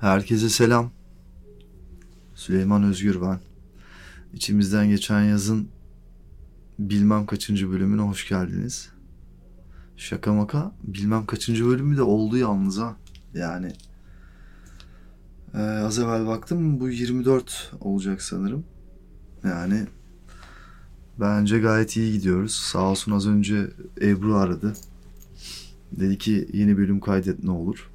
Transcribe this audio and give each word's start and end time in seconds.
Herkese 0.00 0.48
selam. 0.48 0.90
Süleyman 2.34 2.82
Özgür 2.82 3.20
ben. 3.22 3.40
İçimizden 4.34 4.88
geçen 4.88 5.22
yazın 5.22 5.68
bilmem 6.78 7.26
kaçıncı 7.26 7.70
bölümüne 7.70 8.02
hoş 8.02 8.28
geldiniz. 8.28 8.90
Şaka 9.96 10.32
maka 10.32 10.72
bilmem 10.82 11.26
kaçıncı 11.26 11.66
bölümü 11.66 11.96
de 11.96 12.02
oldu 12.02 12.36
yalnız 12.36 12.78
ha. 12.78 12.96
Yani 13.34 13.72
ee, 15.54 15.58
az 15.58 15.98
evvel 15.98 16.26
baktım 16.26 16.80
bu 16.80 16.88
24 16.88 17.72
olacak 17.80 18.22
sanırım. 18.22 18.64
Yani 19.44 19.86
bence 21.20 21.58
gayet 21.58 21.96
iyi 21.96 22.12
gidiyoruz. 22.12 22.54
Sağ 22.54 22.90
olsun 22.90 23.12
az 23.12 23.26
önce 23.28 23.70
Ebru 24.00 24.34
aradı. 24.34 24.72
Dedi 25.92 26.18
ki 26.18 26.48
yeni 26.52 26.76
bölüm 26.76 27.00
kaydet 27.00 27.44
ne 27.44 27.50
olur. 27.50 27.90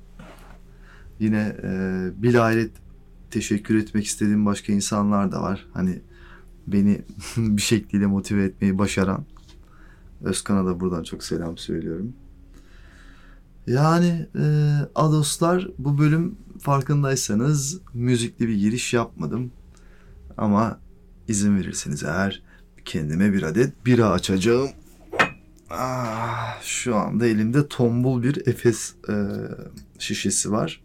Yine 1.24 1.56
e, 1.64 1.72
bilahare 2.24 2.70
teşekkür 3.32 3.76
etmek 3.76 4.06
istediğim 4.06 4.46
başka 4.46 4.74
insanlar 4.74 5.32
da 5.32 5.42
var. 5.42 5.68
Hani 5.74 6.02
beni 6.68 7.02
bir 7.38 7.62
şekilde 7.62 8.06
motive 8.06 8.44
etmeyi 8.44 8.78
başaran. 8.78 9.26
Özkan'a 10.24 10.66
da 10.66 10.80
buradan 10.80 11.04
çok 11.04 11.24
selam 11.24 11.58
söylüyorum. 11.58 12.14
Yani 13.68 14.28
e, 14.36 14.74
Adoslar 14.96 15.68
bu 15.78 15.98
bölüm 15.98 16.36
farkındaysanız 16.60 17.82
müzikli 17.94 18.48
bir 18.48 18.56
giriş 18.56 18.94
yapmadım. 18.94 19.52
Ama 20.38 20.80
izin 21.28 21.58
verirseniz 21.58 22.04
eğer 22.04 22.44
kendime 22.86 23.34
bir 23.34 23.44
adet 23.44 23.86
bira 23.86 24.10
açacağım. 24.10 24.70
Ah, 25.70 26.62
şu 26.62 26.96
anda 26.96 27.26
elimde 27.26 27.68
tombul 27.68 28.24
bir 28.24 28.48
Efes 28.48 28.96
e, 29.10 29.14
şişesi 30.00 30.52
var. 30.52 30.83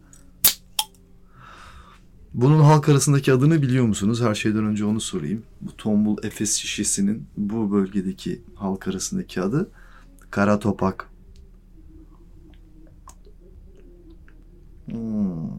Bunun 2.33 2.59
halk 2.59 2.89
arasındaki 2.89 3.33
adını 3.33 3.61
biliyor 3.61 3.85
musunuz? 3.85 4.21
Her 4.21 4.35
şeyden 4.35 4.65
önce 4.65 4.85
onu 4.85 5.01
sorayım. 5.01 5.43
Bu 5.61 5.77
tombul 5.77 6.17
Efes 6.23 6.55
şişesinin 6.55 7.27
bu 7.37 7.71
bölgedeki 7.71 8.41
halk 8.55 8.87
arasındaki 8.87 9.41
adı 9.41 9.71
Kara 10.31 10.59
Topak. 10.59 11.09
Hmm. 14.85 15.49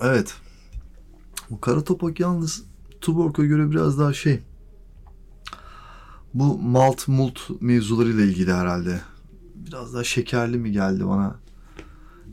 Evet. 0.00 0.34
Bu 1.50 1.60
Kara 1.60 1.84
Topak 1.84 2.20
yalnız 2.20 2.64
Tuborg'a 3.00 3.44
göre 3.44 3.70
biraz 3.70 3.98
daha 3.98 4.12
şey. 4.12 4.40
Bu 6.34 6.58
malt 6.58 7.08
mult 7.08 7.40
mevzularıyla 7.60 8.24
ilgili 8.24 8.52
herhalde. 8.52 9.00
Biraz 9.54 9.94
daha 9.94 10.04
şekerli 10.04 10.58
mi 10.58 10.72
geldi 10.72 11.06
bana? 11.06 11.36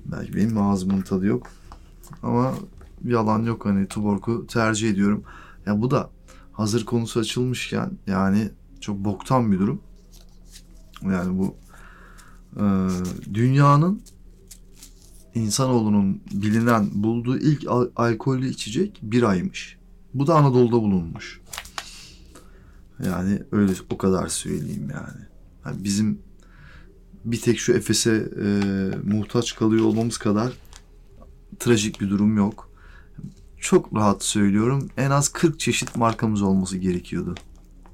Belki 0.05 0.35
benim 0.35 0.57
ağzımın 0.57 1.01
tadı 1.01 1.25
yok. 1.25 1.47
Ama 2.25 2.53
yalan 3.03 3.43
yok 3.43 3.65
hani 3.65 3.87
Tuborg'u 3.87 4.47
tercih 4.47 4.89
ediyorum. 4.89 5.23
Ya 5.65 5.81
bu 5.81 5.91
da 5.91 6.09
hazır 6.51 6.85
konusu 6.85 7.19
açılmışken 7.19 7.91
yani 8.07 8.49
çok 8.81 8.97
boktan 8.97 9.51
bir 9.51 9.59
durum. 9.59 9.81
Yani 11.03 11.39
bu 11.39 11.55
e, 12.55 12.63
dünyanın 13.33 14.01
insanoğlunun 15.35 16.21
bilinen 16.31 16.89
bulduğu 16.93 17.37
ilk 17.37 17.67
al- 17.67 17.89
alkollü 17.95 18.49
içecek 18.49 18.99
biraymış. 19.03 19.77
Bu 20.13 20.27
da 20.27 20.35
Anadolu'da 20.35 20.81
bulunmuş. 20.81 21.41
Yani 23.05 23.41
öyle 23.51 23.71
o 23.89 23.97
kadar 23.97 24.27
söyleyeyim 24.27 24.89
yani. 24.93 25.25
yani 25.65 25.83
bizim 25.83 26.19
bir 27.25 27.41
tek 27.41 27.59
şu 27.59 27.73
Efes'e 27.73 28.29
e, 28.41 28.45
muhtaç 29.03 29.55
kalıyor 29.55 29.85
olmamız 29.85 30.17
kadar 30.17 30.53
trajik 31.59 32.01
bir 32.01 32.09
durum 32.09 32.37
yok. 32.37 32.69
Çok 33.59 33.95
rahat 33.95 34.23
söylüyorum. 34.23 34.89
En 34.97 35.11
az 35.11 35.29
40 35.29 35.59
çeşit 35.59 35.95
markamız 35.95 36.41
olması 36.41 36.77
gerekiyordu 36.77 37.35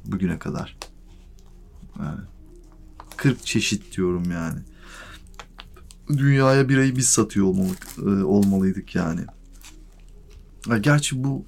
bugüne 0.06 0.40
kadar. 0.40 0.78
Yani 2.00 2.22
40 3.18 3.46
çeşit 3.46 3.98
diyorum 3.98 4.32
yani. 4.32 4.60
Dünyaya 6.08 6.70
birayı 6.70 6.96
biz 6.96 7.08
satıyor 7.08 7.46
olmalı, 7.46 7.76
e, 7.98 8.24
olmalıydık 8.24 8.96
yani. 8.96 9.22
Ya 10.68 10.78
gerçi 10.78 11.24
bu 11.24 11.46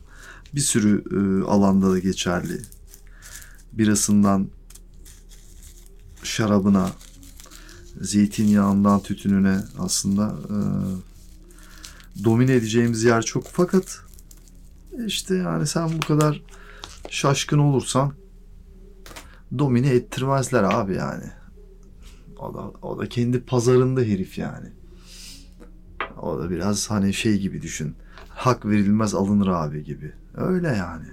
bir 0.55 0.61
sürü 0.61 1.03
e, 1.11 1.45
alanda 1.45 1.91
da 1.91 1.99
geçerli. 1.99 2.61
Birasından 3.73 4.49
şarabına, 6.23 6.91
zeytinyağından 8.01 9.03
tütününe 9.03 9.59
aslında 9.79 10.35
e, 10.49 10.57
domine 12.23 12.53
edeceğimiz 12.53 13.03
yer 13.03 13.21
çok. 13.21 13.47
Fakat 13.47 13.99
işte 15.05 15.35
yani 15.35 15.67
sen 15.67 15.89
bu 15.91 15.99
kadar 15.99 16.43
şaşkın 17.09 17.57
olursan 17.57 18.13
domine 19.59 19.89
ettirmezler 19.89 20.63
abi 20.63 20.95
yani. 20.95 21.25
O 22.39 22.53
da, 22.53 22.61
o 22.81 22.99
da 22.99 23.09
kendi 23.09 23.45
pazarında 23.45 24.01
herif 24.01 24.37
yani. 24.37 24.67
O 26.21 26.39
da 26.39 26.49
biraz 26.49 26.91
hani 26.91 27.13
şey 27.13 27.39
gibi 27.39 27.61
düşün. 27.61 27.95
Hak 28.29 28.65
verilmez 28.65 29.15
alınır 29.15 29.47
abi 29.47 29.83
gibi. 29.83 30.13
Öyle 30.33 30.67
yani. 30.67 31.07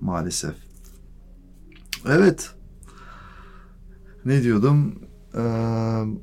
Maalesef. 0.00 0.54
Evet. 2.08 2.50
Ne 4.24 4.42
diyordum? 4.42 4.98
Ee, 5.36 5.40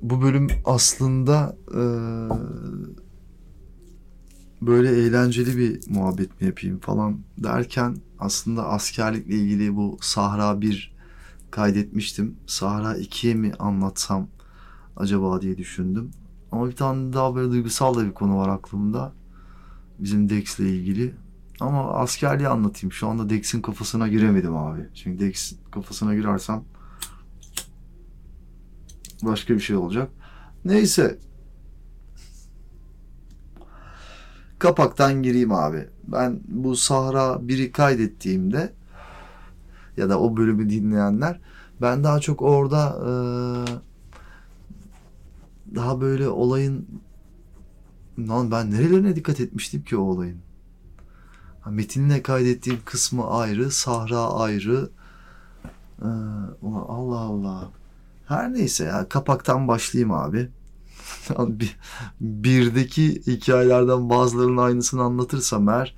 bu 0.02 0.22
bölüm 0.22 0.48
aslında 0.66 1.58
e, 1.72 1.82
böyle 4.62 4.90
eğlenceli 4.90 5.58
bir 5.58 5.80
muhabbet 5.90 6.42
mi 6.42 6.48
yapayım 6.48 6.80
falan 6.80 7.20
derken 7.38 7.98
aslında 8.20 8.68
askerlikle 8.68 9.36
ilgili 9.36 9.76
bu 9.76 9.98
Sahra 10.02 10.62
1 10.62 10.94
kaydetmiştim. 11.52 12.36
Sahra 12.48 12.98
2'ye 12.98 13.34
mi 13.34 13.52
anlatsam 13.60 14.28
acaba 14.98 15.42
diye 15.42 15.58
düşündüm. 15.58 16.12
Ama 16.52 16.68
bir 16.68 16.76
tane 16.76 17.14
daha 17.14 17.36
böyle 17.36 17.52
duygusal 17.52 17.96
da 17.96 18.06
bir 18.06 18.14
konu 18.14 18.38
var 18.38 18.50
aklımda. 18.50 19.14
Bizim 20.00 20.30
Dex'le 20.30 20.60
ilgili. 20.60 21.16
Ama 21.60 21.94
askerliği 21.94 22.48
anlatayım. 22.48 22.92
Şu 22.94 23.08
anda 23.08 23.30
Dex'in 23.30 23.62
kafasına 23.62 24.08
giremedim 24.08 24.56
abi. 24.56 24.82
Çünkü 24.96 25.26
Dex'in 25.26 25.58
kafasına 25.72 26.16
girersem 26.16 26.64
başka 29.26 29.54
bir 29.54 29.60
şey 29.60 29.76
olacak. 29.76 30.10
Neyse. 30.66 31.20
Kapaktan 34.60 35.24
gireyim 35.24 35.52
abi. 35.52 35.88
Ben 36.08 36.40
bu 36.48 36.76
Sahra 36.76 37.34
1'i 37.34 37.72
kaydettiğimde 37.72 38.74
ya 39.98 40.10
da 40.10 40.20
o 40.20 40.38
bölümü 40.38 40.70
dinleyenler 40.70 41.40
ben 41.82 42.04
daha 42.04 42.20
çok 42.20 42.42
orada 42.42 43.00
e, 43.00 43.12
daha 45.76 46.02
böyle 46.02 46.30
olayın 46.30 46.88
lan 48.20 48.52
ben 48.52 48.72
nerelerine 48.72 49.16
dikkat 49.16 49.40
etmiştim 49.40 49.84
ki 49.84 49.98
o 49.98 50.02
olayın. 50.02 50.38
Metinle 51.70 52.24
kaydettiğim 52.24 52.80
kısmı 52.86 53.30
ayrı, 53.30 53.72
Sahra 53.72 54.34
ayrı. 54.34 54.90
Ee, 56.02 56.06
Allah 56.88 57.20
Allah. 57.20 57.72
Her 58.28 58.54
neyse 58.54 58.84
ya 58.84 59.10
kapaktan 59.10 59.68
başlayayım 59.68 60.12
abi. 60.12 60.50
bir, 61.40 61.78
birdeki 62.22 63.22
hikayelerden 63.28 64.10
bazılarının 64.10 64.58
aynısını 64.58 65.02
anlatırsam 65.02 65.70
eğer 65.70 65.96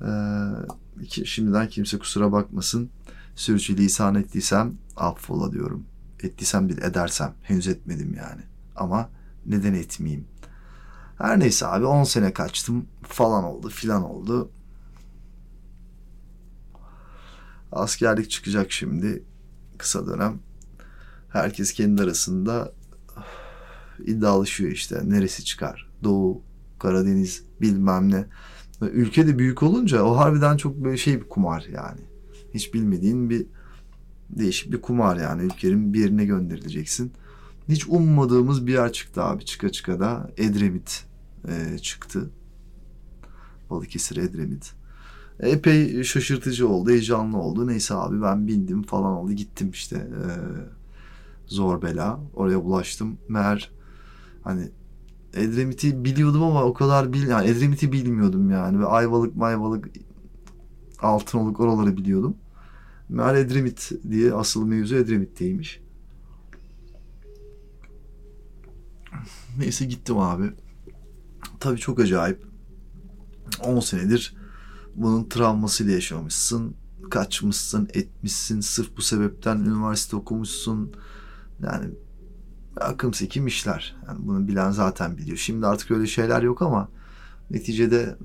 e, 0.00 1.24
şimdiden 1.24 1.68
kimse 1.68 1.98
kusura 1.98 2.32
bakmasın. 2.32 2.90
Sürçülisan 3.36 4.14
ettiysem 4.14 4.74
affola 4.96 5.52
diyorum. 5.52 5.84
Ettiysem 6.22 6.68
bir 6.68 6.78
edersem. 6.78 7.34
Henüz 7.42 7.68
etmedim 7.68 8.14
yani. 8.14 8.42
Ama 8.76 9.10
neden 9.46 9.74
etmeyeyim? 9.74 10.26
Her 11.18 11.40
neyse 11.40 11.66
abi 11.66 11.84
10 11.84 12.04
sene 12.04 12.32
kaçtım 12.32 12.86
falan 13.02 13.44
oldu 13.44 13.68
filan 13.68 14.04
oldu. 14.04 14.50
Askerlik 17.72 18.30
çıkacak 18.30 18.72
şimdi 18.72 19.22
kısa 19.78 20.06
dönem. 20.06 20.40
Herkes 21.28 21.72
kendi 21.72 22.02
arasında 22.02 22.72
iddialışıyor 24.06 24.70
işte 24.70 25.00
neresi 25.04 25.44
çıkar. 25.44 25.90
Doğu, 26.04 26.42
Karadeniz 26.78 27.42
bilmem 27.60 28.12
ne. 28.12 28.24
Ülke 28.80 29.26
de 29.26 29.38
büyük 29.38 29.62
olunca 29.62 30.02
o 30.02 30.16
harbiden 30.16 30.56
çok 30.56 30.76
böyle 30.76 30.96
şey 30.96 31.20
bir 31.20 31.28
kumar 31.28 31.66
yani. 31.72 32.00
Hiç 32.54 32.74
bilmediğin 32.74 33.30
bir 33.30 33.46
değişik 34.30 34.72
bir 34.72 34.82
kumar 34.82 35.16
yani. 35.16 35.42
Ülkenin 35.42 35.94
bir 35.94 36.00
yerine 36.00 36.24
gönderileceksin. 36.24 37.12
Hiç 37.68 37.88
ummadığımız 37.88 38.66
bir 38.66 38.72
yer 38.72 38.92
çıktı 38.92 39.22
abi. 39.22 39.44
Çıka 39.44 39.72
çıka 39.72 40.00
da 40.00 40.30
Edremit 40.36 41.04
e, 41.48 41.78
çıktı. 41.78 42.30
Balıkesir 43.70 44.16
Edremit. 44.16 44.72
Epey 45.40 46.04
şaşırtıcı 46.04 46.68
oldu, 46.68 46.90
heyecanlı 46.90 47.38
oldu. 47.38 47.66
Neyse 47.66 47.94
abi 47.94 48.22
ben 48.22 48.46
bindim 48.48 48.82
falan 48.82 49.12
oldu. 49.12 49.32
Gittim 49.32 49.70
işte 49.70 49.96
e, 49.96 50.24
zor 51.48 51.82
bela. 51.82 52.20
Oraya 52.34 52.58
ulaştım. 52.58 53.18
Meğer 53.28 53.72
hani 54.42 54.70
Edremit'i 55.34 56.04
biliyordum 56.04 56.42
ama 56.42 56.64
o 56.64 56.74
kadar 56.74 57.12
bil 57.12 57.28
yani 57.28 57.48
Edremit'i 57.48 57.92
bilmiyordum 57.92 58.50
yani 58.50 58.80
ve 58.80 58.86
Ayvalık, 58.86 59.36
Mayvalık, 59.36 59.88
Altınoluk 61.02 61.60
oraları 61.60 61.96
biliyordum. 61.96 62.36
Meğer 63.08 63.34
Edremit 63.34 63.92
diye 64.10 64.32
asıl 64.32 64.66
mevzu 64.66 64.96
Edremit'teymiş. 64.96 65.80
Neyse 69.58 69.84
gittim 69.84 70.18
abi. 70.18 70.52
Tabii 71.60 71.78
çok 71.78 72.00
acayip. 72.00 72.46
10 73.64 73.80
senedir 73.80 74.36
bunun 74.94 75.28
travmasıyla 75.28 75.92
yaşamışsın. 75.92 76.74
Kaçmışsın, 77.10 77.88
etmişsin. 77.94 78.60
Sırf 78.60 78.96
bu 78.96 79.02
sebepten 79.02 79.56
üniversite 79.56 80.16
okumuşsun. 80.16 80.92
Yani 81.62 81.90
akım 82.76 83.14
sekim 83.14 83.46
işler. 83.46 83.96
Yani 84.06 84.18
bunu 84.26 84.48
bilen 84.48 84.70
zaten 84.70 85.16
biliyor. 85.16 85.36
Şimdi 85.36 85.66
artık 85.66 85.90
öyle 85.90 86.06
şeyler 86.06 86.42
yok 86.42 86.62
ama 86.62 86.88
neticede 87.50 88.16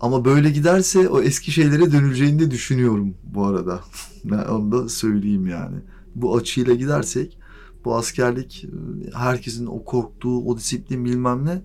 ama 0.00 0.24
böyle 0.24 0.50
giderse 0.50 1.08
o 1.08 1.20
eski 1.20 1.50
şeylere 1.50 1.92
dönüleceğini 1.92 2.38
de 2.38 2.50
düşünüyorum 2.50 3.14
bu 3.24 3.46
arada. 3.46 3.80
Ben 4.24 4.44
onu 4.44 4.72
da 4.72 4.88
söyleyeyim 4.88 5.46
yani. 5.46 5.76
Bu 6.14 6.36
açıyla 6.36 6.74
gidersek 6.74 7.38
bu 7.84 7.96
askerlik 7.96 8.66
herkesin 9.14 9.66
o 9.66 9.84
korktuğu, 9.84 10.44
o 10.44 10.56
disiplin 10.56 11.04
bilmem 11.04 11.46
ne 11.46 11.62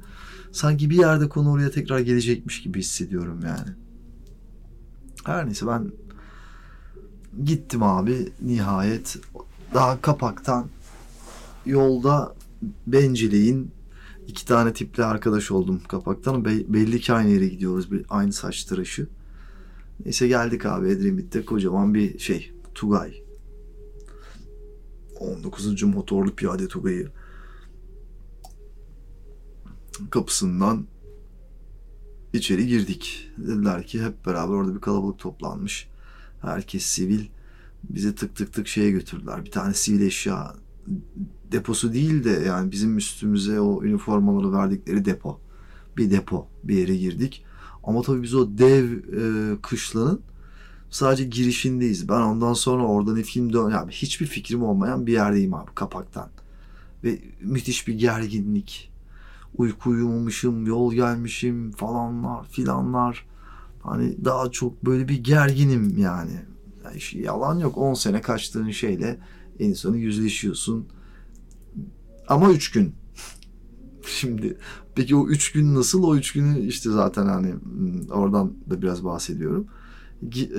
sanki 0.51 0.89
bir 0.89 0.97
yerde 0.97 1.30
konu 1.30 1.51
oraya 1.51 1.71
tekrar 1.71 2.00
gelecekmiş 2.00 2.62
gibi 2.62 2.80
hissediyorum 2.80 3.39
yani. 3.44 3.69
Her 5.25 5.45
neyse 5.45 5.68
ben 5.68 5.91
gittim 7.44 7.83
abi 7.83 8.33
nihayet 8.41 9.18
daha 9.74 10.01
kapaktan 10.01 10.68
yolda 11.66 12.36
benceleyin 12.88 13.71
iki 14.27 14.45
tane 14.45 14.74
tiple 14.74 15.06
arkadaş 15.06 15.51
oldum 15.51 15.81
kapaktan. 15.88 16.45
Be- 16.45 16.74
belli 16.74 17.00
ki 17.00 17.13
aynı 17.13 17.30
yere 17.30 17.48
gidiyoruz. 17.48 17.92
Bir, 17.92 18.06
aynı 18.10 18.33
saç 18.33 18.63
tıraşı. 18.63 19.07
Neyse 20.06 20.27
geldik 20.27 20.66
abi 20.66 20.89
Edremit'te 20.89 21.45
kocaman 21.45 21.94
bir 21.94 22.19
şey. 22.19 22.54
Tugay. 22.75 23.24
19. 25.19 25.83
motorlu 25.83 26.36
piyade 26.36 26.68
Tugay'ı. 26.68 27.12
Kapısından 30.10 30.88
içeri 32.33 32.68
girdik. 32.68 33.31
Dediler 33.38 33.83
ki 33.83 34.04
hep 34.04 34.25
beraber 34.25 34.54
orada 34.54 34.75
bir 34.75 34.81
kalabalık 34.81 35.19
toplanmış. 35.19 35.89
Herkes 36.42 36.83
sivil. 36.83 37.25
Bizi 37.84 38.16
tık 38.16 38.36
tık 38.36 38.54
tık 38.54 38.68
şeye 38.68 38.92
götürdüler. 38.92 39.46
Bir 39.46 39.52
tane 39.52 39.74
sivil 39.74 40.02
eşya 40.02 40.56
deposu 41.52 41.94
değil 41.94 42.24
de 42.24 42.30
yani 42.30 42.72
bizim 42.72 42.98
üstümüze 42.98 43.60
o 43.60 43.84
üniformaları 43.84 44.54
verdikleri 44.54 45.06
depo. 45.06 45.40
Bir 45.98 46.12
depo 46.12 46.48
bir 46.64 46.78
yere 46.78 46.96
girdik. 46.96 47.46
Ama 47.84 48.02
tabii 48.02 48.24
biz 48.24 48.36
o 48.36 48.58
dev 48.58 48.92
e, 48.92 49.62
kışlanın 49.62 50.22
sadece 50.90 51.24
girişindeyiz. 51.24 52.10
Ben 52.10 52.22
ondan 52.22 52.54
sonra 52.54 52.84
oradan 52.84 53.16
ne 53.16 53.24
film 53.24 53.54
dön 53.54 53.70
yani 53.72 53.92
hiçbir 53.92 54.25
fikrim 54.25 54.64
olmayan 54.64 55.08
bir 55.08 55.14
yerdeyim 55.14 55.54
abi 55.54 55.72
kapaktan. 55.75 56.30
Ve 57.04 57.20
müthiş 57.42 57.88
bir 57.88 57.94
gerginlik. 57.94 58.92
Uyku 59.58 59.90
uyumamışım, 59.90 60.66
yol 60.66 60.94
gelmişim 60.94 61.72
falanlar 61.72 62.48
filanlar. 62.48 63.25
Hani 63.84 64.25
daha 64.25 64.52
çok 64.52 64.86
böyle 64.86 65.08
bir 65.08 65.24
gerginim 65.24 65.98
yani. 65.98 66.40
Yani 66.89 67.25
yalan 67.25 67.59
yok 67.59 67.77
10 67.77 67.94
sene 67.94 68.21
kaçtığın 68.21 68.71
şeyle 68.71 69.19
en 69.59 69.74
sonu 69.74 69.97
yüzleşiyorsun 69.97 70.88
ama 72.27 72.51
üç 72.51 72.71
gün. 72.71 72.95
Şimdi 74.06 74.57
peki 74.95 75.15
o 75.15 75.27
üç 75.27 75.51
gün 75.51 75.75
nasıl? 75.75 76.03
O 76.03 76.15
üç 76.15 76.33
günü 76.33 76.59
işte 76.59 76.89
zaten 76.89 77.25
hani 77.25 77.51
hmm, 77.51 78.09
oradan 78.09 78.53
da 78.69 78.81
biraz 78.81 79.03
bahsediyorum. 79.03 79.68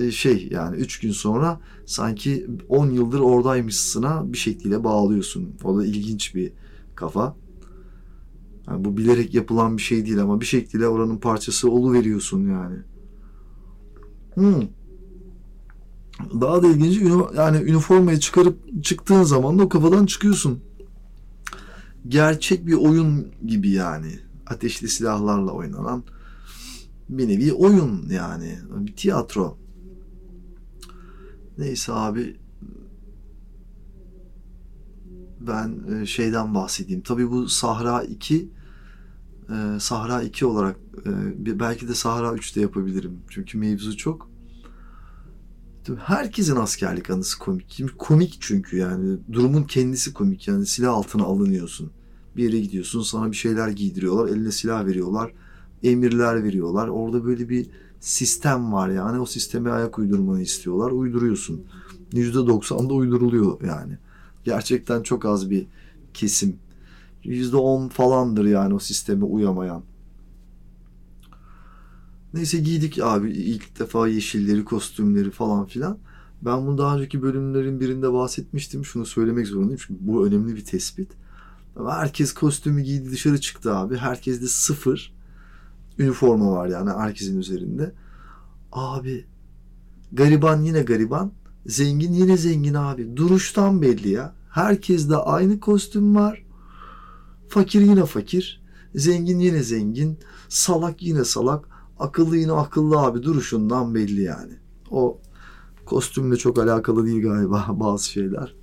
E, 0.00 0.10
şey 0.10 0.48
yani 0.50 0.76
üç 0.76 1.00
gün 1.00 1.12
sonra 1.12 1.60
sanki 1.86 2.46
on 2.68 2.90
yıldır 2.90 3.20
oradaymışsına 3.20 4.32
bir 4.32 4.38
şekilde 4.38 4.84
bağlıyorsun. 4.84 5.54
O 5.64 5.78
da 5.78 5.86
ilginç 5.86 6.34
bir 6.34 6.52
kafa. 6.94 7.36
Yani 8.66 8.84
bu 8.84 8.96
bilerek 8.96 9.34
yapılan 9.34 9.76
bir 9.76 9.82
şey 9.82 10.06
değil 10.06 10.22
ama 10.22 10.40
bir 10.40 10.46
şekilde 10.46 10.88
oranın 10.88 11.18
parçası 11.18 11.70
olu 11.70 11.92
veriyorsun 11.92 12.48
yani. 12.48 12.76
Hmm. 14.34 14.68
Daha 16.40 16.62
da 16.62 16.68
ilginci 16.68 17.04
yani 17.36 17.56
üniformayı 17.70 18.18
çıkarıp 18.18 18.84
çıktığın 18.84 19.22
zaman 19.22 19.58
da 19.58 19.62
o 19.62 19.68
kafadan 19.68 20.06
çıkıyorsun 20.06 20.60
gerçek 22.08 22.66
bir 22.66 22.74
oyun 22.74 23.32
gibi 23.46 23.70
yani. 23.70 24.18
Ateşli 24.46 24.88
silahlarla 24.88 25.52
oynanan 25.52 26.04
bir 27.08 27.28
nevi 27.28 27.52
oyun 27.52 28.08
yani. 28.10 28.58
Bir 28.70 28.96
tiyatro. 28.96 29.58
Neyse 31.58 31.92
abi 31.92 32.36
ben 35.40 35.78
e, 35.94 36.06
şeyden 36.06 36.54
bahsedeyim. 36.54 37.00
Tabii 37.00 37.30
bu 37.30 37.48
Sahra 37.48 38.02
2 38.02 38.48
e, 39.50 39.80
Sahra 39.80 40.22
2 40.22 40.46
olarak 40.46 40.76
e, 41.06 41.60
belki 41.60 41.88
de 41.88 41.94
Sahra 41.94 42.26
3'te 42.26 42.60
yapabilirim. 42.60 43.18
Çünkü 43.28 43.58
mevzu 43.58 43.96
çok. 43.96 44.29
Herkesin 45.98 46.56
askerlik 46.56 47.10
anısı 47.10 47.38
komik. 47.38 47.82
Komik 47.98 48.36
çünkü 48.40 48.76
yani 48.76 49.18
durumun 49.32 49.62
kendisi 49.62 50.12
komik. 50.14 50.48
Yani 50.48 50.66
silah 50.66 50.94
altına 50.94 51.24
alınıyorsun. 51.24 51.90
Bir 52.36 52.44
yere 52.44 52.60
gidiyorsun 52.60 53.02
sana 53.02 53.30
bir 53.30 53.36
şeyler 53.36 53.68
giydiriyorlar. 53.68 54.28
Eline 54.28 54.52
silah 54.52 54.86
veriyorlar. 54.86 55.32
Emirler 55.82 56.44
veriyorlar. 56.44 56.88
Orada 56.88 57.24
böyle 57.24 57.48
bir 57.48 57.66
sistem 58.00 58.72
var 58.72 58.88
yani. 58.88 59.20
O 59.20 59.26
sisteme 59.26 59.70
ayak 59.70 59.98
uydurmanı 59.98 60.42
istiyorlar. 60.42 60.90
Uyduruyorsun. 60.90 61.64
%90'da 62.12 62.94
uyduruluyor 62.94 63.60
yani. 63.62 63.98
Gerçekten 64.44 65.02
çok 65.02 65.24
az 65.24 65.50
bir 65.50 65.66
kesim. 66.14 66.56
%10 67.24 67.88
falandır 67.88 68.44
yani 68.44 68.74
o 68.74 68.78
sisteme 68.78 69.24
uyamayan. 69.24 69.82
Neyse 72.34 72.58
giydik 72.58 72.98
abi 73.02 73.30
ilk 73.30 73.78
defa 73.80 74.08
yeşilleri, 74.08 74.64
kostümleri 74.64 75.30
falan 75.30 75.66
filan. 75.66 75.98
Ben 76.42 76.66
bunu 76.66 76.78
daha 76.78 76.96
önceki 76.96 77.22
bölümlerin 77.22 77.80
birinde 77.80 78.12
bahsetmiştim. 78.12 78.84
Şunu 78.84 79.06
söylemek 79.06 79.46
zorundayım 79.46 79.80
çünkü 79.86 80.06
bu 80.06 80.26
önemli 80.26 80.56
bir 80.56 80.64
tespit. 80.64 81.12
Herkes 81.88 82.32
kostümü 82.32 82.82
giydi 82.82 83.10
dışarı 83.10 83.40
çıktı 83.40 83.76
abi. 83.76 83.96
Herkes 83.96 84.42
de 84.42 84.46
sıfır 84.48 85.14
üniforma 85.98 86.52
var 86.52 86.68
yani 86.68 86.90
herkesin 86.90 87.38
üzerinde. 87.38 87.92
Abi 88.72 89.24
gariban 90.12 90.62
yine 90.62 90.82
gariban. 90.82 91.32
Zengin 91.66 92.12
yine 92.12 92.36
zengin 92.36 92.74
abi. 92.74 93.16
Duruştan 93.16 93.82
belli 93.82 94.08
ya. 94.08 94.34
Herkes 94.50 95.10
de 95.10 95.16
aynı 95.16 95.60
kostüm 95.60 96.14
var. 96.14 96.44
Fakir 97.48 97.80
yine 97.80 98.06
fakir. 98.06 98.62
Zengin 98.94 99.38
yine 99.38 99.62
zengin. 99.62 100.18
Salak 100.48 101.02
yine 101.02 101.24
salak. 101.24 101.69
Akıllı 102.00 102.36
yine 102.36 102.52
akıllı 102.52 102.98
abi. 102.98 103.22
Duruşundan 103.22 103.94
belli 103.94 104.22
yani. 104.22 104.52
O 104.90 105.20
kostümle 105.86 106.36
çok 106.36 106.58
alakalı 106.58 107.06
değil 107.06 107.22
galiba 107.22 107.66
bazı 107.80 108.08
şeyler. 108.08 108.54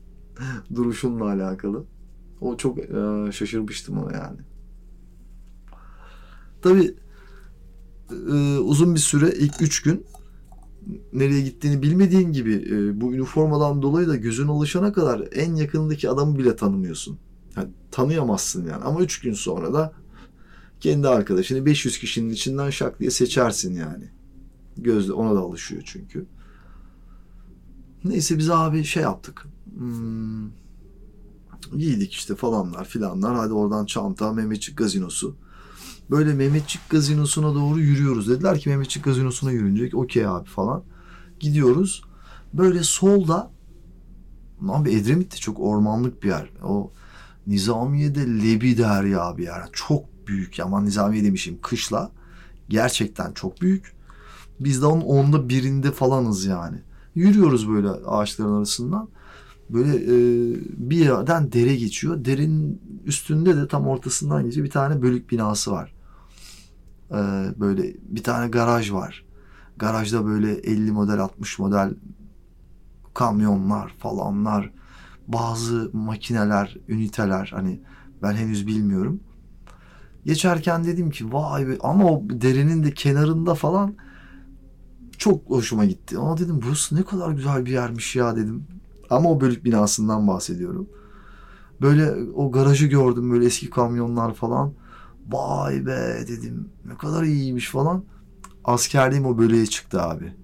Duruşunla 0.74 1.24
alakalı. 1.24 1.84
O 2.40 2.56
çok 2.56 2.78
e, 2.78 3.32
şaşırmıştım 3.32 3.98
ona 3.98 4.12
yani. 4.12 4.38
Tabi 6.62 6.94
e, 8.10 8.58
uzun 8.58 8.94
bir 8.94 9.00
süre 9.00 9.32
ilk 9.32 9.62
üç 9.62 9.82
gün 9.82 10.06
nereye 11.12 11.40
gittiğini 11.40 11.82
bilmediğin 11.82 12.32
gibi 12.32 12.54
e, 12.70 13.00
bu 13.00 13.14
üniformadan 13.14 13.82
dolayı 13.82 14.08
da 14.08 14.16
gözün 14.16 14.48
alışana 14.48 14.92
kadar 14.92 15.28
en 15.32 15.54
yakındaki 15.54 16.10
adamı 16.10 16.38
bile 16.38 16.56
tanımıyorsun. 16.56 17.18
Yani 17.56 17.68
tanıyamazsın 17.90 18.66
yani 18.66 18.84
ama 18.84 19.00
üç 19.00 19.20
gün 19.20 19.32
sonra 19.32 19.74
da 19.74 19.92
kendi 20.80 21.08
arkadaşını 21.08 21.66
500 21.66 21.98
kişinin 21.98 22.30
içinden 22.30 22.70
şak 22.70 23.00
diye 23.00 23.10
seçersin 23.10 23.74
yani. 23.74 24.04
Gözle 24.76 25.12
ona 25.12 25.34
da 25.34 25.40
alışıyor 25.40 25.82
çünkü. 25.84 26.26
Neyse 28.04 28.38
biz 28.38 28.50
abi 28.50 28.84
şey 28.84 29.02
yaptık. 29.02 29.46
Hmm, 29.78 30.50
giydik 31.78 32.12
işte 32.12 32.34
falanlar 32.34 32.84
filanlar. 32.84 33.36
Hadi 33.36 33.52
oradan 33.52 33.86
çanta 33.86 34.32
Mehmetçik 34.32 34.78
gazinosu. 34.78 35.36
Böyle 36.10 36.34
Mehmetçik 36.34 36.90
gazinosuna 36.90 37.54
doğru 37.54 37.80
yürüyoruz. 37.80 38.28
Dediler 38.28 38.58
ki 38.58 38.68
Mehmetçik 38.68 39.04
gazinosuna 39.04 39.52
yürünecek. 39.52 39.94
Okey 39.94 40.26
abi 40.26 40.48
falan. 40.48 40.82
Gidiyoruz. 41.40 42.02
Böyle 42.54 42.82
solda 42.82 43.50
Abi 44.68 44.90
Edremit 44.90 45.32
de 45.32 45.36
çok 45.36 45.60
ormanlık 45.60 46.22
bir 46.22 46.28
yer. 46.28 46.50
O 46.64 46.92
Nizamiye'de 47.46 48.20
Lebi 48.20 48.78
derya 48.78 49.38
bir 49.38 49.42
yer. 49.42 49.62
Çok 49.72 50.04
büyük. 50.30 50.60
Aman 50.60 50.84
Nizamiye 50.84 51.24
demişim. 51.24 51.58
Kışla. 51.62 52.10
Gerçekten 52.68 53.32
çok 53.32 53.60
büyük. 53.60 53.92
Biz 54.60 54.82
de 54.82 54.86
onun 54.86 55.00
onda 55.00 55.48
birinde 55.48 55.90
falanız 55.90 56.44
yani. 56.44 56.76
Yürüyoruz 57.14 57.68
böyle 57.68 57.88
ağaçların 57.88 58.56
arasından 58.56 59.08
Böyle 59.70 59.96
e, 59.96 60.16
bir 60.76 60.96
yerden 60.96 61.52
dere 61.52 61.76
geçiyor. 61.76 62.24
Derenin 62.24 62.82
üstünde 63.04 63.56
de 63.56 63.68
tam 63.68 63.86
ortasından 63.86 64.44
geçiyor 64.44 64.66
bir 64.66 64.70
tane 64.70 65.02
bölük 65.02 65.30
binası 65.30 65.72
var. 65.72 65.94
E, 67.10 67.16
böyle 67.60 67.94
bir 68.02 68.22
tane 68.22 68.48
garaj 68.48 68.92
var. 68.92 69.24
Garajda 69.76 70.26
böyle 70.26 70.52
50 70.52 70.92
model 70.92 71.18
60 71.18 71.58
model 71.58 71.94
kamyonlar 73.14 73.94
falanlar 73.98 74.72
bazı 75.28 75.90
makineler, 75.92 76.76
üniteler 76.88 77.50
hani 77.54 77.80
ben 78.22 78.32
henüz 78.32 78.66
bilmiyorum. 78.66 79.20
Geçerken 80.24 80.84
dedim 80.84 81.10
ki 81.10 81.32
vay 81.32 81.68
be 81.68 81.78
ama 81.80 82.04
o 82.10 82.22
derenin 82.30 82.84
de 82.84 82.94
kenarında 82.94 83.54
falan 83.54 83.94
çok 85.18 85.50
hoşuma 85.50 85.84
gitti. 85.84 86.18
Ama 86.18 86.36
dedim 86.38 86.60
burası 86.66 86.96
ne 86.96 87.02
kadar 87.02 87.30
güzel 87.30 87.66
bir 87.66 87.70
yermiş 87.72 88.16
ya 88.16 88.36
dedim. 88.36 88.66
Ama 89.10 89.30
o 89.30 89.40
bölük 89.40 89.64
binasından 89.64 90.28
bahsediyorum. 90.28 90.88
Böyle 91.82 92.32
o 92.34 92.52
garajı 92.52 92.86
gördüm 92.86 93.30
böyle 93.30 93.46
eski 93.46 93.70
kamyonlar 93.70 94.34
falan. 94.34 94.72
Vay 95.28 95.86
be 95.86 96.24
dedim 96.28 96.68
ne 96.86 96.96
kadar 96.96 97.22
iyiymiş 97.22 97.68
falan. 97.70 98.04
Askerliğim 98.64 99.26
o 99.26 99.38
bölüye 99.38 99.66
çıktı 99.66 100.02
abi. 100.02 100.34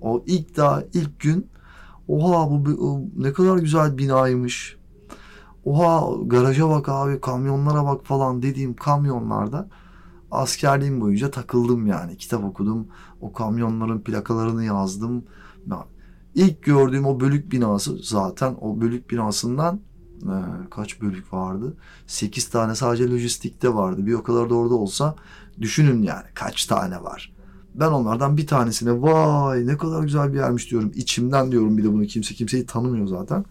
O 0.00 0.24
ilk 0.26 0.56
daha 0.56 0.82
ilk 0.94 1.20
gün 1.20 1.46
oha 2.08 2.50
bu 2.50 2.66
bu- 2.66 3.10
ne 3.16 3.32
kadar 3.32 3.58
güzel 3.58 3.98
binaymış. 3.98 4.76
Oha 5.64 6.24
garaja 6.26 6.68
bak 6.68 6.88
abi 6.88 7.20
kamyonlara 7.20 7.84
bak 7.84 8.06
falan 8.06 8.42
dediğim 8.42 8.74
kamyonlarda 8.74 9.68
askerliğim 10.30 11.00
boyunca 11.00 11.30
takıldım 11.30 11.86
yani. 11.86 12.16
Kitap 12.16 12.44
okudum. 12.44 12.88
O 13.20 13.32
kamyonların 13.32 14.00
plakalarını 14.00 14.64
yazdım. 14.64 15.24
Ya, 15.66 15.86
İlk 16.34 16.62
gördüğüm 16.62 17.06
o 17.06 17.20
bölük 17.20 17.52
binası 17.52 17.98
zaten 18.02 18.56
o 18.60 18.80
bölük 18.80 19.10
binasından 19.10 19.80
e, 20.22 20.36
kaç 20.70 21.00
bölük 21.00 21.32
vardı? 21.32 21.76
8 22.06 22.48
tane 22.48 22.74
sadece 22.74 23.10
lojistikte 23.10 23.74
vardı. 23.74 24.06
Bir 24.06 24.12
o 24.12 24.22
kadar 24.22 24.50
da 24.50 24.54
orada 24.54 24.74
olsa 24.74 25.14
düşünün 25.60 26.02
yani 26.02 26.24
kaç 26.34 26.66
tane 26.66 27.02
var. 27.02 27.32
Ben 27.74 27.88
onlardan 27.88 28.36
bir 28.36 28.46
tanesine 28.46 29.02
vay 29.02 29.66
ne 29.66 29.76
kadar 29.76 30.02
güzel 30.02 30.32
bir 30.32 30.38
yermiş 30.38 30.70
diyorum. 30.70 30.92
İçimden 30.94 31.52
diyorum 31.52 31.78
bir 31.78 31.84
de 31.84 31.92
bunu 31.92 32.06
kimse 32.06 32.34
kimseyi 32.34 32.66
tanımıyor 32.66 33.06
zaten. 33.06 33.44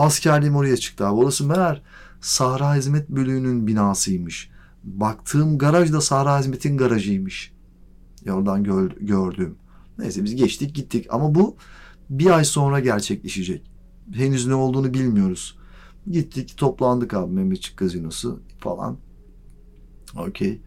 Askerliğim 0.00 0.56
oraya 0.56 0.76
çıktı 0.76 1.06
abi. 1.06 1.14
Orası 1.20 1.46
meğer 1.46 1.82
Sahra 2.20 2.74
Hizmet 2.74 3.08
Bölüğü'nün 3.08 3.66
binasıymış. 3.66 4.50
Baktığım 4.84 5.58
garaj 5.58 5.92
da 5.92 6.00
Sahra 6.00 6.38
Hizmet'in 6.40 6.76
garajıymış. 6.76 7.52
Ya 8.24 8.34
oradan 8.34 8.64
gör- 8.64 8.96
gördüğüm. 9.00 9.56
Neyse 9.98 10.24
biz 10.24 10.34
geçtik 10.36 10.74
gittik 10.74 11.06
ama 11.10 11.34
bu 11.34 11.56
bir 12.10 12.30
ay 12.30 12.44
sonra 12.44 12.80
gerçekleşecek. 12.80 13.70
Henüz 14.12 14.46
ne 14.46 14.54
olduğunu 14.54 14.94
bilmiyoruz. 14.94 15.58
Gittik 16.10 16.54
toplandık 16.56 17.14
abi 17.14 17.32
Mehmetçik 17.34 17.76
Gazinosu 17.76 18.42
falan. 18.58 18.98
Okey. 20.16 20.60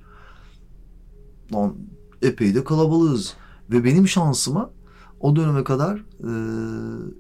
Lan 1.54 1.76
epey 2.22 2.56
de 2.56 2.64
kalabalığız. 2.64 3.34
Ve 3.72 3.84
benim 3.84 4.08
şansıma 4.08 4.72
o 5.20 5.36
döneme 5.36 5.64
kadar 5.64 5.98
e, 6.20 6.30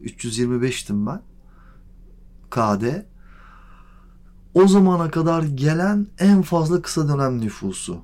325'tim 0.05 1.05
ben. 1.07 1.21
KD. 2.53 3.05
O 4.53 4.67
zamana 4.67 5.11
kadar 5.11 5.43
gelen 5.43 6.07
en 6.19 6.41
fazla 6.41 6.81
kısa 6.81 7.07
dönem 7.07 7.41
nüfusu. 7.41 8.01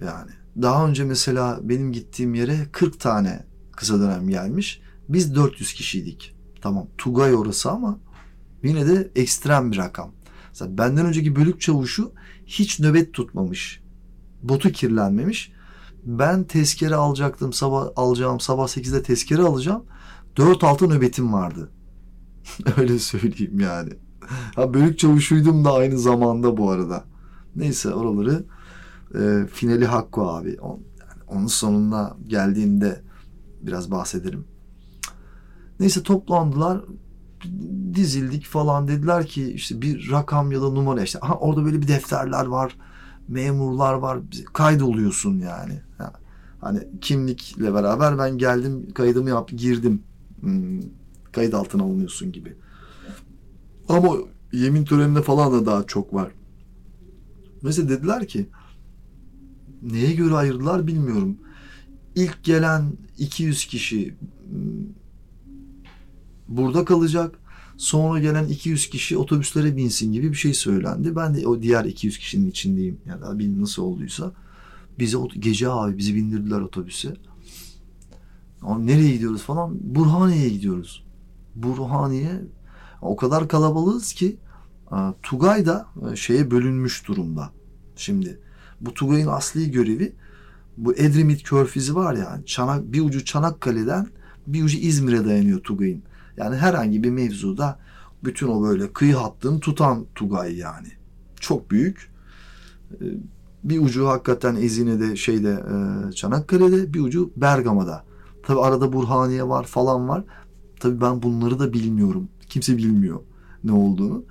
Yani 0.00 0.30
daha 0.62 0.88
önce 0.88 1.04
mesela 1.04 1.60
benim 1.62 1.92
gittiğim 1.92 2.34
yere 2.34 2.66
40 2.72 3.00
tane 3.00 3.46
kısa 3.76 4.00
dönem 4.00 4.28
gelmiş. 4.28 4.80
Biz 5.08 5.34
400 5.34 5.72
kişiydik. 5.72 6.36
Tamam 6.60 6.86
Tugay 6.98 7.34
orası 7.34 7.70
ama 7.70 7.98
yine 8.62 8.86
de 8.86 9.10
ekstrem 9.16 9.72
bir 9.72 9.76
rakam. 9.76 10.12
Mesela 10.48 10.78
benden 10.78 11.06
önceki 11.06 11.36
bölük 11.36 11.60
çavuşu 11.60 12.12
hiç 12.46 12.80
nöbet 12.80 13.14
tutmamış. 13.14 13.82
Botu 14.42 14.72
kirlenmemiş. 14.72 15.52
Ben 16.04 16.44
tezkere 16.44 16.94
alacaktım 16.94 17.52
sabah 17.52 17.88
alacağım 17.96 18.40
sabah 18.40 18.68
8'de 18.68 19.02
tezkere 19.02 19.42
alacağım. 19.42 19.84
4-6 20.36 20.88
nöbetim 20.88 21.32
vardı. 21.32 21.70
Öyle 22.76 22.98
söyleyeyim 22.98 23.60
yani. 23.60 23.90
Ha 24.56 24.74
bölük 24.74 24.98
çavuşuydum 24.98 25.64
da 25.64 25.72
aynı 25.72 25.98
zamanda 25.98 26.56
bu 26.56 26.70
arada. 26.70 27.04
Neyse 27.56 27.94
oraları 27.94 28.44
e, 29.14 29.46
finali 29.46 29.86
Hakkı 29.86 30.20
abi. 30.20 30.60
On, 30.60 30.80
yani 31.00 31.22
onun 31.28 31.46
sonuna 31.46 32.16
geldiğinde 32.26 33.02
biraz 33.62 33.90
bahsederim. 33.90 34.44
Neyse 35.80 36.02
toplandılar 36.02 36.80
dizildik 37.94 38.44
falan 38.46 38.88
dediler 38.88 39.26
ki 39.26 39.52
işte 39.52 39.82
bir 39.82 40.10
rakam 40.10 40.52
ya 40.52 40.62
da 40.62 40.70
numara 40.70 41.02
işte 41.02 41.18
aha 41.22 41.34
orada 41.34 41.64
böyle 41.64 41.82
bir 41.82 41.88
defterler 41.88 42.46
var 42.46 42.76
memurlar 43.28 43.94
var 43.94 44.18
kaydoluyorsun 44.52 45.38
yani 45.38 45.80
Ha, 45.98 46.12
hani 46.60 46.88
kimlikle 47.00 47.74
beraber 47.74 48.18
ben 48.18 48.38
geldim 48.38 48.92
kaydımı 48.94 49.28
yaptım 49.28 49.58
girdim 49.58 50.02
Hmm, 50.40 50.80
kayıt 51.32 51.54
altına 51.54 51.82
alınıyorsun 51.82 52.32
gibi 52.32 52.54
ama 53.88 54.16
yemin 54.52 54.84
töreninde 54.84 55.22
falan 55.22 55.52
da 55.52 55.66
daha 55.66 55.86
çok 55.86 56.14
var 56.14 56.32
mesela 57.62 57.88
dediler 57.88 58.28
ki 58.28 58.46
neye 59.82 60.12
göre 60.12 60.34
ayırdılar 60.34 60.86
bilmiyorum 60.86 61.38
İlk 62.14 62.44
gelen 62.44 62.92
200 63.18 63.66
kişi 63.66 64.14
hmm, 64.50 64.86
burada 66.48 66.84
kalacak. 66.84 67.38
Sonra 67.76 68.20
gelen 68.20 68.48
200 68.48 68.90
kişi 68.90 69.16
otobüslere 69.16 69.76
binsin 69.76 70.12
gibi 70.12 70.30
bir 70.30 70.36
şey 70.36 70.54
söylendi. 70.54 71.16
Ben 71.16 71.34
de 71.34 71.46
o 71.46 71.62
diğer 71.62 71.84
200 71.84 72.18
kişinin 72.18 72.50
içindeyim. 72.50 72.98
Ya 73.06 73.20
da 73.20 73.38
bilin 73.38 73.62
nasıl 73.62 73.82
olduysa. 73.82 74.32
Bize 74.98 75.18
gece 75.38 75.68
abi 75.68 75.98
bizi 75.98 76.14
bindirdiler 76.14 76.60
otobüse. 76.60 77.14
Ama 78.62 78.78
nereye 78.78 79.12
gidiyoruz 79.12 79.42
falan? 79.42 79.78
Burhaniye'ye 79.80 80.48
gidiyoruz. 80.48 81.04
Burhaniye 81.62 82.42
o 83.02 83.16
kadar 83.16 83.48
kalabalığız 83.48 84.12
ki 84.12 84.36
e, 84.92 84.96
Tugay 85.22 85.66
da 85.66 85.86
e, 86.12 86.16
şeye 86.16 86.50
bölünmüş 86.50 87.08
durumda. 87.08 87.50
Şimdi 87.96 88.40
bu 88.80 88.94
Tugay'ın 88.94 89.26
asli 89.26 89.70
görevi 89.70 90.12
bu 90.76 90.94
Edremit 90.94 91.42
Körfezi 91.42 91.94
var 91.94 92.14
ya 92.14 92.40
Çanak, 92.46 92.92
bir 92.92 93.00
ucu 93.00 93.24
Çanakkale'den 93.24 94.06
bir 94.46 94.64
ucu 94.64 94.78
İzmir'e 94.78 95.24
dayanıyor 95.24 95.60
Tugay'ın. 95.60 96.02
Yani 96.36 96.56
herhangi 96.56 97.02
bir 97.04 97.10
mevzuda 97.10 97.78
bütün 98.24 98.48
o 98.48 98.62
böyle 98.62 98.92
kıyı 98.92 99.14
hattını 99.14 99.60
tutan 99.60 100.06
Tugay 100.14 100.56
yani. 100.56 100.88
Çok 101.40 101.70
büyük. 101.70 102.10
Ee, 102.92 103.04
Bir 103.64 103.78
ucu 103.78 104.08
hakikaten 104.08 104.56
Ezine'de 104.56 105.16
şeyde 105.16 105.50
e, 106.08 106.12
Çanakkale'de 106.12 106.94
bir 106.94 107.00
ucu 107.00 107.30
Bergama'da. 107.36 108.04
Tabi 108.42 108.60
arada 108.60 108.92
Burhaniye 108.92 109.48
var 109.48 109.64
falan 109.64 110.08
var. 110.08 110.24
Tabi 110.80 111.00
ben 111.00 111.22
bunları 111.22 111.58
da 111.58 111.72
bilmiyorum. 111.72 112.28
Kimse 112.48 112.76
bilmiyor 112.76 113.20
ne 113.64 113.72
olduğunu. 113.72 114.24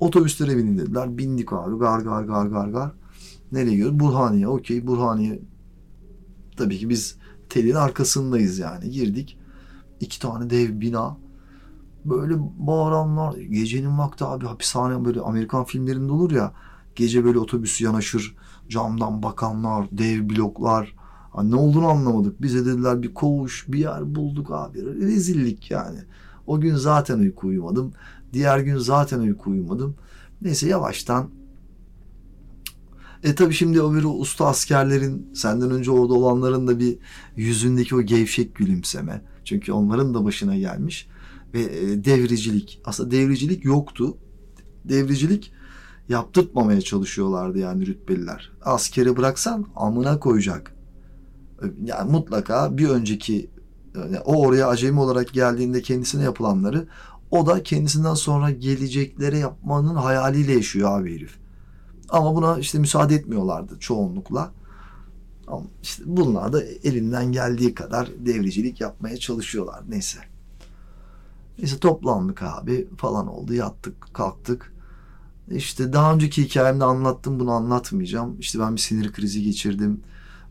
Otobüslere 0.00 0.56
binin 0.56 0.78
dediler. 0.78 1.18
Bindik 1.18 1.52
abi 1.52 1.78
gar 1.78 2.00
gar 2.00 2.22
gar 2.24 2.46
gar 2.46 2.68
gar. 2.68 2.92
Nereye 3.52 3.70
gidiyoruz? 3.70 4.00
Burhaniye. 4.00 4.48
Okey 4.48 4.86
Burhaniye. 4.86 5.42
Tabii 6.56 6.78
ki 6.78 6.88
biz 6.88 7.16
telin 7.48 7.74
arkasındayız 7.74 8.58
yani. 8.58 8.90
Girdik. 8.90 9.38
İki 10.00 10.20
tane 10.20 10.50
dev 10.50 10.80
bina. 10.80 11.16
Böyle 12.04 12.34
bağıranlar. 12.38 13.34
Gecenin 13.34 13.98
vakti 13.98 14.24
abi 14.24 14.46
hapishane 14.46 15.04
böyle 15.04 15.20
Amerikan 15.20 15.64
filmlerinde 15.64 16.12
olur 16.12 16.30
ya. 16.30 16.52
Gece 16.96 17.24
böyle 17.24 17.38
otobüs 17.38 17.80
yanaşır. 17.80 18.36
Camdan 18.68 19.22
bakanlar, 19.22 19.88
dev 19.92 20.28
bloklar. 20.28 20.94
Ha, 21.34 21.42
ne 21.42 21.56
olduğunu 21.56 21.88
anlamadık. 21.88 22.42
Bize 22.42 22.66
dediler 22.66 23.02
bir 23.02 23.14
koğuş, 23.14 23.64
bir 23.68 23.78
yer 23.78 24.14
bulduk 24.14 24.50
abi. 24.50 24.84
Rezillik 24.84 25.70
yani. 25.70 25.98
O 26.46 26.60
gün 26.60 26.76
zaten 26.76 27.18
uyku 27.18 27.46
uyumadım. 27.46 27.92
Diğer 28.32 28.58
gün 28.58 28.78
zaten 28.78 29.20
uyku 29.20 29.50
uyumadım. 29.50 29.94
Neyse 30.42 30.68
yavaştan 30.68 31.30
e 33.22 33.34
tabi 33.34 33.54
şimdi 33.54 33.82
o 33.82 33.94
bir 33.94 34.04
usta 34.04 34.46
askerlerin 34.46 35.30
senden 35.34 35.70
önce 35.70 35.90
orada 35.90 36.14
olanların 36.14 36.66
da 36.66 36.78
bir 36.78 36.98
yüzündeki 37.36 37.96
o 37.96 38.02
gevşek 38.02 38.54
gülümseme. 38.54 39.22
Çünkü 39.44 39.72
onların 39.72 40.14
da 40.14 40.24
başına 40.24 40.56
gelmiş. 40.56 41.08
Ve 41.54 41.62
e, 41.62 42.04
devricilik. 42.04 42.80
Aslında 42.84 43.10
devricilik 43.10 43.64
yoktu. 43.64 44.16
Devricilik 44.84 45.52
yaptırtmamaya 46.08 46.80
çalışıyorlardı 46.80 47.58
yani 47.58 47.86
rütbeliler. 47.86 48.52
Askeri 48.62 49.16
bıraksan 49.16 49.66
amına 49.76 50.20
koyacak. 50.20 50.74
Yani 51.84 52.12
mutlaka 52.12 52.78
bir 52.78 52.88
önceki 52.88 53.50
yani 53.94 54.18
o 54.18 54.46
oraya 54.46 54.68
acemi 54.68 55.00
olarak 55.00 55.32
geldiğinde 55.32 55.82
kendisine 55.82 56.22
yapılanları 56.22 56.86
o 57.30 57.46
da 57.46 57.62
kendisinden 57.62 58.14
sonra 58.14 58.50
geleceklere 58.50 59.38
yapmanın 59.38 59.94
hayaliyle 59.94 60.52
yaşıyor 60.52 61.00
abi 61.00 61.16
herif. 61.16 61.38
Ama 62.08 62.34
buna 62.34 62.58
işte 62.58 62.78
müsaade 62.78 63.14
etmiyorlardı 63.14 63.78
çoğunlukla. 63.78 64.52
Ama 65.46 65.62
işte 65.82 66.02
bunlar 66.06 66.52
da 66.52 66.62
elinden 66.62 67.32
geldiği 67.32 67.74
kadar 67.74 68.08
devricilik 68.26 68.80
yapmaya 68.80 69.16
çalışıyorlar. 69.16 69.82
Neyse. 69.88 70.18
Neyse 71.58 71.78
toplandık 71.78 72.42
abi 72.42 72.88
falan 72.96 73.26
oldu. 73.26 73.54
Yattık, 73.54 74.14
kalktık. 74.14 74.74
İşte 75.50 75.92
daha 75.92 76.14
önceki 76.14 76.44
hikayemde 76.44 76.84
anlattım 76.84 77.40
bunu 77.40 77.50
anlatmayacağım. 77.50 78.40
İşte 78.40 78.58
ben 78.58 78.76
bir 78.76 78.80
sinir 78.80 79.12
krizi 79.12 79.42
geçirdim. 79.42 80.00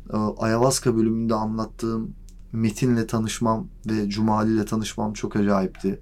Ee, 0.09 0.17
Ayahuasca 0.17 0.95
bölümünde 0.95 1.35
anlattığım 1.35 2.11
Metin'le 2.51 3.07
tanışmam 3.07 3.67
ve 3.89 4.09
Cumali 4.09 4.53
ile 4.53 4.65
tanışmam 4.65 5.13
çok 5.13 5.35
acayipti. 5.35 5.99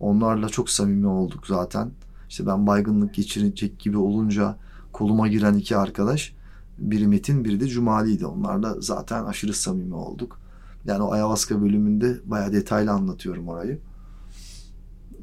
Onlarla 0.00 0.48
çok 0.48 0.70
samimi 0.70 1.06
olduk 1.06 1.46
zaten. 1.46 1.90
İşte 2.28 2.46
ben 2.46 2.66
baygınlık 2.66 3.14
geçirecek 3.14 3.78
gibi 3.78 3.96
olunca 3.96 4.56
koluma 4.92 5.28
giren 5.28 5.54
iki 5.54 5.76
arkadaş 5.76 6.34
biri 6.78 7.08
Metin 7.08 7.44
biri 7.44 7.60
de 7.60 7.68
Cumali'ydi. 7.68 8.26
Onlarla 8.26 8.76
zaten 8.80 9.24
aşırı 9.24 9.54
samimi 9.54 9.94
olduk. 9.94 10.40
Yani 10.84 11.02
o 11.02 11.12
Ayahuasca 11.12 11.62
bölümünde 11.62 12.20
bayağı 12.24 12.52
detaylı 12.52 12.90
anlatıyorum 12.90 13.48
orayı. 13.48 13.78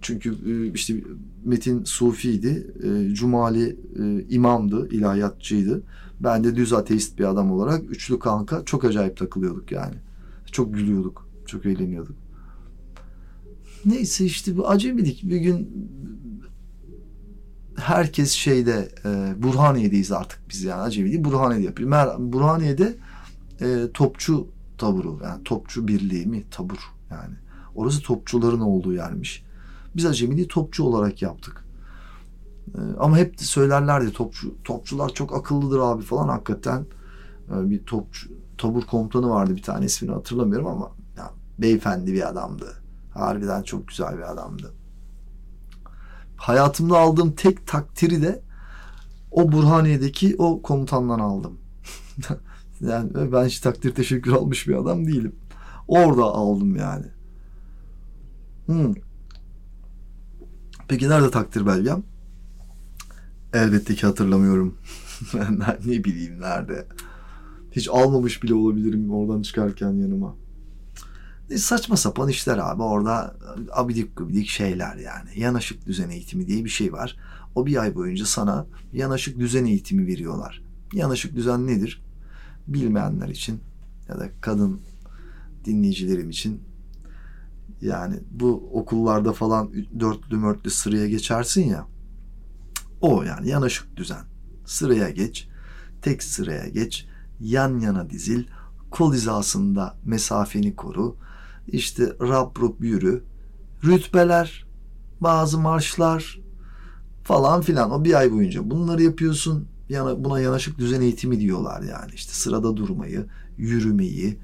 Çünkü 0.01 0.29
e, 0.45 0.73
işte 0.73 1.03
Metin 1.45 1.83
Sufi'ydi, 1.83 2.73
e, 2.83 3.13
Cumali 3.13 3.79
e, 3.99 4.25
imamdı, 4.29 4.89
ilahiyatçıydı. 4.89 5.83
Ben 6.19 6.43
de 6.43 6.55
düz 6.55 6.73
ateist 6.73 7.19
bir 7.19 7.23
adam 7.23 7.51
olarak 7.51 7.91
üçlü 7.91 8.19
kanka 8.19 8.65
çok 8.65 8.83
acayip 8.83 9.17
takılıyorduk 9.17 9.71
yani. 9.71 9.95
Çok 10.51 10.73
gülüyorduk, 10.73 11.29
çok 11.45 11.65
eğleniyorduk. 11.65 12.15
Neyse 13.85 14.25
işte 14.25 14.57
bu 14.57 14.69
acemidik. 14.69 15.23
Bir 15.23 15.37
gün 15.37 15.89
herkes 17.75 18.31
şeyde 18.31 18.89
Burhaniye'deyiz 19.37 20.11
artık 20.11 20.39
biz 20.49 20.63
yani 20.63 20.81
acemi 20.81 21.11
değil 21.11 21.23
Burhaniye'de 21.23 21.65
yapıyor. 21.65 22.15
Burhaniye'de 22.19 22.95
topçu 23.93 24.47
taburu 24.77 25.19
yani 25.23 25.43
topçu 25.43 25.87
birliği 25.87 26.25
mi 26.25 26.43
tabur 26.51 26.79
yani. 27.11 27.35
Orası 27.75 28.01
topçuların 28.01 28.59
olduğu 28.59 28.93
yermiş. 28.93 29.43
Biz 29.95 30.05
acemiliği 30.05 30.47
topçu 30.47 30.83
olarak 30.83 31.21
yaptık. 31.21 31.64
Ee, 32.67 32.79
ama 32.99 33.17
hep 33.17 33.41
söylerlerdi 33.41 34.13
topçu 34.13 34.55
topçular 34.63 35.09
çok 35.09 35.35
akıllıdır 35.35 35.79
abi 35.79 36.03
falan 36.03 36.27
hakikaten 36.27 36.85
e, 37.49 37.69
bir 37.69 37.85
topçu 37.85 38.29
tabur 38.57 38.83
komutanı 38.83 39.29
vardı 39.29 39.55
bir 39.55 39.61
tane 39.61 39.85
ismini 39.85 40.13
hatırlamıyorum 40.13 40.67
ama 40.67 40.91
ya, 41.17 41.31
beyefendi 41.59 42.13
bir 42.13 42.29
adamdı. 42.29 42.73
Harbiden 43.13 43.63
çok 43.63 43.87
güzel 43.87 44.17
bir 44.17 44.31
adamdı. 44.31 44.73
Hayatımda 46.37 46.97
aldığım 46.97 47.31
tek 47.31 47.67
takdiri 47.67 48.21
de 48.21 48.41
o 49.31 49.51
Burhaniye'deki 49.51 50.35
o 50.37 50.61
komutandan 50.61 51.19
aldım. 51.19 51.57
yani 52.81 53.31
ben 53.31 53.45
hiç 53.45 53.59
takdir 53.59 53.95
teşekkür 53.95 54.31
almış 54.31 54.67
bir 54.67 54.75
adam 54.75 55.05
değilim. 55.07 55.35
Orada 55.87 56.23
aldım 56.23 56.75
yani. 56.75 57.05
Hmm. 58.65 58.93
Peki 60.87 61.09
nerede 61.09 61.31
takdir 61.31 61.65
belgem? 61.65 62.03
Elbette 63.55 63.95
ki 63.95 64.05
hatırlamıyorum. 64.05 64.77
ne 65.85 66.03
bileyim 66.03 66.41
nerede. 66.41 66.87
Hiç 67.71 67.89
almamış 67.89 68.43
bile 68.43 68.53
olabilirim 68.53 69.11
oradan 69.11 69.41
çıkarken 69.41 69.91
yanıma. 69.91 70.35
Ne 71.49 71.57
saçma 71.57 71.97
sapan 71.97 72.29
işler 72.29 72.57
abi. 72.57 72.81
Orada 72.81 73.35
abidik 73.71 74.17
gubidik 74.17 74.47
şeyler 74.47 74.95
yani. 74.95 75.29
Yanaşık 75.35 75.85
düzen 75.85 76.09
eğitimi 76.09 76.47
diye 76.47 76.65
bir 76.65 76.69
şey 76.69 76.93
var. 76.93 77.17
O 77.55 77.65
bir 77.65 77.81
ay 77.81 77.95
boyunca 77.95 78.25
sana 78.25 78.67
yanaşık 78.93 79.39
düzen 79.39 79.65
eğitimi 79.65 80.07
veriyorlar. 80.07 80.63
Yanaşık 80.93 81.35
düzen 81.35 81.67
nedir? 81.67 82.03
Bilmeyenler 82.67 83.27
için 83.29 83.59
ya 84.09 84.19
da 84.19 84.29
kadın 84.41 84.81
dinleyicilerim 85.65 86.29
için 86.29 86.61
yani 87.81 88.19
bu 88.31 88.69
okullarda 88.73 89.33
falan 89.33 89.71
dörtlü 89.99 90.37
mörtlü 90.37 90.69
sıraya 90.69 91.07
geçersin 91.07 91.67
ya. 91.67 91.94
O 93.01 93.23
yani 93.23 93.49
yanaşık 93.49 93.97
düzen. 93.97 94.23
Sıraya 94.65 95.09
geç. 95.09 95.47
Tek 96.01 96.23
sıraya 96.23 96.67
geç. 96.67 97.07
Yan 97.39 97.79
yana 97.79 98.09
dizil. 98.09 98.43
Kol 98.91 99.13
hizasında 99.13 99.97
mesafeni 100.05 100.75
koru. 100.75 101.17
İşte 101.67 102.13
rap 102.21 102.59
rup 102.59 102.81
yürü. 102.81 103.23
Rütbeler, 103.83 104.65
bazı 105.21 105.59
marşlar 105.59 106.39
falan 107.23 107.61
filan. 107.61 107.91
O 107.91 108.03
bir 108.03 108.13
ay 108.13 108.31
boyunca 108.31 108.71
bunları 108.71 109.03
yapıyorsun. 109.03 109.67
Yana, 109.89 110.23
buna 110.23 110.39
yanaşık 110.39 110.79
düzen 110.79 111.01
eğitimi 111.01 111.39
diyorlar 111.39 111.81
yani. 111.81 112.11
işte 112.13 112.33
sırada 112.33 112.77
durmayı, 112.77 113.25
yürümeyi, 113.57 114.39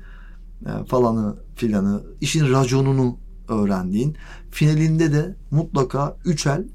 e, 0.65 0.85
falanı 0.85 1.35
filanı, 1.55 2.03
işin 2.21 2.49
raconunu 2.51 3.17
öğrendiğin, 3.47 4.17
finalinde 4.51 5.13
de 5.13 5.35
mutlaka 5.51 6.17
üç 6.25 6.47
el 6.47 6.67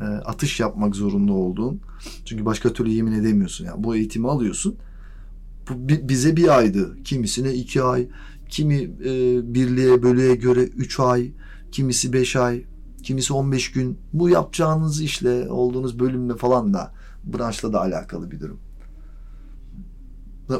e, 0.00 0.04
atış 0.04 0.60
yapmak 0.60 0.96
zorunda 0.96 1.32
olduğun. 1.32 1.80
Çünkü 2.24 2.44
başka 2.44 2.72
türlü 2.72 2.90
yemin 2.90 3.12
edemiyorsun. 3.12 3.64
Yani 3.64 3.84
bu 3.84 3.96
eğitimi 3.96 4.28
alıyorsun. 4.30 4.76
Bu 5.70 5.88
bize 5.88 6.36
bir 6.36 6.58
aydı. 6.58 7.02
Kimisine 7.04 7.54
iki 7.54 7.82
ay, 7.82 8.08
kimi 8.48 8.74
e, 8.82 9.54
birliğe 9.54 10.02
bölüğe 10.02 10.34
göre 10.34 10.62
üç 10.62 11.00
ay, 11.00 11.32
kimisi 11.72 12.12
beş 12.12 12.36
ay, 12.36 12.64
kimisi 13.02 13.32
on 13.32 13.52
beş 13.52 13.72
gün. 13.72 13.98
Bu 14.12 14.28
yapacağınız 14.28 15.00
işle, 15.00 15.48
olduğunuz 15.48 15.98
bölümle 15.98 16.36
falan 16.36 16.74
da 16.74 16.92
branşla 17.24 17.72
da 17.72 17.80
alakalı 17.80 18.30
bir 18.30 18.40
durum. 18.40 18.58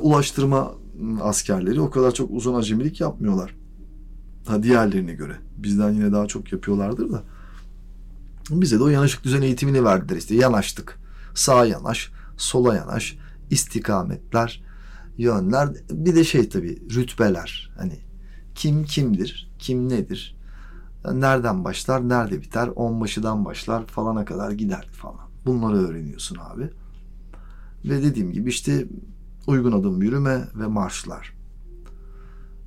Ulaştırma 0.00 0.72
askerleri 1.20 1.80
o 1.80 1.90
kadar 1.90 2.14
çok 2.14 2.30
uzun 2.30 2.54
acemilik 2.54 3.00
yapmıyorlar. 3.00 3.56
Ha 4.46 4.62
diğerlerine 4.62 5.14
göre. 5.14 5.36
Bizden 5.56 5.90
yine 5.90 6.12
daha 6.12 6.26
çok 6.26 6.52
yapıyorlardır 6.52 7.12
da. 7.12 7.22
Bize 8.50 8.78
de 8.78 8.82
o 8.82 8.88
yanaşık 8.88 9.24
düzen 9.24 9.42
eğitimini 9.42 9.84
verdiler 9.84 10.16
işte. 10.16 10.34
Yanaştık. 10.34 10.98
Sağa 11.34 11.66
yanaş, 11.66 12.10
sola 12.36 12.76
yanaş, 12.76 13.18
istikametler, 13.50 14.64
yönler. 15.18 15.68
Bir 15.90 16.14
de 16.14 16.24
şey 16.24 16.48
tabii 16.48 16.82
rütbeler. 16.94 17.70
Hani 17.78 17.98
kim 18.54 18.84
kimdir, 18.84 19.50
kim 19.58 19.88
nedir, 19.88 20.36
nereden 21.12 21.64
başlar, 21.64 22.08
nerede 22.08 22.42
biter, 22.42 22.70
onbaşıdan 22.76 23.44
başlar 23.44 23.86
falana 23.86 24.24
kadar 24.24 24.50
gider 24.50 24.88
falan. 24.92 25.26
Bunları 25.46 25.76
öğreniyorsun 25.76 26.38
abi. 26.40 26.70
Ve 27.84 28.02
dediğim 28.02 28.32
gibi 28.32 28.50
işte 28.50 28.86
uygun 29.46 29.72
adım 29.72 30.02
yürüme 30.02 30.48
ve 30.54 30.66
marşlar. 30.66 31.32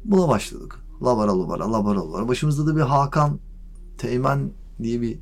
Buna 0.06 0.28
başladık. 0.28 0.76
Labara 1.04 1.40
labara 1.40 1.72
labara 1.72 2.08
labara. 2.08 2.28
Başımızda 2.28 2.68
da 2.68 2.76
bir 2.76 2.82
Hakan 2.82 3.40
Teğmen 3.98 4.52
diye 4.84 5.02
bir 5.02 5.20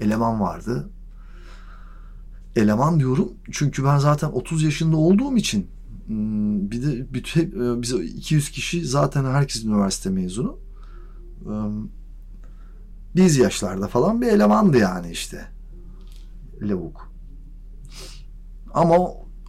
eleman 0.00 0.40
vardı. 0.40 0.90
Eleman 2.56 3.00
diyorum 3.00 3.32
çünkü 3.50 3.84
ben 3.84 3.98
zaten 3.98 4.28
30 4.28 4.62
yaşında 4.62 4.96
olduğum 4.96 5.36
için 5.36 5.70
hmm, 6.06 6.70
bir 6.70 6.82
de 6.82 7.14
bütün 7.14 7.82
biz 7.82 7.92
200 7.92 8.50
kişi 8.50 8.86
zaten 8.86 9.24
herkes 9.24 9.64
üniversite 9.64 10.10
mezunu. 10.10 10.58
Hmm, 11.42 11.88
biz 13.16 13.36
yaşlarda 13.36 13.88
falan 13.88 14.22
bir 14.22 14.26
elemandı 14.26 14.78
yani 14.78 15.10
işte. 15.10 15.48
Lavuk. 16.62 17.12
Ama 18.74 18.96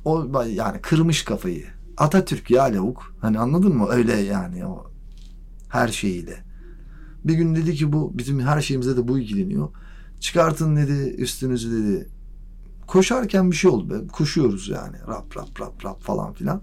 o 0.06 0.32
yani 0.48 0.82
kırmış 0.82 1.24
kafayı. 1.24 1.66
Atatürk 1.98 2.52
ya 2.52 2.64
lavuk. 2.64 3.16
Hani 3.22 3.40
anladın 3.40 3.76
mı? 3.76 3.88
Öyle 3.90 4.14
yani 4.14 4.66
o 4.66 4.92
her 5.70 5.88
şeyiyle. 5.88 6.44
Bir 7.26 7.34
gün 7.34 7.56
dedi 7.56 7.76
ki 7.76 7.94
bu 7.94 8.12
bizim 8.18 8.40
her 8.40 8.62
şeyimize 8.62 8.98
de 8.98 9.08
bu 9.08 9.20
ilgileniyor. 9.20 9.70
Çıkartın 10.20 10.76
dedi 10.76 11.16
üstünüzü 11.18 11.72
dedi. 11.72 12.10
Koşarken 12.88 13.52
bir 13.52 13.56
şey 13.56 13.72
oldu 13.72 13.90
be. 13.90 14.08
Koşuyoruz 14.08 14.70
yani. 14.70 14.98
Rap 15.08 15.38
rap 15.38 15.62
rap 15.62 15.86
rap 15.86 16.02
falan 16.02 16.34
filan. 16.34 16.62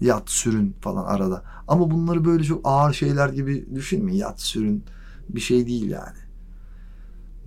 Yat 0.00 0.30
sürün 0.30 0.76
falan 0.80 1.04
arada. 1.04 1.42
Ama 1.68 1.90
bunları 1.90 2.24
böyle 2.24 2.44
çok 2.44 2.60
ağır 2.64 2.92
şeyler 2.92 3.28
gibi 3.28 3.68
düşünmeyin. 3.74 4.18
Yat 4.18 4.40
sürün 4.40 4.84
bir 5.28 5.40
şey 5.40 5.66
değil 5.66 5.90
yani. 5.90 6.18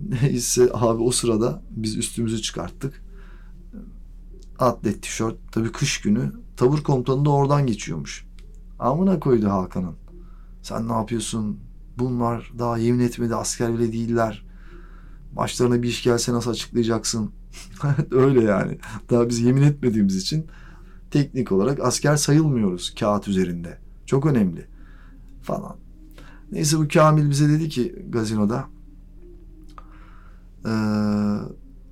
Neyse 0.00 0.70
abi 0.72 1.02
o 1.02 1.10
sırada 1.10 1.62
biz 1.70 1.96
üstümüzü 1.96 2.42
çıkarttık. 2.42 3.02
Atlet 4.58 5.02
tişört. 5.02 5.36
Tabii 5.52 5.72
kış 5.72 6.00
günü. 6.00 6.32
Tabur 6.56 6.82
komutanı 6.82 7.24
da 7.24 7.30
oradan 7.30 7.66
geçiyormuş. 7.66 8.26
Amına 8.78 9.20
koydu 9.20 9.48
Hakan'ın. 9.48 9.96
Sen 10.62 10.88
ne 10.88 10.92
yapıyorsun? 10.92 11.60
Bunlar 11.98 12.52
daha 12.58 12.78
yemin 12.78 13.00
etmedi 13.00 13.34
asker 13.34 13.74
bile 13.74 13.92
değiller. 13.92 14.49
Başlarına 15.36 15.82
bir 15.82 15.88
iş 15.88 16.02
gelse 16.02 16.32
nasıl 16.32 16.50
açıklayacaksın? 16.50 17.30
Öyle 18.10 18.42
yani. 18.42 18.78
Daha 19.10 19.28
biz 19.28 19.40
yemin 19.40 19.62
etmediğimiz 19.62 20.16
için 20.16 20.46
teknik 21.10 21.52
olarak 21.52 21.80
asker 21.80 22.16
sayılmıyoruz 22.16 22.94
kağıt 23.00 23.28
üzerinde. 23.28 23.78
Çok 24.06 24.26
önemli 24.26 24.66
falan. 25.42 25.76
Neyse 26.52 26.78
bu 26.78 26.88
Kamil 26.88 27.30
bize 27.30 27.48
dedi 27.48 27.68
ki 27.68 28.04
gazinoda 28.08 28.68
ee, 30.66 30.70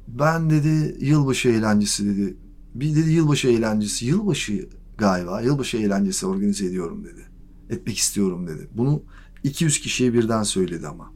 ben 0.09 0.51
dedi 0.51 0.97
yılbaşı 1.01 1.49
eğlencesi 1.49 2.07
dedi. 2.07 2.37
Bir 2.75 2.97
dedi 2.97 3.11
yılbaşı 3.11 3.49
eğlencesi. 3.49 4.07
Yılbaşı 4.07 4.69
galiba 4.99 5.41
yılbaşı 5.41 5.77
eğlencesi 5.77 6.27
organize 6.27 6.67
ediyorum 6.67 7.05
dedi 7.05 7.29
etmek 7.71 7.99
istiyorum 7.99 8.47
dedi. 8.47 8.69
Bunu 8.75 9.03
200 9.45 9.81
kişiye 9.81 10.13
birden 10.13 10.43
söyledi 10.43 10.89
ama. 10.89 11.13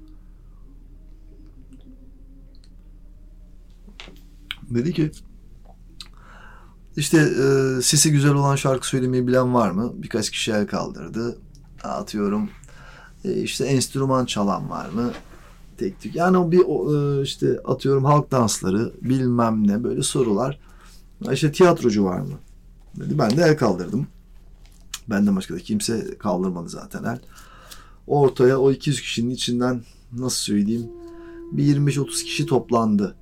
Dedi 4.75 4.93
ki 4.93 5.11
işte 6.97 7.19
e, 7.19 7.83
sesi 7.83 8.13
güzel 8.13 8.35
olan 8.35 8.57
şarkı 8.57 8.89
söylemeyi 8.89 9.27
bilen 9.27 9.55
var 9.55 9.71
mı? 9.71 9.93
Birkaç 9.95 10.31
kişi 10.31 10.53
el 10.53 10.67
kaldırdı. 10.67 11.39
Atıyorum 11.83 12.51
e, 13.25 13.43
işte 13.43 13.65
enstrüman 13.65 14.25
çalan 14.25 14.71
var 14.71 14.89
mı? 14.89 15.11
Tek 15.79 16.01
tük. 16.01 16.15
Yani 16.15 16.39
o 16.39 16.51
bir 16.51 16.61
e, 16.61 17.23
işte 17.23 17.59
atıyorum 17.65 18.05
halk 18.05 18.31
dansları 18.31 18.93
bilmem 19.03 19.69
ne 19.69 19.85
böyle 19.85 20.03
sorular. 20.03 20.59
İşte 21.33 21.53
tiyatrocu 21.53 22.05
var 22.05 22.21
mı? 22.21 22.39
Dedi. 22.97 23.19
Ben 23.19 23.37
de 23.37 23.43
el 23.43 23.57
kaldırdım. 23.57 24.07
Benden 25.11 25.37
başka 25.37 25.55
da 25.55 25.59
kimse 25.59 26.19
kaldırmadı 26.19 26.69
zaten 26.69 27.05
el. 27.05 27.21
Ortaya 28.07 28.59
o 28.59 28.73
200 28.73 29.01
kişinin 29.01 29.31
içinden 29.31 29.83
nasıl 30.13 30.39
söyleyeyim 30.39 30.91
bir 31.53 31.77
25-30 31.77 32.25
kişi 32.25 32.47
toplandı. 32.47 33.17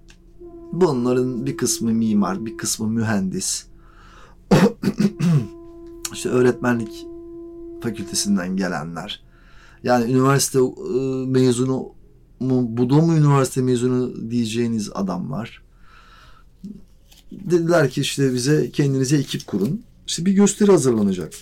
Bunların 0.72 1.46
bir 1.46 1.56
kısmı 1.56 1.90
mimar, 1.90 2.46
bir 2.46 2.56
kısmı 2.56 2.88
mühendis. 2.88 3.66
işte 6.12 6.28
öğretmenlik 6.28 7.06
fakültesinden 7.80 8.56
gelenler. 8.56 9.22
Yani 9.82 10.12
üniversite 10.12 10.58
e, 10.58 11.26
mezunu 11.26 11.88
mu, 12.40 12.66
bu 12.68 12.90
da 12.90 12.94
üniversite 12.94 13.62
mezunu 13.62 14.30
diyeceğiniz 14.30 14.90
adamlar. 14.94 15.62
Dediler 17.32 17.90
ki 17.90 18.00
işte 18.00 18.34
bize 18.34 18.70
kendinize 18.70 19.16
ekip 19.16 19.46
kurun. 19.46 19.82
İşte 20.06 20.24
bir 20.24 20.32
gösteri 20.32 20.70
hazırlanacak. 20.70 21.32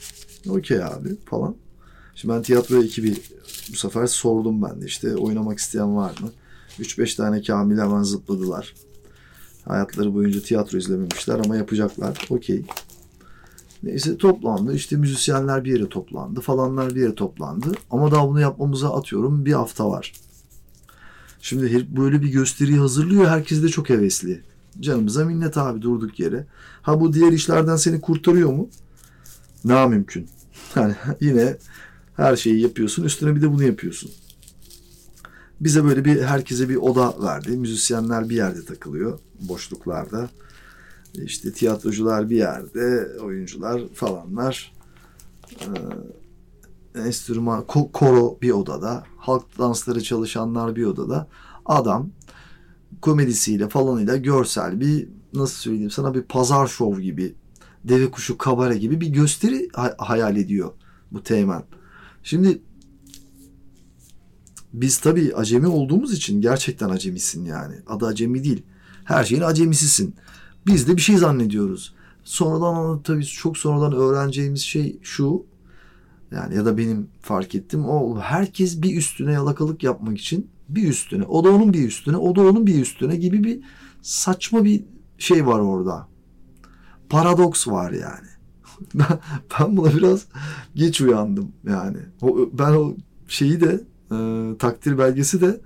Okey 0.49 0.85
abi 0.85 1.17
falan. 1.25 1.55
Şimdi 2.15 2.35
ben 2.35 2.43
tiyatro 2.43 2.83
ekibi 2.83 3.17
bu 3.73 3.77
sefer 3.77 4.07
sordum 4.07 4.63
ben 4.63 4.83
de 4.83 4.87
işte 4.87 5.17
oynamak 5.17 5.59
isteyen 5.59 5.97
var 5.97 6.15
mı? 6.21 6.31
3-5 6.81 7.17
tane 7.17 7.43
kamil 7.43 7.79
hemen 7.79 8.03
zıpladılar. 8.03 8.75
Hayatları 9.69 10.15
boyunca 10.15 10.43
tiyatro 10.43 10.79
izlememişler 10.79 11.41
ama 11.45 11.57
yapacaklar. 11.57 12.27
Okey. 12.31 12.65
Neyse 13.83 14.17
toplandı. 14.17 14.75
İşte 14.75 14.97
müzisyenler 14.97 15.65
bir 15.65 15.73
yere 15.73 15.89
toplandı. 15.89 16.41
Falanlar 16.41 16.95
bir 16.95 17.01
yere 17.01 17.15
toplandı. 17.15 17.73
Ama 17.91 18.11
daha 18.11 18.29
bunu 18.29 18.41
yapmamıza 18.41 18.95
atıyorum 18.95 19.45
bir 19.47 19.53
hafta 19.53 19.91
var. 19.91 20.13
Şimdi 21.41 21.87
böyle 21.97 22.23
bir 22.23 22.29
gösteriyi 22.29 22.79
hazırlıyor. 22.79 23.27
Herkes 23.27 23.63
de 23.63 23.69
çok 23.69 23.89
hevesli. 23.89 24.43
Canımıza 24.81 25.25
minnet 25.25 25.57
abi 25.57 25.83
durduk 25.83 26.21
yere. 26.21 26.47
Ha 26.83 27.01
bu 27.01 27.13
diğer 27.13 27.33
işlerden 27.33 27.77
seni 27.77 28.01
kurtarıyor 28.01 28.53
mu? 28.53 28.69
Ne 29.65 29.87
mümkün. 29.87 30.29
Yani 30.77 30.95
yine 31.21 31.57
her 32.17 32.37
şeyi 32.37 32.61
yapıyorsun. 32.61 33.05
Üstüne 33.05 33.37
bir 33.37 33.43
de 33.43 33.53
bunu 33.53 33.63
yapıyorsun. 33.65 34.11
Bize 35.61 35.85
böyle 35.85 36.05
bir 36.05 36.23
herkese 36.23 36.69
bir 36.69 36.77
oda 36.77 37.23
verdi. 37.23 37.51
Müzisyenler 37.51 38.29
bir 38.29 38.37
yerde 38.37 38.65
takılıyor 38.65 39.19
boşluklarda. 39.41 40.29
İşte 41.15 41.53
tiyatrocular 41.53 42.31
bir 42.31 42.37
yerde, 42.37 43.09
oyuncular 43.23 43.83
falanlar. 43.95 44.73
Ee, 45.61 47.01
enstrüman, 47.01 47.63
ko- 47.63 47.93
koro 47.93 48.39
bir 48.43 48.51
odada, 48.51 49.05
halk 49.17 49.59
dansları 49.59 50.03
çalışanlar 50.03 50.77
bir 50.77 50.85
odada. 50.85 51.29
Adam 51.67 52.11
komedisiyle 53.03 53.69
falanıyla 53.69 54.17
görsel 54.17 54.81
bir 54.81 55.09
nasıl 55.35 55.55
söyleyeyim 55.57 55.91
sana 55.91 56.15
bir 56.15 56.23
pazar 56.23 56.67
şov 56.67 56.99
gibi, 56.99 57.35
deve 57.85 58.11
kuşu 58.11 58.39
kabare 58.39 58.79
gibi 58.79 59.01
bir 59.01 59.09
gösteri 59.09 59.69
hay- 59.73 59.95
hayal 59.99 60.37
ediyor 60.37 60.71
bu 61.13 61.23
teğmen. 61.23 61.63
Şimdi 62.23 62.63
biz 64.73 64.99
tabii 64.99 65.35
acemi 65.35 65.67
olduğumuz 65.67 66.13
için 66.13 66.41
gerçekten 66.41 66.89
acemisin 66.89 67.45
yani. 67.45 67.75
Adı 67.87 68.07
acemi 68.07 68.45
değil. 68.45 68.63
Her 69.05 69.25
şeyin 69.25 69.43
acemisisin. 69.43 70.15
Biz 70.67 70.89
de 70.89 70.97
bir 70.97 71.03
şey 71.03 71.17
zannediyoruz. 71.17 71.95
Sonradan 72.25 73.03
tabii 73.03 73.27
çok 73.27 73.59
sonradan 73.59 73.93
öğreneceğimiz 73.93 74.61
şey 74.61 74.99
şu. 75.03 75.47
Yani 76.31 76.55
ya 76.55 76.65
da 76.65 76.79
benim 76.79 77.09
fark 77.21 77.55
ettim 77.55 77.85
o 77.85 78.21
herkes 78.21 78.83
bir 78.83 78.97
üstüne 78.97 79.33
yalakalık 79.33 79.83
yapmak 79.83 80.19
için 80.19 80.51
bir 80.69 80.89
üstüne, 80.89 81.25
o 81.25 81.45
da 81.45 81.49
onun 81.51 81.73
bir 81.73 81.87
üstüne, 81.89 82.17
o 82.17 82.37
da 82.37 82.41
onun 82.41 82.67
bir 82.67 82.81
üstüne 82.81 83.17
gibi 83.17 83.45
bir 83.45 83.61
saçma 84.03 84.65
bir 84.65 84.85
şey 85.19 85.47
var 85.47 85.59
orada. 85.59 86.09
Paradoks 87.09 87.69
var 87.69 87.91
yani. 87.91 88.29
Ben, 89.61 89.77
buna 89.77 89.95
biraz 89.95 90.27
geç 90.75 91.01
uyandım 91.01 91.53
yani. 91.69 91.99
O, 92.23 92.49
ben 92.53 92.73
o 92.73 92.97
şeyi 93.29 93.61
de 93.61 93.81
e, 94.13 94.59
takdir 94.59 94.99
belgesi 94.99 95.41
de 95.41 95.61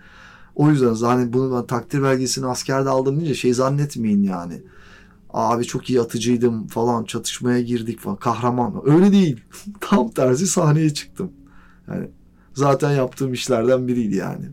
o 0.55 0.71
yüzden 0.71 0.95
hani 0.95 1.33
bunu 1.33 1.57
ben 1.57 1.67
takdir 1.67 2.03
belgesini 2.03 2.47
askerde 2.47 2.89
aldım 2.89 3.17
deyince 3.17 3.35
şey 3.35 3.55
zannetmeyin 3.55 4.23
yani. 4.23 4.63
Abi 5.31 5.65
çok 5.65 5.91
iyi 5.91 6.01
atıcıydım 6.01 6.67
falan 6.67 7.05
çatışmaya 7.05 7.61
girdik 7.61 8.01
falan 8.01 8.17
kahraman. 8.17 8.83
Öyle 8.85 9.13
değil. 9.13 9.41
Tam 9.81 10.11
tersi 10.11 10.47
sahneye 10.47 10.95
çıktım. 10.95 11.33
Yani 11.89 12.09
zaten 12.55 12.91
yaptığım 12.91 13.33
işlerden 13.33 13.89
biriydi 13.89 14.17
yani. 14.17 14.45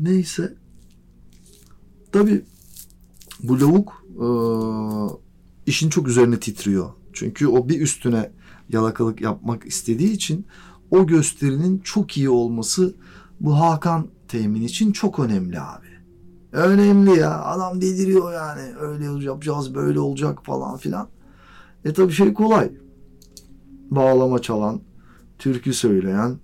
Neyse. 0.00 0.54
Tabi 2.12 2.44
bu 3.42 3.60
lavuk 3.60 4.04
e, 4.06 4.26
işin 5.66 5.90
çok 5.90 6.08
üzerine 6.08 6.40
titriyor. 6.40 6.90
Çünkü 7.12 7.46
o 7.46 7.68
bir 7.68 7.80
üstüne 7.80 8.30
yalakalık 8.68 9.20
yapmak 9.20 9.66
istediği 9.66 10.12
için 10.12 10.46
o 10.90 11.06
gösterinin 11.06 11.78
çok 11.78 12.16
iyi 12.16 12.30
olması 12.30 12.94
bu 13.40 13.60
Hakan 13.60 14.06
temin 14.28 14.62
için 14.62 14.92
çok 14.92 15.18
önemli 15.18 15.60
abi. 15.60 15.86
Önemli 16.52 17.18
ya. 17.18 17.42
Adam 17.44 17.80
deliriyor 17.80 18.32
yani. 18.32 18.76
Öyle 18.80 19.24
yapacağız, 19.24 19.74
böyle 19.74 20.00
olacak 20.00 20.38
falan 20.44 20.76
filan. 20.76 21.08
E 21.84 21.92
tabii 21.92 22.12
şey 22.12 22.34
kolay. 22.34 22.72
Bağlama 23.90 24.38
çalan, 24.42 24.80
türkü 25.38 25.72
söyleyen, 25.72 26.38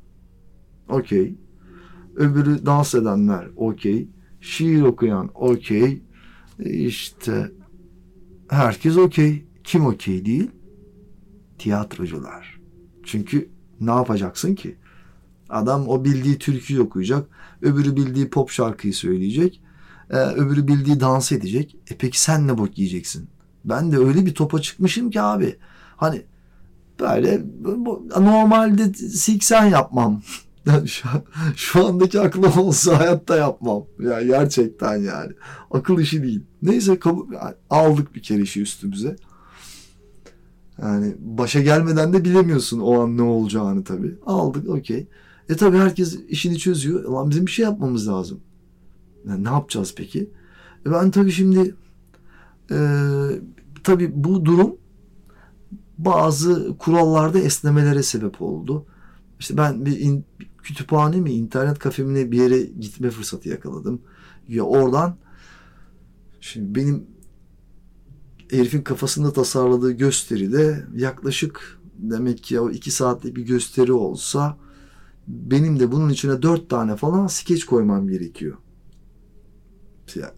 okey. 0.89 1.39
Öbürü 2.17 2.67
dans 2.67 2.95
edenler, 2.95 3.49
okey. 3.57 4.09
Şiir 4.41 4.83
okuyan, 4.83 5.31
okey. 5.35 6.03
E 6.59 6.71
işte 6.71 7.53
herkes 8.49 8.97
okey. 8.97 9.45
Kim 9.65 9.87
okey 9.87 10.25
değil? 10.25 10.51
Tiyatrocular. 11.59 12.61
Çünkü 13.03 13.54
ne 13.81 13.91
yapacaksın 13.91 14.55
ki? 14.55 14.77
Adam 15.49 15.89
o 15.89 16.05
bildiği 16.05 16.39
türküyü 16.39 16.81
okuyacak. 16.81 17.29
Öbürü 17.63 17.97
bildiği 17.97 18.31
pop 18.31 18.51
şarkıyı 18.51 18.95
söyleyecek. 18.95 19.61
Ee, 20.11 20.17
öbürü 20.17 20.69
bildiği 20.69 21.01
dans 21.01 21.33
edecek. 21.33 21.77
E 21.91 21.97
peki 21.97 22.21
sen 22.21 22.49
ne 22.49 22.59
bok 22.59 22.79
yiyeceksin? 22.79 23.29
Ben 23.65 23.93
de 23.93 23.99
öyle 23.99 24.27
bir 24.27 24.35
topa 24.35 24.61
çıkmışım 24.61 25.11
ki 25.11 25.21
abi. 25.21 25.57
Hani 25.97 26.23
böyle 27.01 27.43
normalde 28.21 28.95
siksen 28.95 29.65
yapmam. 29.67 30.23
Yani 30.67 30.89
şu, 30.89 31.09
şu 31.57 31.87
andaki 31.87 32.21
aklım 32.21 32.59
olsa 32.59 32.99
hayatta 32.99 33.37
yapmam. 33.37 33.85
Ya 34.01 34.11
yani 34.11 34.27
gerçekten 34.27 34.97
yani. 34.97 35.33
Akıl 35.71 36.01
işi 36.01 36.23
değil. 36.23 36.43
Neyse 36.63 36.99
kabul, 36.99 37.35
aldık 37.71 38.15
bir 38.15 38.23
kere 38.23 38.43
işi 38.43 38.63
üstümüze. 38.63 39.17
Yani 40.85 41.15
başa 41.19 41.61
gelmeden 41.61 42.13
de 42.13 42.25
bilemiyorsun 42.25 42.81
o 42.81 43.01
an 43.01 43.17
ne 43.17 43.23
olacağını 43.23 43.85
tabii. 43.85 44.19
Aldık 44.27 44.69
okey. 44.69 45.07
E 45.49 45.57
tabii 45.57 45.79
herkes 45.79 46.19
işini 46.29 46.59
çözüyor. 46.59 47.05
Lan 47.05 47.31
bizim 47.31 47.47
bir 47.47 47.51
şey 47.51 47.65
yapmamız 47.65 48.09
lazım. 48.09 48.41
Yani 49.29 49.45
ne 49.45 49.49
yapacağız 49.49 49.95
peki? 49.97 50.31
E 50.87 50.91
ben 50.91 51.11
tabii 51.11 51.33
şimdi 51.33 51.75
e, 52.71 52.79
tabii 53.85 54.11
bu 54.15 54.45
durum 54.45 54.77
bazı 55.99 56.77
kurallarda 56.79 57.39
esnemelere 57.39 58.03
sebep 58.03 58.43
oldu. 58.43 58.87
İşte 59.41 59.57
ben 59.57 59.87
bir 59.87 60.01
in, 60.01 60.25
kütüphane 60.63 61.21
mi 61.21 61.33
internet 61.33 61.79
kafemine 61.79 62.31
bir 62.31 62.39
yere 62.39 62.63
gitme 62.63 63.11
fırsatı 63.11 63.49
yakaladım. 63.49 64.01
Ya 64.49 64.63
oradan 64.63 65.17
şimdi 66.41 66.75
benim 66.81 67.14
herifin 68.51 68.83
kafasında 68.83 69.33
tasarladığı 69.33 69.93
gösteride 69.93 70.85
yaklaşık 70.95 71.81
demek 71.99 72.45
ki 72.45 72.61
o 72.61 72.71
iki 72.71 72.91
saatlik 72.91 73.37
bir 73.37 73.43
gösteri 73.43 73.93
olsa 73.93 74.57
benim 75.29 75.81
de 75.81 75.93
bunun 75.93 76.09
içine 76.09 76.43
dört 76.43 76.71
tane 76.71 76.97
falan 76.97 77.27
skeç 77.27 77.65
koymam 77.65 78.09
gerekiyor. 78.09 78.57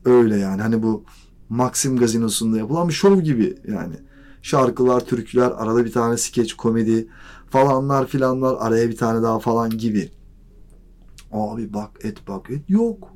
Öyle 0.04 0.36
yani 0.36 0.62
hani 0.62 0.82
bu 0.82 1.04
Maxim 1.48 1.96
gazinosunda 1.96 2.58
yapılan 2.58 2.88
bir 2.88 2.92
şov 2.92 3.20
gibi 3.20 3.58
yani. 3.68 3.94
Şarkılar, 4.42 5.06
türküler, 5.06 5.50
arada 5.50 5.84
bir 5.84 5.92
tane 5.92 6.16
skeç, 6.16 6.54
komedi 6.54 7.08
falanlar 7.50 8.06
filanlar, 8.06 8.56
araya 8.58 8.88
bir 8.88 8.96
tane 8.96 9.22
daha 9.22 9.38
falan 9.38 9.70
gibi. 9.70 10.10
Abi 11.32 11.74
bak 11.74 11.90
et 12.02 12.28
bak 12.28 12.50
et 12.50 12.70
yok. 12.70 13.12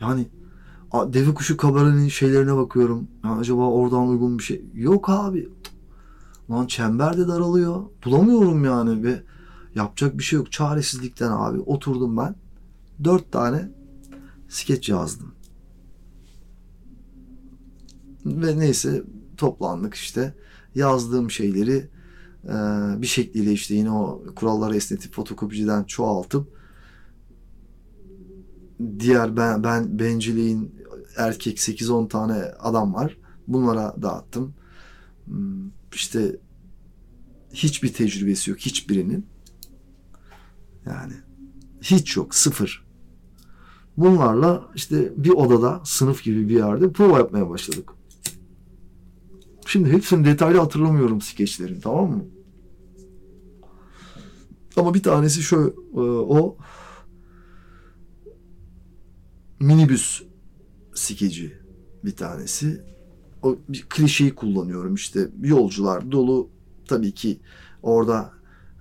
Yani 0.00 0.26
deve 0.92 1.34
kuşu 1.34 1.56
kabarenin 1.56 2.08
şeylerine 2.08 2.56
bakıyorum. 2.56 3.08
Ya 3.24 3.30
acaba 3.30 3.70
oradan 3.70 4.08
uygun 4.08 4.38
bir 4.38 4.42
şey. 4.42 4.64
Yok 4.74 5.10
abi. 5.10 5.48
Lan 6.50 6.66
çember 6.66 7.18
de 7.18 7.28
daralıyor. 7.28 7.82
Bulamıyorum 8.04 8.64
yani 8.64 9.02
ve 9.02 9.22
yapacak 9.74 10.18
bir 10.18 10.22
şey 10.22 10.36
yok. 10.36 10.52
Çaresizlikten 10.52 11.30
abi 11.32 11.60
oturdum 11.60 12.16
ben. 12.16 12.34
Dört 13.04 13.32
tane 13.32 13.70
skeç 14.48 14.88
yazdım. 14.88 15.34
Ve 18.26 18.58
neyse 18.58 19.02
toplandık 19.36 19.94
işte. 19.94 20.34
Yazdığım 20.74 21.30
şeyleri 21.30 21.88
e, 22.44 22.54
bir 23.02 23.06
şekliyle 23.06 23.52
işte 23.52 23.74
yine 23.74 23.90
o 23.90 24.22
kuralları 24.36 24.76
esnetip 24.76 25.14
fotokopiciden 25.14 25.84
çoğaltıp 25.84 26.58
diğer 28.98 29.36
ben, 29.36 29.64
ben 29.64 29.98
benciliğin 29.98 30.77
erkek 31.18 31.58
8-10 31.58 32.08
tane 32.08 32.34
adam 32.58 32.94
var. 32.94 33.16
Bunlara 33.48 33.94
dağıttım. 34.02 34.54
Hmm, 35.24 35.70
İşte 35.94 36.36
hiçbir 37.52 37.92
tecrübesi 37.92 38.50
yok 38.50 38.58
hiçbirinin. 38.60 39.26
Yani 40.86 41.12
hiç 41.82 42.16
yok 42.16 42.34
sıfır. 42.34 42.88
Bunlarla 43.96 44.68
işte 44.74 45.12
bir 45.16 45.30
odada 45.30 45.80
sınıf 45.84 46.22
gibi 46.22 46.48
bir 46.48 46.56
yerde 46.56 46.92
prova 46.92 47.18
yapmaya 47.18 47.48
başladık. 47.50 47.90
Şimdi 49.66 49.90
hepsini 49.90 50.24
detaylı 50.24 50.58
hatırlamıyorum 50.58 51.20
skeçlerin 51.20 51.80
tamam 51.80 52.10
mı? 52.10 52.24
Ama 54.76 54.94
bir 54.94 55.02
tanesi 55.02 55.42
şu 55.42 55.74
e, 55.94 56.00
o 56.00 56.56
minibüs 59.60 60.22
skeci 60.98 61.58
bir 62.04 62.16
tanesi. 62.16 62.84
O 63.42 63.56
bir 63.68 63.86
klişeyi 63.88 64.34
kullanıyorum 64.34 64.94
işte 64.94 65.28
yolcular 65.42 66.12
dolu 66.12 66.50
tabii 66.88 67.12
ki 67.12 67.40
orada 67.82 68.32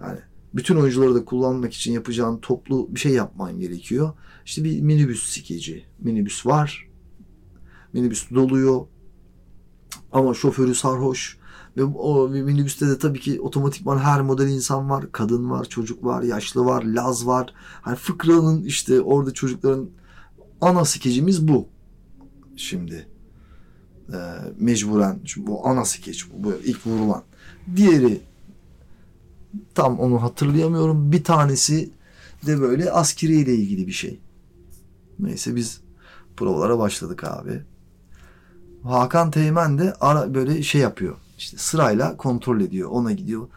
yani 0.01 0.19
bütün 0.53 0.75
oyuncuları 0.75 1.15
da 1.15 1.25
kullanmak 1.25 1.73
için 1.73 1.91
yapacağın 1.91 2.37
toplu 2.37 2.95
bir 2.95 2.99
şey 2.99 3.11
yapman 3.11 3.59
gerekiyor. 3.59 4.13
İşte 4.45 4.63
bir 4.63 4.81
minibüs 4.81 5.23
skeci. 5.23 5.85
Minibüs 5.99 6.45
var. 6.45 6.87
Minibüs 7.93 8.31
doluyor. 8.31 8.85
Ama 10.11 10.33
şoförü 10.33 10.75
sarhoş. 10.75 11.37
Ve 11.77 11.83
o 11.83 12.29
minibüste 12.29 12.87
de 12.87 12.97
tabii 12.97 13.19
ki 13.19 13.41
otomatikman 13.41 13.97
her 13.97 14.21
model 14.21 14.47
insan 14.47 14.89
var. 14.89 15.11
Kadın 15.11 15.49
var, 15.49 15.65
çocuk 15.65 16.03
var, 16.03 16.23
yaşlı 16.23 16.65
var, 16.65 16.83
laz 16.83 17.27
var. 17.27 17.53
Hani 17.81 17.95
fıkranın 17.95 18.63
işte 18.63 19.01
orada 19.01 19.33
çocukların 19.33 19.89
ana 20.61 20.85
skecimiz 20.85 21.47
bu. 21.47 21.67
Şimdi 22.57 23.07
e, 24.13 24.17
mecburen 24.59 25.19
şimdi 25.25 25.47
bu 25.47 25.67
ana 25.67 25.85
skeç 25.85 26.31
bu, 26.31 26.43
bu 26.43 26.53
ilk 26.65 26.87
vurulan. 26.87 27.23
Diğeri 27.75 28.21
tam 29.75 29.99
onu 29.99 30.21
hatırlayamıyorum. 30.21 31.11
Bir 31.11 31.23
tanesi 31.23 31.89
de 32.45 32.61
böyle 32.61 32.91
askeriyle 32.91 33.55
ilgili 33.55 33.87
bir 33.87 33.91
şey. 33.91 34.19
Neyse 35.19 35.55
biz 35.55 35.81
provalara 36.37 36.79
başladık 36.79 37.23
abi. 37.23 37.61
Hakan 38.83 39.31
Teğmen 39.31 39.77
de 39.77 39.93
ara 40.01 40.33
böyle 40.33 40.63
şey 40.63 40.81
yapıyor. 40.81 41.15
İşte 41.37 41.57
sırayla 41.57 42.17
kontrol 42.17 42.61
ediyor. 42.61 42.89
Ona 42.89 43.11
gidiyor. 43.11 43.47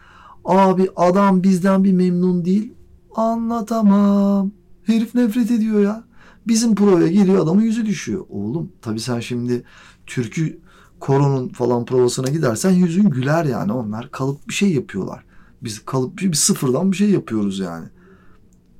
Abi 0.45 0.89
adam 0.95 1.43
bizden 1.43 1.83
bir 1.83 1.93
memnun 1.93 2.45
değil. 2.45 2.73
Anlatamam. 3.15 4.51
Herif 4.83 5.15
nefret 5.15 5.51
ediyor 5.51 5.81
ya. 5.81 6.03
Bizim 6.47 6.75
provaya 6.75 7.07
geliyor 7.07 7.43
adamın 7.43 7.61
yüzü 7.61 7.85
düşüyor. 7.85 8.25
Oğlum 8.29 8.71
tabii 8.81 8.99
sen 8.99 9.19
şimdi 9.19 9.63
türkü 10.05 10.59
koronun 10.99 11.49
falan 11.49 11.85
provasına 11.85 12.29
gidersen 12.29 12.71
yüzün 12.71 13.09
güler 13.09 13.45
yani. 13.45 13.73
Onlar 13.73 14.11
kalıp 14.11 14.47
bir 14.47 14.53
şey 14.53 14.73
yapıyorlar. 14.73 15.23
Biz 15.61 15.85
kalıp 15.85 16.17
bir 16.17 16.33
sıfırdan 16.33 16.91
bir 16.91 16.97
şey 16.97 17.09
yapıyoruz 17.09 17.59
yani. 17.59 17.85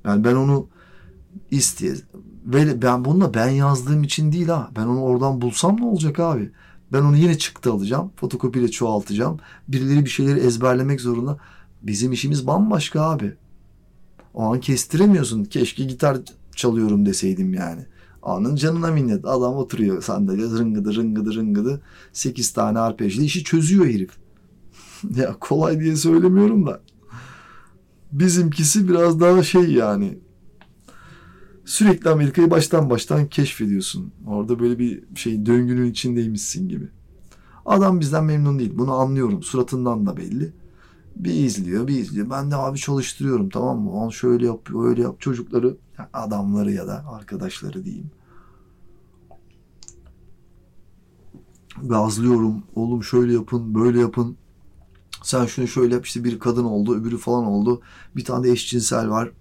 Yani 0.05 0.23
ben 0.23 0.35
onu 0.35 0.67
isteye 1.51 1.95
ve 2.45 2.81
ben 2.81 3.05
bununla 3.05 3.33
ben 3.33 3.49
yazdığım 3.49 4.03
için 4.03 4.31
değil 4.31 4.47
ha. 4.47 4.71
Ben 4.75 4.85
onu 4.85 5.01
oradan 5.01 5.41
bulsam 5.41 5.77
ne 5.81 5.85
olacak 5.85 6.19
abi? 6.19 6.51
Ben 6.93 7.01
onu 7.01 7.17
yine 7.17 7.37
çıktı 7.37 7.71
alacağım. 7.71 8.11
Fotokopiyle 8.15 8.71
çoğaltacağım. 8.71 9.39
Birileri 9.67 10.05
bir 10.05 10.09
şeyleri 10.09 10.39
ezberlemek 10.39 11.01
zorunda. 11.01 11.37
Bizim 11.81 12.11
işimiz 12.11 12.47
bambaşka 12.47 13.01
abi. 13.01 13.33
O 14.33 14.43
an 14.43 14.59
kestiremiyorsun. 14.59 15.43
Keşke 15.43 15.83
gitar 15.83 16.17
çalıyorum 16.55 17.05
deseydim 17.05 17.53
yani. 17.53 17.85
Anın 18.23 18.55
canına 18.55 18.91
minnet. 18.91 19.25
Adam 19.25 19.55
oturuyor 19.55 20.01
sandalye 20.01 20.43
rıngıdı 20.45 20.95
rıngıdı 20.95 21.33
rıngıdı. 21.35 21.81
Sekiz 22.13 22.51
tane 22.51 22.79
arpejli 22.79 23.23
işi 23.23 23.43
çözüyor 23.43 23.85
herif. 23.85 24.11
ya 25.15 25.35
kolay 25.39 25.79
diye 25.79 25.95
söylemiyorum 25.95 26.65
da. 26.65 26.81
Bizimkisi 28.11 28.89
biraz 28.89 29.19
daha 29.19 29.43
şey 29.43 29.73
yani. 29.73 30.17
Sürekli 31.65 32.09
Amerika'yı 32.09 32.51
baştan 32.51 32.89
baştan 32.89 33.27
keşfediyorsun. 33.27 34.11
Orada 34.27 34.59
böyle 34.59 34.79
bir 34.79 35.03
şey 35.15 35.45
döngünün 35.45 35.91
içindeymişsin 35.91 36.69
gibi. 36.69 36.89
Adam 37.65 37.99
bizden 37.99 38.23
memnun 38.23 38.59
değil. 38.59 38.73
Bunu 38.75 38.93
anlıyorum. 38.93 39.43
Suratından 39.43 40.05
da 40.05 40.17
belli. 40.17 40.53
Bir 41.15 41.33
izliyor, 41.33 41.87
bir 41.87 41.97
izliyor. 41.97 42.29
Ben 42.29 42.51
de 42.51 42.55
abi 42.55 42.77
çalıştırıyorum 42.77 43.49
tamam 43.49 43.79
mı? 43.79 43.91
On 43.91 44.09
şöyle 44.09 44.45
yapıyor, 44.45 44.89
öyle 44.89 45.01
yap. 45.01 45.15
Çocukları, 45.19 45.77
adamları 46.13 46.71
ya 46.71 46.87
da 46.87 47.05
arkadaşları 47.07 47.85
diyeyim. 47.85 48.11
Gazlıyorum. 51.83 52.63
Oğlum 52.75 53.03
şöyle 53.03 53.33
yapın, 53.33 53.75
böyle 53.75 53.99
yapın. 53.99 54.37
Sen 55.23 55.45
şunu 55.45 55.67
şöyle 55.67 55.93
yap 55.93 56.05
işte 56.05 56.23
bir 56.23 56.39
kadın 56.39 56.63
oldu, 56.63 56.95
öbürü 56.95 57.17
falan 57.17 57.45
oldu. 57.45 57.81
Bir 58.15 58.25
tane 58.25 58.47
de 58.47 58.51
eşcinsel 58.51 59.09
var. 59.09 59.31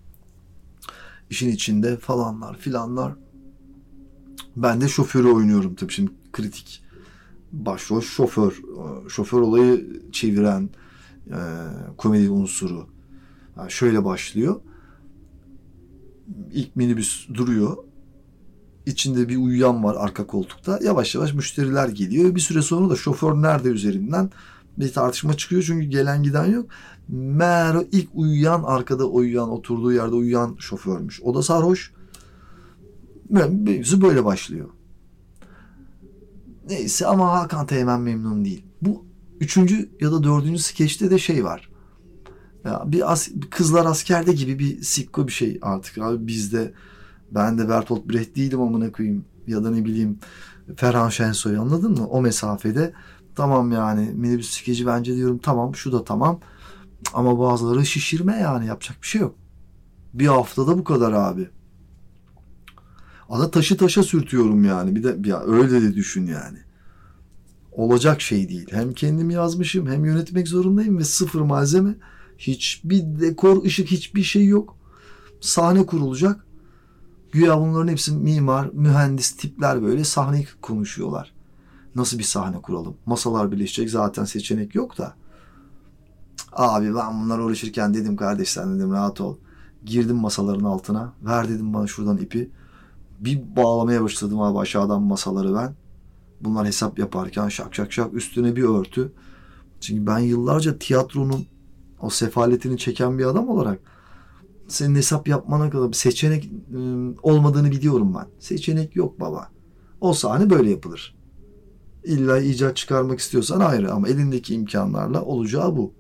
işin 1.31 1.49
içinde 1.49 1.97
falanlar 1.97 2.57
filanlar. 2.57 3.15
Ben 4.57 4.81
de 4.81 4.89
şoförü 4.89 5.29
oynuyorum 5.29 5.75
tabii 5.75 5.93
şimdi 5.93 6.11
kritik. 6.33 6.83
Başrol 7.53 8.01
şoför. 8.01 8.63
Şoför 9.09 9.41
olayı 9.41 10.03
çeviren 10.13 10.71
e, 11.27 11.39
komedi 11.97 12.31
unsuru. 12.31 12.87
Yani 13.57 13.71
şöyle 13.71 14.05
başlıyor. 14.05 14.61
İlk 16.53 16.77
minibüs 16.77 17.29
duruyor. 17.35 17.77
İçinde 18.87 19.29
bir 19.29 19.37
uyuyan 19.37 19.85
var 19.85 19.97
arka 19.99 20.27
koltukta. 20.27 20.79
Yavaş 20.83 21.15
yavaş 21.15 21.35
müşteriler 21.35 21.89
geliyor. 21.89 22.35
Bir 22.35 22.41
süre 22.41 22.63
sonra 22.63 22.91
da 22.91 22.97
şoför 22.97 23.35
nerede 23.35 23.69
üzerinden 23.69 24.31
bir 24.79 24.93
tartışma 24.93 25.35
çıkıyor 25.35 25.63
çünkü 25.67 25.87
gelen 25.87 26.23
giden 26.23 26.47
yok. 26.47 26.67
Meğer 27.09 27.77
ilk 27.93 28.09
uyuyan 28.15 28.63
arkada 28.63 29.05
uyuyan 29.05 29.51
oturduğu 29.51 29.93
yerde 29.93 30.15
uyuyan 30.15 30.57
şoförmüş. 30.59 31.23
O 31.23 31.35
da 31.35 31.43
sarhoş. 31.43 31.93
Mevzu 33.29 34.03
böyle 34.03 34.25
başlıyor. 34.25 34.69
Neyse 36.69 37.07
ama 37.07 37.33
Hakan 37.33 37.67
Teğmen 37.67 38.01
memnun 38.01 38.45
değil. 38.45 38.65
Bu 38.83 39.05
üçüncü 39.41 39.91
ya 40.01 40.13
da 40.13 40.23
dördüncü 40.23 40.63
skeçte 40.63 41.11
de 41.11 41.19
şey 41.19 41.45
var. 41.45 41.70
Bir, 42.65 43.13
as, 43.13 43.29
kızlar 43.51 43.87
askerde 43.87 44.33
gibi 44.33 44.59
bir 44.59 44.83
sikko 44.83 45.27
bir 45.27 45.33
şey 45.33 45.59
artık 45.63 45.99
abi 45.99 46.27
bizde. 46.27 46.73
Ben 47.31 47.59
de 47.59 47.69
Bertolt 47.69 48.09
Brecht 48.09 48.37
değilim 48.37 48.61
amına 48.61 48.93
koyayım. 48.93 49.25
Ya 49.47 49.65
da 49.65 49.71
ne 49.71 49.85
bileyim 49.85 50.19
Ferhan 50.77 51.09
Şensoy 51.09 51.59
anladın 51.59 51.93
mı? 51.93 52.07
O 52.07 52.23
mesafede 52.23 52.93
Tamam 53.35 53.73
yani 53.73 54.11
minibüs 54.15 54.51
skeci 54.51 54.87
bence 54.87 55.17
diyorum 55.17 55.39
tamam 55.39 55.75
şu 55.75 55.93
da 55.93 56.05
tamam. 56.05 56.41
Ama 57.15 57.39
bazıları 57.39 57.87
şişirme 57.87 58.37
yani 58.37 58.67
yapacak 58.67 58.97
bir 59.03 59.07
şey 59.07 59.21
yok. 59.21 59.35
Bir 60.15 60.27
haftada 60.27 60.79
bu 60.79 60.85
kadar 60.85 61.13
abi. 61.13 61.49
Ada 63.29 63.51
taşı 63.51 63.77
taşa 63.77 64.03
sürtüyorum 64.03 64.65
yani. 64.65 64.97
Bir 64.97 65.03
de 65.03 65.29
ya 65.29 65.43
öyle 65.43 65.83
de 65.83 65.95
düşün 65.95 66.27
yani. 66.27 66.59
Olacak 67.73 68.21
şey 68.21 68.49
değil. 68.49 68.67
Hem 68.71 68.93
kendim 68.93 69.31
yazmışım 69.31 69.87
hem 69.87 70.05
yönetmek 70.05 70.49
zorundayım 70.49 70.99
ve 70.99 71.05
sıfır 71.05 71.41
malzeme. 71.41 71.95
Hiçbir 72.41 73.21
dekor, 73.21 73.65
ışık 73.65 73.91
hiçbir 73.91 74.23
şey 74.23 74.47
yok. 74.47 74.77
Sahne 75.41 75.87
kurulacak. 75.87 76.47
Güya 77.33 77.61
bunların 77.61 77.89
hepsi 77.89 78.13
mimar, 78.13 78.71
mühendis 78.73 79.37
tipler 79.37 79.83
böyle 79.83 80.05
sahne 80.05 80.47
konuşuyorlar. 80.63 81.33
Nasıl 81.95 82.19
bir 82.19 82.25
sahne 82.25 82.63
kuralım? 82.63 82.97
Masalar 83.07 83.53
birleşecek 83.53 83.91
zaten 83.91 84.25
seçenek 84.25 84.75
yok 84.75 84.99
da. 84.99 85.15
Abi 86.53 86.95
ben 86.95 87.23
bunlar 87.23 87.39
uğraşırken 87.39 87.95
dedim 87.95 88.17
kardeş 88.17 88.49
sen 88.49 88.79
dedim 88.79 88.93
rahat 88.93 89.21
ol. 89.21 89.37
Girdim 89.85 90.17
masaların 90.17 90.65
altına. 90.65 91.13
Ver 91.23 91.49
dedim 91.49 91.75
bana 91.75 91.87
şuradan 91.87 92.17
ipi. 92.17 92.51
Bir 93.21 93.57
bağlamaya 93.57 94.03
başladım 94.03 94.41
abi 94.41 94.59
aşağıdan 94.59 95.03
masaları 95.03 95.55
ben. 95.55 95.75
Bunlar 96.41 96.67
hesap 96.67 96.99
yaparken 96.99 97.49
şak 97.49 97.75
şak 97.75 97.93
şak 97.93 98.15
üstüne 98.15 98.57
bir 98.57 98.63
örtü. 98.63 99.13
Çünkü 99.81 100.07
ben 100.07 100.19
yıllarca 100.19 100.79
tiyatronun 100.79 101.47
o 102.03 102.11
sefaletini 102.11 102.79
çeken 102.79 103.19
bir 103.19 103.25
adam 103.25 103.49
olarak 103.49 103.81
senin 104.69 104.95
hesap 104.95 105.29
yapmana 105.29 105.71
kadar 105.71 105.89
bir 105.89 105.97
seçenek 105.97 106.51
ıı, 106.75 107.15
olmadığını 107.23 107.71
biliyorum 107.71 108.15
ben. 108.15 108.27
Seçenek 108.39 108.97
yok 108.97 109.21
baba. 109.21 109.49
O 110.01 110.13
sahne 110.13 110.51
böyle 110.51 110.71
yapılır. 110.71 111.17
İlla 112.05 112.39
icat 112.39 112.77
çıkarmak 112.77 113.19
istiyorsan 113.19 113.61
ayrı 113.61 113.93
ama 113.93 114.09
elindeki 114.09 114.55
imkanlarla 114.55 115.23
olacağı 115.23 115.77
bu. 115.77 115.95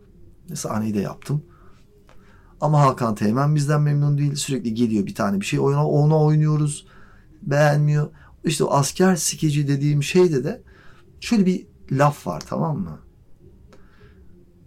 Sahneyi 0.54 0.94
de 0.94 1.00
yaptım. 1.00 1.42
Ama 2.60 2.80
Hakan 2.80 3.14
Teğmen 3.14 3.54
bizden 3.54 3.82
memnun 3.82 4.18
değil. 4.18 4.34
Sürekli 4.34 4.74
geliyor 4.74 5.06
bir 5.06 5.14
tane 5.14 5.40
bir 5.40 5.46
şey 5.46 5.60
oyna, 5.60 5.88
ona 5.88 6.24
oynuyoruz. 6.24 6.86
Beğenmiyor. 7.42 8.08
İşte 8.44 8.64
o 8.64 8.70
asker 8.70 9.16
skeci 9.16 9.68
dediğim 9.68 10.02
şeyde 10.02 10.44
de 10.44 10.62
şöyle 11.20 11.46
bir 11.46 11.66
laf 11.92 12.26
var 12.26 12.42
tamam 12.48 12.78
mı? 12.78 12.98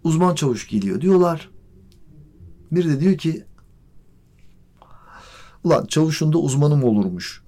Uzman 0.04 0.34
çavuş 0.34 0.68
geliyor 0.68 1.00
diyorlar. 1.00 1.50
Bir 2.72 2.84
de 2.84 3.00
diyor 3.00 3.18
ki 3.18 3.44
ulan 5.64 5.86
çavuşun 5.86 6.32
da 6.32 6.38
uzmanım 6.38 6.84
olurmuş. 6.84 7.44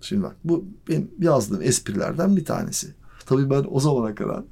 Şimdi 0.00 0.22
bak 0.22 0.36
bu 0.44 0.64
benim 0.88 1.10
yazdığım 1.18 1.62
esprilerden 1.62 2.36
bir 2.36 2.44
tanesi. 2.44 2.94
Tabii 3.26 3.50
ben 3.50 3.64
o 3.70 3.80
zamana 3.80 4.14
kadar 4.14 4.44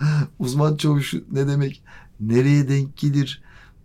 uzman 0.38 0.76
çavuş 0.76 1.14
ne 1.32 1.48
demek, 1.48 1.82
nereye 2.20 2.68
denk 2.68 2.96
gelir, 2.96 3.42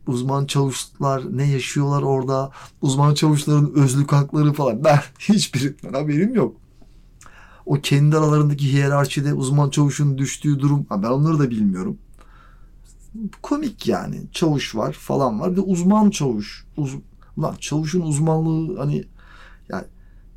uzman 0.07 0.45
çavuşlar 0.45 1.37
ne 1.37 1.51
yaşıyorlar 1.51 2.01
orada, 2.01 2.51
uzman 2.81 3.13
çavuşların 3.13 3.73
özlük 3.75 4.11
hakları 4.11 4.53
falan 4.53 4.83
ben 4.83 4.99
hiçbirinden 5.19 5.93
haberim 5.93 6.35
yok. 6.35 6.55
O 7.65 7.73
kendi 7.73 8.17
aralarındaki 8.17 8.73
hiyerarşide 8.73 9.33
uzman 9.33 9.69
çavuşun 9.69 10.17
düştüğü 10.17 10.59
durum 10.59 10.87
ben 10.91 11.07
onları 11.07 11.39
da 11.39 11.49
bilmiyorum. 11.49 11.97
Komik 13.41 13.87
yani 13.87 14.21
çavuş 14.31 14.75
var 14.75 14.93
falan 14.93 15.39
var 15.39 15.51
bir 15.51 15.57
de 15.57 15.61
uzman 15.61 16.09
çavuş. 16.09 16.65
Uz, 16.77 16.95
lan 17.39 17.55
çavuşun 17.59 18.01
uzmanlığı 18.01 18.77
hani 18.77 19.03
yani 19.69 19.85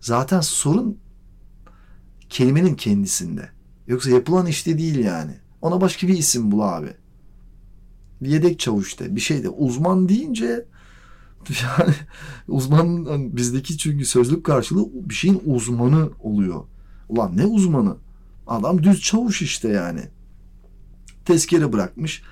zaten 0.00 0.40
sorun 0.40 0.98
kelimenin 2.28 2.74
kendisinde. 2.74 3.50
Yoksa 3.86 4.10
yapılan 4.10 4.46
işte 4.46 4.78
değil 4.78 4.98
yani. 4.98 5.32
Ona 5.62 5.80
başka 5.80 6.08
bir 6.08 6.18
isim 6.18 6.52
bul 6.52 6.60
abi. 6.60 6.94
Bir 8.22 8.28
yedek 8.28 8.58
çavuş 8.58 9.00
de 9.00 9.16
bir 9.16 9.20
şey 9.20 9.42
de. 9.42 9.48
Uzman 9.48 10.08
deyince 10.08 10.64
yani 11.50 11.94
uzman 12.48 13.04
hani 13.04 13.36
bizdeki 13.36 13.78
çünkü 13.78 14.04
sözlük 14.04 14.44
karşılığı 14.44 14.88
bir 14.94 15.14
şeyin 15.14 15.42
uzmanı 15.46 16.10
oluyor. 16.20 16.64
Ulan 17.08 17.36
ne 17.36 17.46
uzmanı? 17.46 17.96
Adam 18.46 18.82
düz 18.82 19.00
çavuş 19.00 19.42
işte 19.42 19.68
yani. 19.68 20.00
Tezkere 21.24 21.72
bırakmış. 21.72 22.22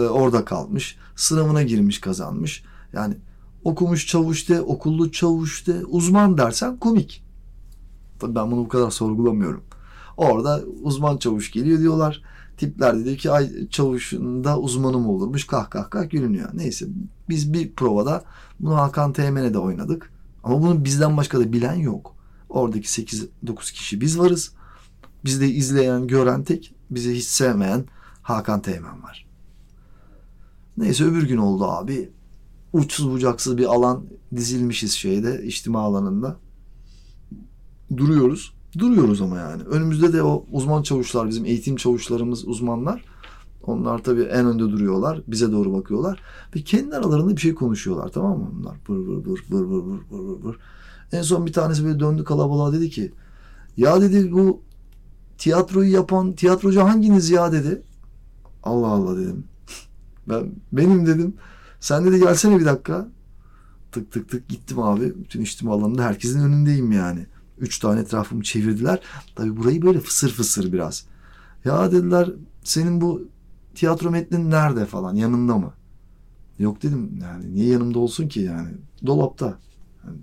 E, 0.00 0.08
orada 0.08 0.44
kalmış. 0.44 0.96
Sınavına 1.16 1.62
girmiş 1.62 2.00
kazanmış. 2.00 2.64
Yani 2.92 3.16
okumuş 3.64 4.06
çavuş 4.06 4.48
de, 4.48 4.60
okullu 4.60 5.12
çavuş 5.12 5.66
de, 5.66 5.84
uzman 5.84 6.38
dersen 6.38 6.76
komik. 6.76 7.24
Tabii 8.18 8.34
ben 8.34 8.50
bunu 8.50 8.60
bu 8.64 8.68
kadar 8.68 8.90
sorgulamıyorum. 8.90 9.62
Orada 10.16 10.60
uzman 10.82 11.16
çavuş 11.16 11.50
geliyor 11.50 11.78
diyorlar. 11.78 12.22
Tipler 12.56 12.98
de 12.98 13.04
diyor 13.04 13.16
ki 13.16 13.30
ay 13.30 13.68
çavuşunda 13.68 14.58
uzmanım 14.58 15.08
olurmuş. 15.08 15.46
Kah 15.46 15.70
kah 15.70 15.90
kah 15.90 16.10
gülünüyor. 16.10 16.50
Neyse 16.54 16.86
biz 17.28 17.52
bir 17.52 17.72
provada 17.72 18.24
bunu 18.60 18.76
Hakan 18.76 19.12
Teğmen'e 19.12 19.54
de 19.54 19.58
oynadık. 19.58 20.12
Ama 20.44 20.62
bunu 20.62 20.84
bizden 20.84 21.16
başka 21.16 21.40
da 21.40 21.52
bilen 21.52 21.74
yok. 21.74 22.14
Oradaki 22.48 22.88
8-9 22.88 23.28
kişi 23.72 24.00
biz 24.00 24.18
varız. 24.18 24.52
Bizde 25.24 25.48
izleyen, 25.48 26.06
gören 26.06 26.44
tek, 26.44 26.74
bizi 26.90 27.14
hiç 27.14 27.24
sevmeyen 27.24 27.84
Hakan 28.22 28.62
Teğmen 28.62 29.02
var. 29.02 29.29
Neyse 30.76 31.04
öbür 31.04 31.28
gün 31.28 31.36
oldu 31.36 31.64
abi. 31.64 32.10
Uçsuz 32.72 33.10
bucaksız 33.10 33.58
bir 33.58 33.64
alan 33.64 34.04
dizilmişiz 34.36 34.92
şeyde, 34.92 35.42
içtima 35.44 35.80
alanında. 35.80 36.36
Duruyoruz. 37.96 38.54
Duruyoruz 38.78 39.22
ama 39.22 39.38
yani. 39.38 39.62
Önümüzde 39.62 40.12
de 40.12 40.22
o 40.22 40.44
uzman 40.52 40.82
çavuşlar, 40.82 41.28
bizim 41.28 41.44
eğitim 41.44 41.76
çavuşlarımız, 41.76 42.48
uzmanlar. 42.48 43.04
Onlar 43.62 43.98
tabii 43.98 44.22
en 44.22 44.46
önde 44.46 44.62
duruyorlar. 44.62 45.22
Bize 45.26 45.52
doğru 45.52 45.72
bakıyorlar. 45.72 46.20
Ve 46.56 46.62
kendi 46.62 46.96
aralarında 46.96 47.36
bir 47.36 47.40
şey 47.40 47.54
konuşuyorlar 47.54 48.08
tamam 48.08 48.38
mı? 48.38 48.50
Bunlar 48.52 48.76
bır 48.88 49.06
bır 49.06 49.24
bır 49.24 49.44
bır 49.50 49.70
bır 49.70 49.70
bır 49.70 50.00
bır 50.10 50.28
bır 50.28 50.44
bır. 50.44 50.58
En 51.12 51.22
son 51.22 51.46
bir 51.46 51.52
tanesi 51.52 51.84
böyle 51.84 52.00
döndü 52.00 52.24
kalabalığa 52.24 52.72
dedi 52.72 52.90
ki 52.90 53.12
ya 53.76 54.00
dedi 54.00 54.32
bu 54.32 54.62
tiyatroyu 55.38 55.92
yapan 55.92 56.32
tiyatrocu 56.32 56.80
hanginiz 56.80 57.30
ya 57.30 57.52
dedi. 57.52 57.82
Allah 58.62 58.86
Allah 58.86 59.18
dedim. 59.18 59.44
Ben 60.28 60.52
benim 60.72 61.06
dedim. 61.06 61.34
Sen 61.80 62.04
dedi 62.04 62.18
gelsene 62.20 62.60
bir 62.60 62.64
dakika. 62.64 63.08
Tık 63.92 64.12
tık 64.12 64.28
tık 64.28 64.48
gittim 64.48 64.78
abi. 64.78 65.14
Bütün 65.24 65.40
içtima 65.40 65.72
alanında 65.74 66.04
herkesin 66.04 66.40
önündeyim 66.40 66.92
yani. 66.92 67.26
Üç 67.58 67.78
tane 67.78 68.00
etrafımı 68.00 68.42
çevirdiler. 68.42 69.00
Tabii 69.36 69.56
burayı 69.56 69.82
böyle 69.82 70.00
fısır 70.00 70.32
fısır 70.32 70.72
biraz. 70.72 71.06
Ya 71.64 71.92
dediler 71.92 72.30
senin 72.64 73.00
bu 73.00 73.28
tiyatro 73.74 74.10
metnin 74.10 74.50
nerede 74.50 74.86
falan 74.86 75.14
yanında 75.14 75.58
mı? 75.58 75.72
Yok 76.58 76.82
dedim 76.82 77.18
yani 77.22 77.54
niye 77.54 77.66
yanımda 77.66 77.98
olsun 77.98 78.28
ki 78.28 78.40
yani 78.40 78.70
dolapta. 79.06 79.58
Yani 80.04 80.18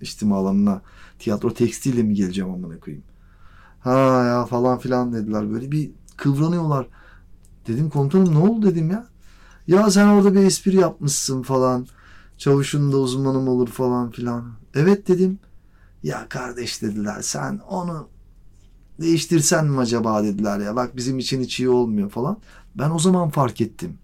içtima 0.00 0.36
alanına 0.36 0.82
tiyatro 1.18 1.54
tekstiyle 1.54 2.02
mi 2.02 2.14
geleceğim 2.14 2.50
amına 2.50 2.80
koyayım. 2.80 3.04
Ha 3.80 4.24
ya 4.24 4.46
falan 4.46 4.78
filan 4.78 5.12
dediler 5.12 5.50
böyle 5.50 5.72
bir 5.72 5.90
kıvranıyorlar. 6.16 6.86
Dedim 7.66 7.90
komutanım 7.90 8.34
ne 8.34 8.38
oldu 8.38 8.66
dedim 8.66 8.90
ya. 8.90 9.06
Ya 9.68 9.90
sen 9.90 10.06
orada 10.08 10.34
bir 10.34 10.40
espri 10.40 10.76
yapmışsın 10.76 11.42
falan. 11.42 11.86
Çavuşun 12.38 12.92
da 12.92 12.96
uzmanım 12.96 13.48
olur 13.48 13.68
falan 13.68 14.10
filan. 14.10 14.52
Evet 14.74 15.08
dedim. 15.08 15.38
Ya 16.02 16.26
kardeş 16.28 16.82
dediler 16.82 17.22
sen 17.22 17.60
onu 17.68 18.08
değiştirsen 19.00 19.66
mi 19.66 19.78
acaba 19.78 20.24
dediler 20.24 20.58
ya. 20.58 20.76
Bak 20.76 20.96
bizim 20.96 21.18
için 21.18 21.40
hiç 21.42 21.60
iyi 21.60 21.68
olmuyor 21.68 22.10
falan. 22.10 22.38
Ben 22.74 22.90
o 22.90 22.98
zaman 22.98 23.30
fark 23.30 23.60
ettim. 23.60 23.98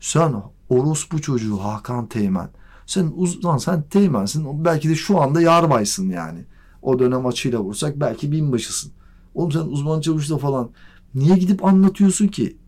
Sen 0.00 0.34
orospu 0.68 1.20
çocuğu 1.22 1.56
Hakan 1.56 2.06
Teğmen. 2.06 2.50
Sen 2.86 3.12
uzman 3.16 3.58
sen 3.58 3.82
Teğmensin. 3.82 4.64
Belki 4.64 4.88
de 4.88 4.94
şu 4.94 5.20
anda 5.20 5.40
yarbaysın 5.40 6.10
yani. 6.10 6.44
O 6.82 6.98
dönem 6.98 7.26
açıyla 7.26 7.60
vursak 7.60 8.00
belki 8.00 8.32
binbaşısın. 8.32 8.92
Oğlum 9.34 9.52
sen 9.52 9.60
uzman 9.60 10.00
çavuşla 10.00 10.38
falan 10.38 10.70
niye 11.14 11.36
gidip 11.36 11.64
anlatıyorsun 11.64 12.28
ki? 12.28 12.58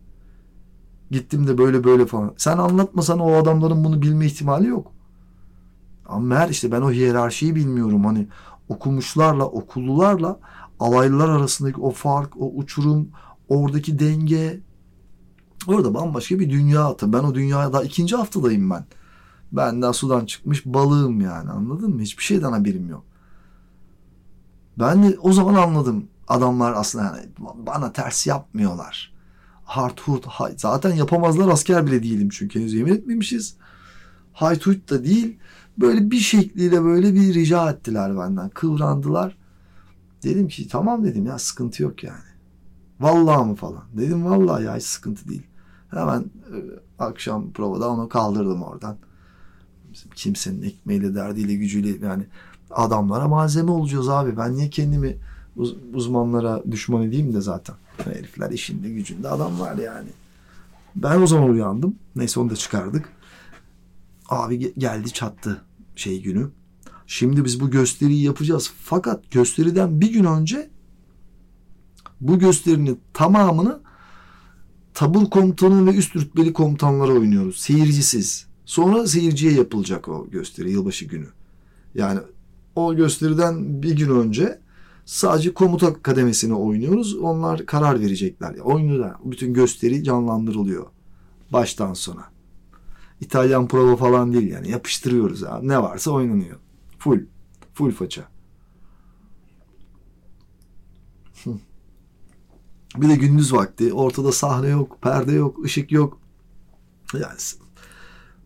Gittim 1.11 1.47
de 1.47 1.57
böyle 1.57 1.83
böyle 1.83 2.05
falan. 2.05 2.33
Sen 2.37 2.57
anlatmasan 2.57 3.19
o 3.19 3.33
adamların 3.33 3.83
bunu 3.83 4.01
bilme 4.01 4.25
ihtimali 4.25 4.67
yok. 4.67 4.91
Ama 6.05 6.19
meğer 6.19 6.49
işte 6.49 6.71
ben 6.71 6.81
o 6.81 6.91
hiyerarşiyi 6.91 7.55
bilmiyorum. 7.55 8.05
Hani 8.05 8.27
okumuşlarla, 8.69 9.45
okullularla 9.45 10.39
alaylılar 10.79 11.29
arasındaki 11.29 11.81
o 11.81 11.91
fark, 11.91 12.41
o 12.41 12.51
uçurum, 12.55 13.09
oradaki 13.49 13.99
denge 13.99 14.59
orada 15.67 15.93
bambaşka 15.93 16.39
bir 16.39 16.49
dünya 16.49 16.85
atı. 16.85 17.13
Ben 17.13 17.23
o 17.23 17.35
dünyada 17.35 17.83
ikinci 17.83 18.15
haftadayım 18.15 18.69
ben. 18.69 18.85
Ben 19.51 19.81
daha 19.81 19.93
sudan 19.93 20.25
çıkmış 20.25 20.65
balığım 20.65 21.21
yani 21.21 21.49
anladın 21.49 21.95
mı? 21.95 22.01
Hiçbir 22.01 22.23
şeyden 22.23 22.51
haberim 22.51 22.89
yok. 22.89 23.03
Ben 24.79 25.03
de 25.03 25.17
o 25.21 25.33
zaman 25.33 25.53
anladım. 25.53 26.07
Adamlar 26.27 26.73
aslında 26.73 27.03
yani 27.03 27.29
bana 27.39 27.91
ters 27.91 28.27
yapmıyorlar. 28.27 29.14
Hard 29.65 29.99
hurt 29.99 30.25
zaten 30.57 30.95
yapamazlar 30.95 31.47
asker 31.47 31.87
bile 31.87 32.03
değilim 32.03 32.29
çünkü 32.29 32.59
henüz 32.59 32.73
yemin 32.73 32.93
etmemişiz. 32.93 33.55
Hayt 34.33 34.89
da 34.89 35.03
değil. 35.03 35.37
Böyle 35.77 36.11
bir 36.11 36.17
şekliyle 36.19 36.83
böyle 36.83 37.13
bir 37.13 37.33
rica 37.33 37.69
ettiler 37.71 38.17
benden. 38.17 38.49
Kıvrandılar. 38.49 39.37
Dedim 40.23 40.47
ki 40.47 40.67
tamam 40.67 41.05
dedim 41.05 41.25
ya 41.25 41.39
sıkıntı 41.39 41.83
yok 41.83 42.03
yani. 42.03 42.23
Vallahi 42.99 43.45
mı 43.45 43.55
falan. 43.55 43.83
Dedim 43.97 44.25
vallahi 44.25 44.63
ya 44.63 44.75
hiç 44.75 44.83
sıkıntı 44.83 45.27
değil. 45.29 45.43
Hemen 45.89 46.19
e, 46.21 46.57
akşam 46.99 47.51
provada 47.51 47.89
onu 47.89 48.09
kaldırdım 48.09 48.63
oradan. 48.63 48.97
Bizim 49.93 50.11
kimsenin 50.15 50.61
ekmeğiyle, 50.61 51.15
derdiyle, 51.15 51.55
gücüyle 51.55 52.05
yani 52.07 52.23
adamlara 52.71 53.27
malzeme 53.27 53.71
olacağız 53.71 54.09
abi. 54.09 54.37
Ben 54.37 54.55
niye 54.55 54.69
kendimi 54.69 55.17
uz- 55.55 55.75
uzmanlara 55.93 56.63
düşman 56.71 57.03
edeyim 57.03 57.33
de 57.33 57.41
zaten. 57.41 57.75
Herifler 58.03 58.51
işinde 58.51 58.89
gücünde 58.89 59.29
adamlar 59.29 59.77
yani. 59.77 60.09
Ben 60.95 61.21
o 61.21 61.27
zaman 61.27 61.49
uyandım. 61.49 61.95
Neyse 62.15 62.39
onu 62.39 62.49
da 62.49 62.55
çıkardık. 62.55 63.09
Abi 64.29 64.73
geldi 64.77 65.13
çattı 65.13 65.61
şey 65.95 66.21
günü. 66.21 66.49
Şimdi 67.07 67.45
biz 67.45 67.59
bu 67.59 67.71
gösteriyi 67.71 68.23
yapacağız. 68.23 68.71
Fakat 68.83 69.31
gösteriden 69.31 70.01
bir 70.01 70.13
gün 70.13 70.23
önce 70.23 70.69
bu 72.21 72.39
gösterinin 72.39 72.99
tamamını 73.13 73.79
tabur 74.93 75.29
komutanı 75.29 75.85
ve 75.85 75.95
üst 75.95 76.15
rütbeli 76.15 76.53
komutanlara 76.53 77.11
oynuyoruz. 77.11 77.59
Seyircisiz. 77.59 78.47
Sonra 78.65 79.07
seyirciye 79.07 79.53
yapılacak 79.53 80.07
o 80.07 80.29
gösteri 80.29 80.71
yılbaşı 80.71 81.05
günü. 81.05 81.27
Yani 81.95 82.19
o 82.75 82.95
gösteriden 82.95 83.83
bir 83.83 83.95
gün 83.95 84.09
önce 84.09 84.59
sadece 85.05 85.53
komuta 85.53 86.01
kademesini 86.01 86.53
oynuyoruz. 86.53 87.15
Onlar 87.15 87.65
karar 87.65 87.99
verecekler. 87.99 88.55
Oyunu 88.55 89.13
bütün 89.25 89.53
gösteri 89.53 90.03
canlandırılıyor. 90.03 90.85
Baştan 91.53 91.93
sona. 91.93 92.29
İtalyan 93.21 93.67
prova 93.67 93.95
falan 93.95 94.33
değil 94.33 94.51
yani. 94.51 94.71
Yapıştırıyoruz 94.71 95.43
abi. 95.43 95.67
Ne 95.67 95.81
varsa 95.81 96.11
oynanıyor. 96.11 96.57
Full. 96.99 97.19
Full 97.73 97.91
faça. 97.91 98.27
Bir 102.97 103.09
de 103.09 103.15
gündüz 103.15 103.53
vakti. 103.53 103.93
Ortada 103.93 104.31
sahne 104.31 104.67
yok, 104.67 104.97
perde 105.01 105.31
yok, 105.31 105.65
ışık 105.65 105.91
yok. 105.91 106.19
Yani 107.13 107.37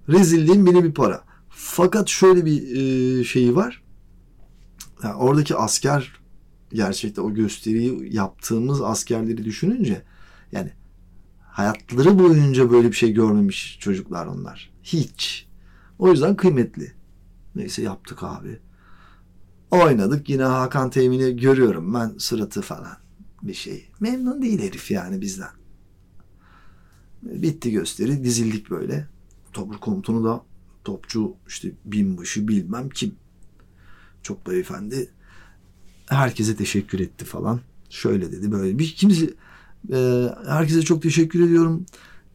rezilliğin 0.09 0.65
beni 0.65 0.83
bir 0.83 0.93
para. 0.93 1.23
Fakat 1.49 2.07
şöyle 2.07 2.45
bir 2.45 2.75
e, 2.75 3.23
şeyi 3.23 3.55
var. 3.55 3.83
Yani 5.03 5.15
oradaki 5.15 5.55
asker 5.55 6.19
gerçekten 6.73 7.23
o 7.23 7.33
gösteriyi 7.33 8.15
yaptığımız 8.15 8.81
askerleri 8.81 9.45
düşününce 9.45 10.01
yani 10.51 10.71
hayatları 11.41 12.19
boyunca 12.19 12.71
böyle 12.71 12.87
bir 12.87 12.95
şey 12.95 13.13
görmemiş 13.13 13.77
çocuklar 13.79 14.25
onlar. 14.25 14.73
Hiç. 14.83 15.47
O 15.99 16.09
yüzden 16.11 16.35
kıymetli. 16.35 16.93
Neyse 17.55 17.81
yaptık 17.81 18.23
abi. 18.23 18.59
Oynadık 19.71 20.29
yine 20.29 20.43
Hakan 20.43 20.89
Temin'i 20.89 21.35
görüyorum 21.35 21.93
ben 21.93 22.13
suratı 22.17 22.61
falan 22.61 22.97
bir 23.43 23.53
şey. 23.53 23.89
Memnun 23.99 24.41
değil 24.41 24.61
herif 24.61 24.91
yani 24.91 25.21
bizden. 25.21 25.51
Bitti 27.23 27.71
gösteri 27.71 28.23
dizildik 28.23 28.69
böyle. 28.69 29.07
Tabur 29.53 29.77
komutunu 29.77 30.23
da 30.23 30.43
topçu 30.83 31.35
işte 31.47 31.71
binbaşı 31.85 32.47
bilmem 32.47 32.89
kim. 32.89 33.15
Çok 34.23 34.47
beyefendi. 34.47 35.09
Herkese 36.09 36.55
teşekkür 36.55 36.99
etti 36.99 37.25
falan. 37.25 37.59
Şöyle 37.89 38.31
dedi 38.31 38.51
böyle. 38.51 38.79
Bir 38.79 38.95
kimse 38.97 39.33
e, 39.93 40.29
herkese 40.47 40.81
çok 40.81 41.01
teşekkür 41.01 41.45
ediyorum. 41.45 41.85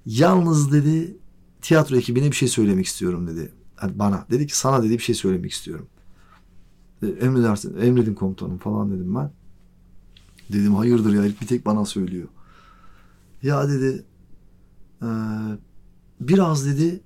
Yalnız 0.06 0.72
dedi 0.72 1.16
tiyatro 1.62 1.96
ekibine 1.96 2.30
bir 2.30 2.36
şey 2.36 2.48
söylemek 2.48 2.86
istiyorum 2.86 3.26
dedi. 3.26 3.52
Yani 3.82 3.98
bana 3.98 4.26
dedi 4.30 4.46
ki 4.46 4.58
sana 4.58 4.82
dedi 4.82 4.92
bir 4.92 5.02
şey 5.02 5.14
söylemek 5.14 5.52
istiyorum. 5.52 5.86
E, 7.02 7.06
emredersin, 7.06 7.80
emredin 7.80 8.14
komutanım 8.14 8.58
falan 8.58 8.92
dedim 8.92 9.14
ben. 9.14 9.30
Dedim 10.52 10.74
hayırdır 10.74 11.14
ya 11.14 11.22
bir 11.24 11.46
tek 11.46 11.66
bana 11.66 11.84
söylüyor. 11.84 12.28
Ya 13.42 13.68
dedi 13.68 14.04
e, 15.02 15.08
biraz 16.20 16.66
dedi 16.66 17.00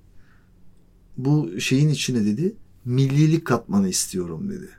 bu 1.17 1.59
şeyin 1.59 1.89
içine 1.89 2.25
dedi 2.25 2.55
millilik 2.85 3.45
katmanı 3.45 3.89
istiyorum 3.89 4.49
dedi. 4.49 4.69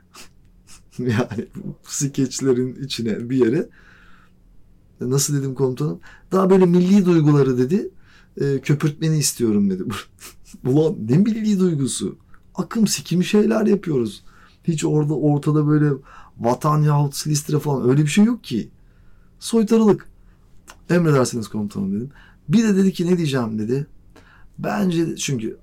yani 0.99 1.47
skeçlerin 1.83 2.83
içine 2.83 3.29
bir 3.29 3.45
yere 3.45 3.69
nasıl 5.01 5.35
dedim 5.35 5.55
komutanım 5.55 5.99
daha 6.31 6.49
böyle 6.49 6.65
milli 6.65 7.05
duyguları 7.05 7.57
dedi 7.57 7.89
e, 8.41 8.59
köpürtmeni 8.59 9.17
istiyorum 9.17 9.69
dedi. 9.69 9.83
Ulan 10.65 10.95
ne 11.09 11.17
milli 11.17 11.59
duygusu? 11.59 12.17
Akım 12.55 12.87
sikimi 12.87 13.25
şeyler 13.25 13.65
yapıyoruz. 13.65 14.23
Hiç 14.63 14.85
orada 14.85 15.13
ortada 15.13 15.67
böyle 15.67 15.91
vatan 16.39 16.81
yahut 16.81 17.15
silistre 17.15 17.59
falan 17.59 17.89
öyle 17.89 18.01
bir 18.01 18.07
şey 18.07 18.25
yok 18.25 18.43
ki. 18.43 18.69
Soytarılık. 19.39 20.07
Emredersiniz 20.89 21.47
komutanım 21.47 21.95
dedim. 21.95 22.09
Bir 22.49 22.63
de 22.63 22.75
dedi 22.75 22.93
ki 22.93 23.07
ne 23.07 23.17
diyeceğim 23.17 23.59
dedi. 23.59 23.87
Bence 24.59 25.15
çünkü 25.15 25.57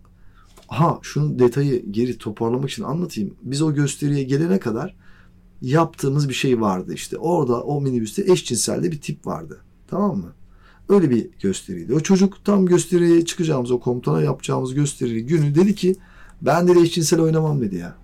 ha 0.69 0.99
şunun 1.03 1.39
detayı 1.39 1.93
geri 1.93 2.19
toparlamak 2.19 2.71
için 2.71 2.83
anlatayım. 2.83 3.35
Biz 3.43 3.63
o 3.63 3.75
gösteriye 3.75 4.23
gelene 4.23 4.61
kadar 4.61 4.97
yaptığımız 5.63 6.29
bir 6.29 6.35
şey 6.35 6.61
vardı 6.61 6.95
işte. 6.95 7.19
Orada 7.19 7.63
o 7.63 7.81
minibüste 7.81 8.33
eşcinselde 8.33 8.93
bir 8.93 9.01
tip 9.01 9.27
vardı. 9.27 9.61
Tamam 9.89 10.17
mı? 10.17 10.33
Öyle 10.89 11.11
bir 11.11 11.31
gösteriydi. 11.41 11.95
O 11.95 12.01
çocuk 12.01 12.45
tam 12.45 12.67
gösteriye 12.67 13.25
çıkacağımız 13.25 13.71
o 13.71 13.81
komutana 13.81 14.23
yapacağımız 14.23 14.75
gösteri 14.75 15.27
günü 15.27 15.55
dedi 15.55 15.75
ki 15.75 15.97
ben 16.43 16.69
dedi 16.69 16.79
eşcinsel 16.79 17.21
oynamam 17.21 17.61
dedi 17.61 17.77
ya. 17.77 17.95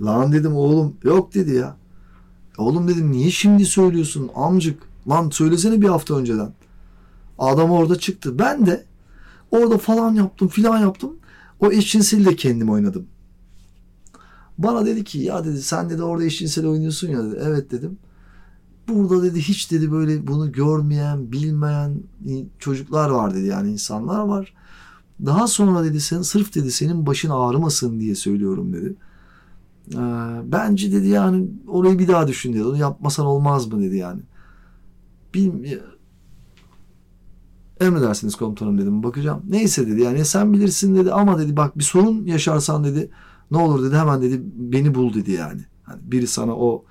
Lan 0.00 0.32
dedim 0.32 0.56
oğlum 0.56 0.96
yok 1.04 1.34
dedi 1.34 1.54
ya. 1.54 1.76
Oğlum 2.58 2.88
dedim 2.88 3.12
niye 3.12 3.30
şimdi 3.30 3.66
söylüyorsun 3.66 4.30
amcık? 4.34 4.82
Lan 5.08 5.30
söylesene 5.30 5.82
bir 5.82 5.88
hafta 5.88 6.14
önceden. 6.14 6.52
Adam 7.38 7.70
orada 7.70 7.98
çıktı. 7.98 8.38
Ben 8.38 8.66
de 8.66 8.84
orada 9.50 9.78
falan 9.78 10.14
yaptım 10.14 10.48
filan 10.48 10.78
yaptım. 10.78 11.16
O 11.60 11.72
eşcinseli 11.72 12.26
de 12.26 12.36
kendim 12.36 12.70
oynadım. 12.70 13.06
Bana 14.58 14.86
dedi 14.86 15.04
ki 15.04 15.18
ya 15.18 15.44
dedi 15.44 15.62
sen 15.62 15.90
dedi 15.90 16.02
orada 16.02 16.24
eşcinsel 16.24 16.66
oynuyorsun 16.66 17.08
ya 17.08 17.24
dedi. 17.24 17.38
Evet 17.42 17.70
dedim. 17.70 17.98
Burada 18.88 19.22
dedi 19.22 19.40
hiç 19.40 19.70
dedi 19.70 19.92
böyle 19.92 20.26
bunu 20.26 20.52
görmeyen, 20.52 21.32
bilmeyen 21.32 22.02
çocuklar 22.58 23.10
var 23.10 23.34
dedi 23.34 23.46
yani 23.46 23.70
insanlar 23.70 24.20
var. 24.20 24.54
Daha 25.26 25.46
sonra 25.46 25.84
dedi 25.84 26.00
sen 26.00 26.22
sırf 26.22 26.54
dedi 26.54 26.70
senin 26.70 27.06
başın 27.06 27.30
ağrımasın 27.30 28.00
diye 28.00 28.14
söylüyorum 28.14 28.72
dedi. 28.72 28.94
Ee, 29.94 29.98
bence 30.52 30.92
dedi 30.92 31.08
yani 31.08 31.48
orayı 31.68 31.98
bir 31.98 32.08
daha 32.08 32.28
düşün 32.28 32.52
dedi. 32.52 32.64
Onu 32.64 32.76
yapmasan 32.76 33.26
olmaz 33.26 33.66
mı 33.66 33.82
dedi 33.82 33.96
yani. 33.96 34.20
Bilmiyorum. 35.34 35.92
Emredersiniz 37.80 38.34
komutanım 38.34 38.78
dedim 38.78 39.02
bakacağım. 39.02 39.42
Neyse 39.48 39.86
dedi 39.86 40.00
yani 40.00 40.24
sen 40.24 40.52
bilirsin 40.52 40.96
dedi 40.96 41.12
ama 41.12 41.38
dedi 41.38 41.56
bak 41.56 41.78
bir 41.78 41.84
sorun 41.84 42.24
yaşarsan 42.26 42.84
dedi 42.84 43.10
ne 43.50 43.58
olur 43.58 43.84
dedi 43.84 43.96
hemen 43.96 44.22
dedi 44.22 44.40
beni 44.44 44.94
bul 44.94 45.14
dedi 45.14 45.30
yani. 45.30 45.60
Hani 45.82 46.00
biri 46.12 46.26
sana 46.26 46.56
o 46.56 46.84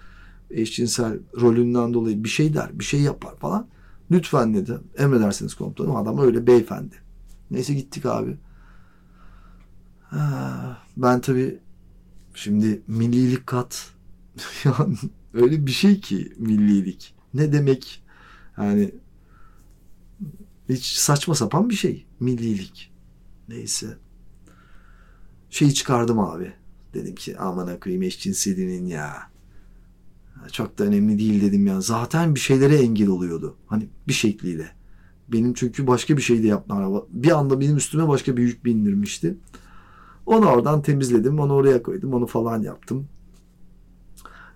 eşcinsel 0.51 1.19
rolünden 1.41 1.93
dolayı 1.93 2.23
bir 2.23 2.29
şey 2.29 2.53
der, 2.53 2.79
bir 2.79 2.83
şey 2.83 3.01
yapar 3.01 3.35
falan. 3.35 3.67
Lütfen 4.11 4.53
dedi. 4.53 4.77
Emredersiniz 4.97 5.53
komutanım. 5.53 5.95
Adam 5.95 6.19
öyle 6.19 6.47
beyefendi. 6.47 6.95
Neyse 7.51 7.73
gittik 7.73 8.05
abi. 8.05 8.37
Ben 10.97 11.21
tabii 11.21 11.59
şimdi 12.33 12.81
millilik 12.87 13.47
kat 13.47 13.91
yani 14.65 14.97
öyle 15.33 15.65
bir 15.65 15.71
şey 15.71 15.99
ki 16.01 16.33
millilik. 16.37 17.15
Ne 17.33 17.53
demek? 17.53 18.03
Yani 18.57 18.91
hiç 20.69 20.85
saçma 20.85 21.35
sapan 21.35 21.69
bir 21.69 21.75
şey. 21.75 22.05
Millilik. 22.19 22.91
Neyse. 23.49 23.97
Şeyi 25.49 25.73
çıkardım 25.73 26.19
abi. 26.19 26.53
Dedim 26.93 27.15
ki 27.15 27.37
aman 27.37 27.79
koyayım 27.79 28.03
eşcinselinin 28.03 28.85
ya. 28.85 29.13
Çok 30.51 30.77
da 30.77 30.83
önemli 30.83 31.19
değil 31.19 31.41
dedim 31.41 31.67
ya. 31.67 31.81
Zaten 31.81 32.35
bir 32.35 32.39
şeylere 32.39 32.75
engel 32.75 33.07
oluyordu. 33.07 33.55
Hani 33.67 33.87
bir 34.07 34.13
şekliyle. 34.13 34.71
Benim 35.27 35.53
çünkü 35.53 35.87
başka 35.87 36.17
bir 36.17 36.21
şey 36.21 36.43
de 36.43 36.47
yapmam. 36.47 37.05
Bir 37.09 37.31
anda 37.31 37.59
benim 37.59 37.77
üstüme 37.77 38.07
başka 38.07 38.37
bir 38.37 38.43
yük 38.43 38.65
bindirmişti. 38.65 39.37
Onu 40.25 40.45
oradan 40.45 40.81
temizledim. 40.81 41.39
Onu 41.39 41.53
oraya 41.53 41.83
koydum. 41.83 42.13
Onu 42.13 42.27
falan 42.27 42.61
yaptım. 42.61 43.07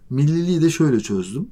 Milliliği 0.09 0.61
de 0.61 0.69
şöyle 0.69 0.99
çözdüm. 0.99 1.47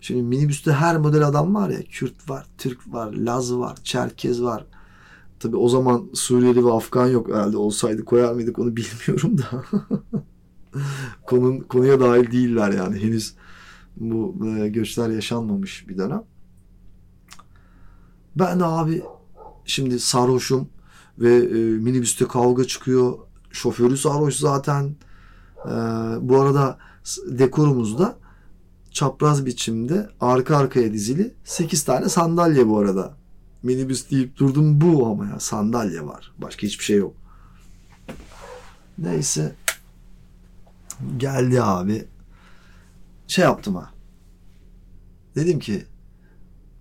Şimdi 0.00 0.22
minibüste 0.22 0.72
her 0.72 0.96
model 0.96 1.26
adam 1.26 1.54
var 1.54 1.70
ya. 1.70 1.82
Kürt 1.82 2.30
var, 2.30 2.46
Türk 2.58 2.92
var, 2.92 3.12
Laz 3.12 3.54
var, 3.54 3.78
Çerkez 3.84 4.42
var. 4.42 4.66
Tabi 5.40 5.56
o 5.56 5.68
zaman 5.68 6.10
Suriyeli 6.14 6.64
ve 6.64 6.72
Afgan 6.72 7.06
yok 7.06 7.28
herhalde. 7.28 7.56
Olsaydı 7.56 8.04
koyar 8.04 8.32
mıydık 8.32 8.58
onu 8.58 8.76
bilmiyorum 8.76 9.38
da. 9.38 9.64
Konun, 11.26 11.60
konuya 11.60 12.00
dahil 12.00 12.32
değiller 12.32 12.72
yani. 12.72 12.98
Henüz 13.02 13.34
bu 13.96 14.36
e, 14.46 14.68
göçler 14.68 15.08
yaşanmamış 15.10 15.88
bir 15.88 15.98
dönem. 15.98 16.22
Ben 18.36 18.60
de 18.60 18.64
abi 18.64 19.02
şimdi 19.64 19.98
sarhoşum 19.98 20.68
ve 21.18 21.36
e, 21.36 21.58
minibüste 21.58 22.28
kavga 22.28 22.64
çıkıyor. 22.64 23.18
Şoförü 23.50 23.96
sarhoş 23.96 24.34
zaten. 24.34 24.96
E, 25.64 25.70
bu 26.20 26.40
arada 26.40 26.78
dekorumuzda 27.26 28.18
çapraz 28.90 29.46
biçimde 29.46 30.10
arka 30.20 30.56
arkaya 30.56 30.92
dizili 30.92 31.34
8 31.44 31.84
tane 31.84 32.08
sandalye 32.08 32.68
bu 32.68 32.78
arada. 32.78 33.17
Minibüs 33.62 34.10
deyip 34.10 34.36
durdum 34.36 34.80
bu 34.80 35.06
ama 35.06 35.26
ya 35.26 35.40
sandalye 35.40 36.06
var. 36.06 36.32
Başka 36.38 36.62
hiçbir 36.62 36.84
şey 36.84 36.96
yok. 36.96 37.16
Neyse 38.98 39.54
geldi 41.16 41.62
abi 41.62 42.04
şey 43.26 43.44
yaptım 43.44 43.74
ha. 43.74 43.90
Dedim 45.34 45.58
ki 45.58 45.84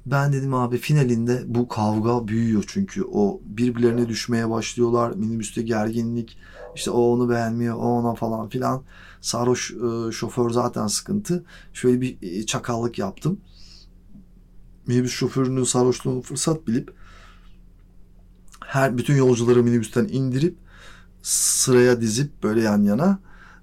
ben 0.05 0.33
dedim 0.33 0.53
abi 0.53 0.77
finalinde 0.77 1.43
bu 1.47 1.67
kavga 1.67 2.27
büyüyor 2.27 2.63
çünkü 2.67 3.03
o 3.03 3.41
birbirlerine 3.45 4.09
düşmeye 4.09 4.49
başlıyorlar. 4.49 5.11
Minibüste 5.11 5.61
gerginlik 5.61 6.37
işte 6.75 6.91
o 6.91 7.01
onu 7.01 7.29
beğenmiyor 7.29 7.75
o 7.75 7.79
ona 7.79 8.15
falan 8.15 8.49
filan. 8.49 8.83
Sarhoş 9.21 9.71
e, 9.71 10.11
şoför 10.11 10.49
zaten 10.49 10.87
sıkıntı. 10.87 11.45
Şöyle 11.73 12.01
bir 12.01 12.17
e, 12.21 12.45
çakallık 12.45 12.99
yaptım. 12.99 13.41
Minibüs 14.87 15.11
şoförünün 15.11 15.63
sarhoşluğunu 15.63 16.21
fırsat 16.21 16.67
bilip 16.67 16.93
her 18.65 18.97
bütün 18.97 19.15
yolcuları 19.15 19.63
minibüsten 19.63 20.07
indirip 20.07 20.57
sıraya 21.21 22.01
dizip 22.01 22.43
böyle 22.43 22.61
yan 22.61 22.81
yana 22.83 23.19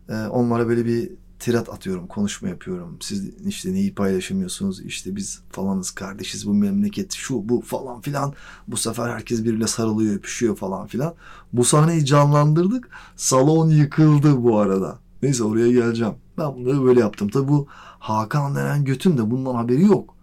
e, 0.08 0.14
onlara 0.14 0.68
böyle 0.68 0.84
bir 0.84 1.10
tirat 1.38 1.68
atıyorum, 1.68 2.06
konuşma 2.06 2.48
yapıyorum. 2.48 2.96
Siz 3.00 3.28
işte 3.46 3.72
neyi 3.72 3.94
paylaşamıyorsunuz? 3.94 4.80
İşte 4.80 5.16
biz 5.16 5.40
falanız 5.50 5.90
kardeşiz 5.90 6.46
bu 6.46 6.54
memleket 6.54 7.12
şu 7.12 7.48
bu 7.48 7.60
falan 7.60 8.00
filan. 8.00 8.34
Bu 8.68 8.76
sefer 8.76 9.10
herkes 9.10 9.44
birbirine 9.44 9.66
sarılıyor, 9.66 10.16
öpüşüyor 10.16 10.56
falan 10.56 10.86
filan. 10.86 11.14
Bu 11.52 11.64
sahneyi 11.64 12.04
canlandırdık. 12.04 12.88
Salon 13.16 13.68
yıkıldı 13.68 14.42
bu 14.42 14.58
arada. 14.58 14.98
Neyse 15.22 15.44
oraya 15.44 15.72
geleceğim. 15.72 16.14
Ben 16.38 16.54
bunları 16.54 16.84
böyle 16.84 17.00
yaptım. 17.00 17.28
Tabi 17.28 17.48
bu 17.48 17.66
Hakan 17.98 18.56
denen 18.56 18.84
götün 18.84 19.18
de 19.18 19.30
bundan 19.30 19.54
haberi 19.54 19.82
yok. 19.82 20.14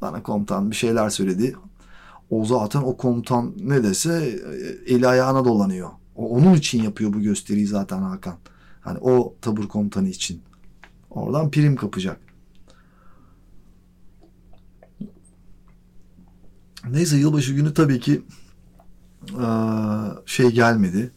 Bana 0.00 0.22
komutan 0.22 0.70
bir 0.70 0.76
şeyler 0.76 1.10
söyledi. 1.10 1.56
O 2.30 2.44
zaten 2.44 2.82
o 2.82 2.96
komutan 2.96 3.52
ne 3.60 3.82
dese 3.82 4.40
e, 4.86 4.94
eli 4.94 5.08
ayağına 5.08 5.44
dolanıyor. 5.44 5.90
O, 6.16 6.28
onun 6.28 6.54
için 6.54 6.82
yapıyor 6.82 7.12
bu 7.12 7.20
gösteriyi 7.20 7.66
zaten 7.66 7.98
Hakan. 7.98 8.36
Hani 8.80 8.98
o 8.98 9.34
tabur 9.40 9.68
komutanı 9.68 10.08
için. 10.08 10.42
Oradan 11.10 11.50
prim 11.50 11.76
kapacak. 11.76 12.20
Neyse 16.90 17.16
yılbaşı 17.16 17.52
günü 17.52 17.74
tabii 17.74 18.00
ki 18.00 18.22
e, 19.30 19.46
şey 20.26 20.50
gelmedi. 20.50 21.10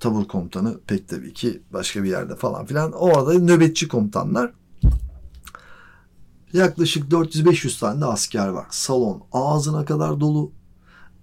Tabur 0.00 0.28
komutanı 0.28 0.80
pek 0.86 1.08
tabii 1.08 1.32
ki 1.32 1.62
başka 1.72 2.02
bir 2.02 2.08
yerde 2.08 2.36
falan 2.36 2.66
filan. 2.66 2.92
Orada 2.92 3.38
nöbetçi 3.38 3.88
komutanlar 3.88 4.52
yaklaşık 6.52 7.12
400-500 7.12 7.80
tane 7.80 8.00
de 8.00 8.04
asker 8.04 8.48
var. 8.48 8.66
Salon 8.70 9.22
ağzına 9.32 9.84
kadar 9.84 10.20
dolu. 10.20 10.52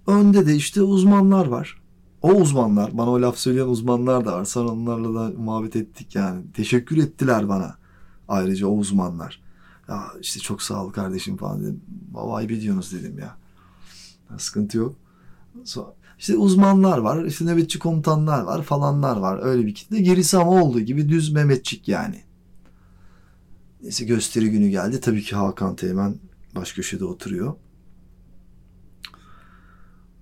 Önde 0.08 0.48
de 0.48 0.56
işte 0.56 0.82
uzmanlar 0.82 1.48
var. 1.48 1.82
O 2.22 2.32
uzmanlar, 2.32 2.98
bana 2.98 3.10
o 3.10 3.22
laf 3.22 3.38
söyleyen 3.38 3.68
uzmanlar 3.68 4.26
da 4.26 4.34
var. 4.34 4.46
Sonra 4.46 4.70
onlarla 4.70 5.20
da 5.20 5.34
muhabbet 5.40 5.76
ettik 5.76 6.16
yani. 6.16 6.42
Teşekkür 6.54 6.98
ettiler 6.98 7.50
bana. 7.50 7.76
Ayrıca 8.28 8.68
o 8.68 8.72
uzmanlar. 8.72 9.42
Ya 9.90 10.04
işte 10.22 10.40
çok 10.40 10.62
sağ 10.62 10.86
ol 10.86 10.90
kardeşim 10.90 11.38
falan 11.38 11.62
dedim. 11.62 11.82
Baba 11.88 12.36
ayıp 12.36 12.52
ediyorsunuz 12.52 12.94
dedim 12.94 13.20
ya. 13.20 13.38
Sıkıntı 14.38 14.78
yok. 14.78 14.96
Sonra, 15.64 15.94
işte 16.20 16.38
uzmanlar 16.38 16.98
var, 16.98 17.26
işte 17.26 17.46
nöbetçi 17.46 17.80
komutanlar 17.80 18.42
var 18.42 18.64
falanlar 18.64 19.18
var. 19.18 19.40
Öyle 19.44 19.66
bir 19.66 19.76
kitle. 19.76 20.02
Gerisi 20.02 20.38
ama 20.38 20.52
olduğu 20.62 20.80
gibi 20.80 21.10
düz 21.10 21.32
Mehmetçik 21.32 21.88
yani. 21.88 22.22
Neyse 23.82 24.06
gösteri 24.06 24.52
günü 24.52 24.70
geldi. 24.70 25.02
Tabii 25.02 25.24
ki 25.24 25.36
Hakan 25.36 25.76
Teğmen 25.76 26.16
baş 26.56 26.74
köşede 26.74 27.06
oturuyor. 27.06 27.56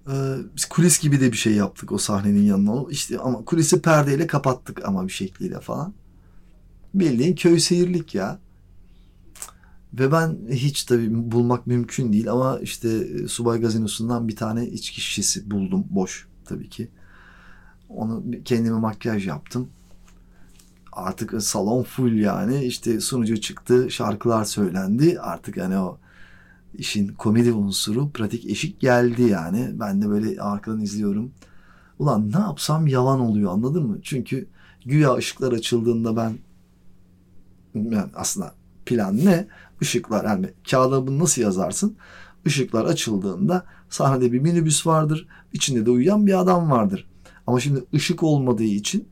Ee, 0.10 0.36
biz 0.56 0.66
kulis 0.66 1.00
gibi 1.00 1.22
de 1.22 1.32
bir 1.32 1.38
şey 1.38 1.54
yaptık 1.54 1.92
o 1.92 1.98
sahnenin 1.98 2.44
yanına. 2.44 2.92
İşte 2.92 3.20
ama 3.20 3.46
kulisi 3.46 3.82
perdeyle 3.82 4.28
kapattık 4.28 4.86
ama 4.86 5.08
bir 5.08 5.12
şekliyle 5.12 5.60
falan. 5.60 5.94
Bildiğin 6.94 7.36
köy 7.36 7.60
seyirlik 7.60 8.16
ya. 8.16 8.40
Ve 9.94 10.12
ben 10.12 10.38
hiç 10.50 10.84
tabii 10.84 11.32
bulmak 11.32 11.68
mümkün 11.68 12.14
değil 12.14 12.32
ama 12.32 12.60
işte 12.60 12.90
e, 12.90 13.28
Subay 13.28 13.62
Gazinosu'ndan 13.62 14.28
bir 14.28 14.36
tane 14.36 14.68
içki 14.68 15.02
şişesi 15.02 15.52
buldum 15.52 15.86
boş 15.90 16.28
tabii 16.46 16.70
ki. 16.70 16.92
Onu 17.90 18.24
kendime 18.46 18.80
makyaj 18.80 19.28
yaptım. 19.28 19.70
Artık 20.96 21.44
salon 21.44 21.84
full 21.84 22.14
yani 22.14 22.64
işte 22.64 23.00
sunucu 23.00 23.42
çıktı 23.42 23.92
şarkılar 23.92 24.46
söylendi 24.46 25.20
artık 25.20 25.58
yani 25.58 25.78
o 25.78 25.98
işin 26.74 27.08
komedi 27.08 27.54
unsuru 27.54 28.10
pratik 28.10 28.46
eşik 28.46 28.80
geldi 28.80 29.22
yani. 29.22 29.70
Ben 29.74 30.02
de 30.02 30.10
böyle 30.10 30.42
arkadan 30.42 30.82
izliyorum. 30.82 31.32
Ulan 32.00 32.32
ne 32.32 32.40
yapsam 32.40 32.88
yalan 32.88 33.20
oluyor 33.20 33.52
anladın 33.52 33.88
mı? 33.88 33.98
Çünkü 34.04 34.48
güya 34.86 35.14
ışıklar 35.14 35.52
açıldığında 35.52 36.16
ben 36.16 36.34
yani 37.76 38.12
aslında 38.16 38.54
plan 38.86 39.18
ne? 39.26 39.48
Işıklar 39.82 40.26
yani 40.26 40.50
kağıda 40.72 41.08
bunu 41.08 41.20
nasıl 41.20 41.42
yazarsın? 41.42 41.98
Işıklar 42.46 42.86
açıldığında 42.86 43.66
sahnede 43.90 44.32
bir 44.32 44.40
minibüs 44.40 44.88
vardır. 44.88 45.28
içinde 45.54 45.86
de 45.86 45.90
uyuyan 45.90 46.28
bir 46.28 46.40
adam 46.40 46.72
vardır. 46.72 47.08
Ama 47.48 47.60
şimdi 47.60 47.84
ışık 47.94 48.24
olmadığı 48.24 48.64
için 48.64 49.08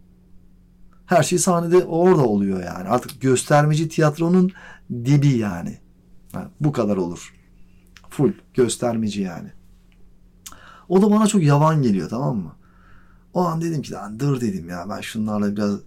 her 1.05 1.23
şey 1.23 1.39
sahnede 1.39 1.83
orada 1.83 2.25
oluyor 2.25 2.63
yani. 2.63 2.89
Artık 2.89 3.21
göstermeci 3.21 3.89
tiyatronun 3.89 4.51
dibi 4.91 5.27
yani. 5.27 5.77
yani 6.33 6.47
bu 6.59 6.71
kadar 6.71 6.97
olur. 6.97 7.33
Full 8.09 8.31
göstermeci 8.53 9.21
yani. 9.21 9.51
O 10.89 11.01
da 11.01 11.11
bana 11.11 11.27
çok 11.27 11.43
yavan 11.43 11.81
geliyor 11.81 12.09
tamam 12.09 12.37
mı? 12.37 12.55
O 13.33 13.45
an 13.45 13.61
dedim 13.61 13.81
ki 13.81 13.91
lan 13.91 14.19
dur 14.19 14.41
dedim 14.41 14.69
ya 14.69 14.85
ben 14.89 15.01
şunlarla 15.01 15.55
biraz 15.55 15.79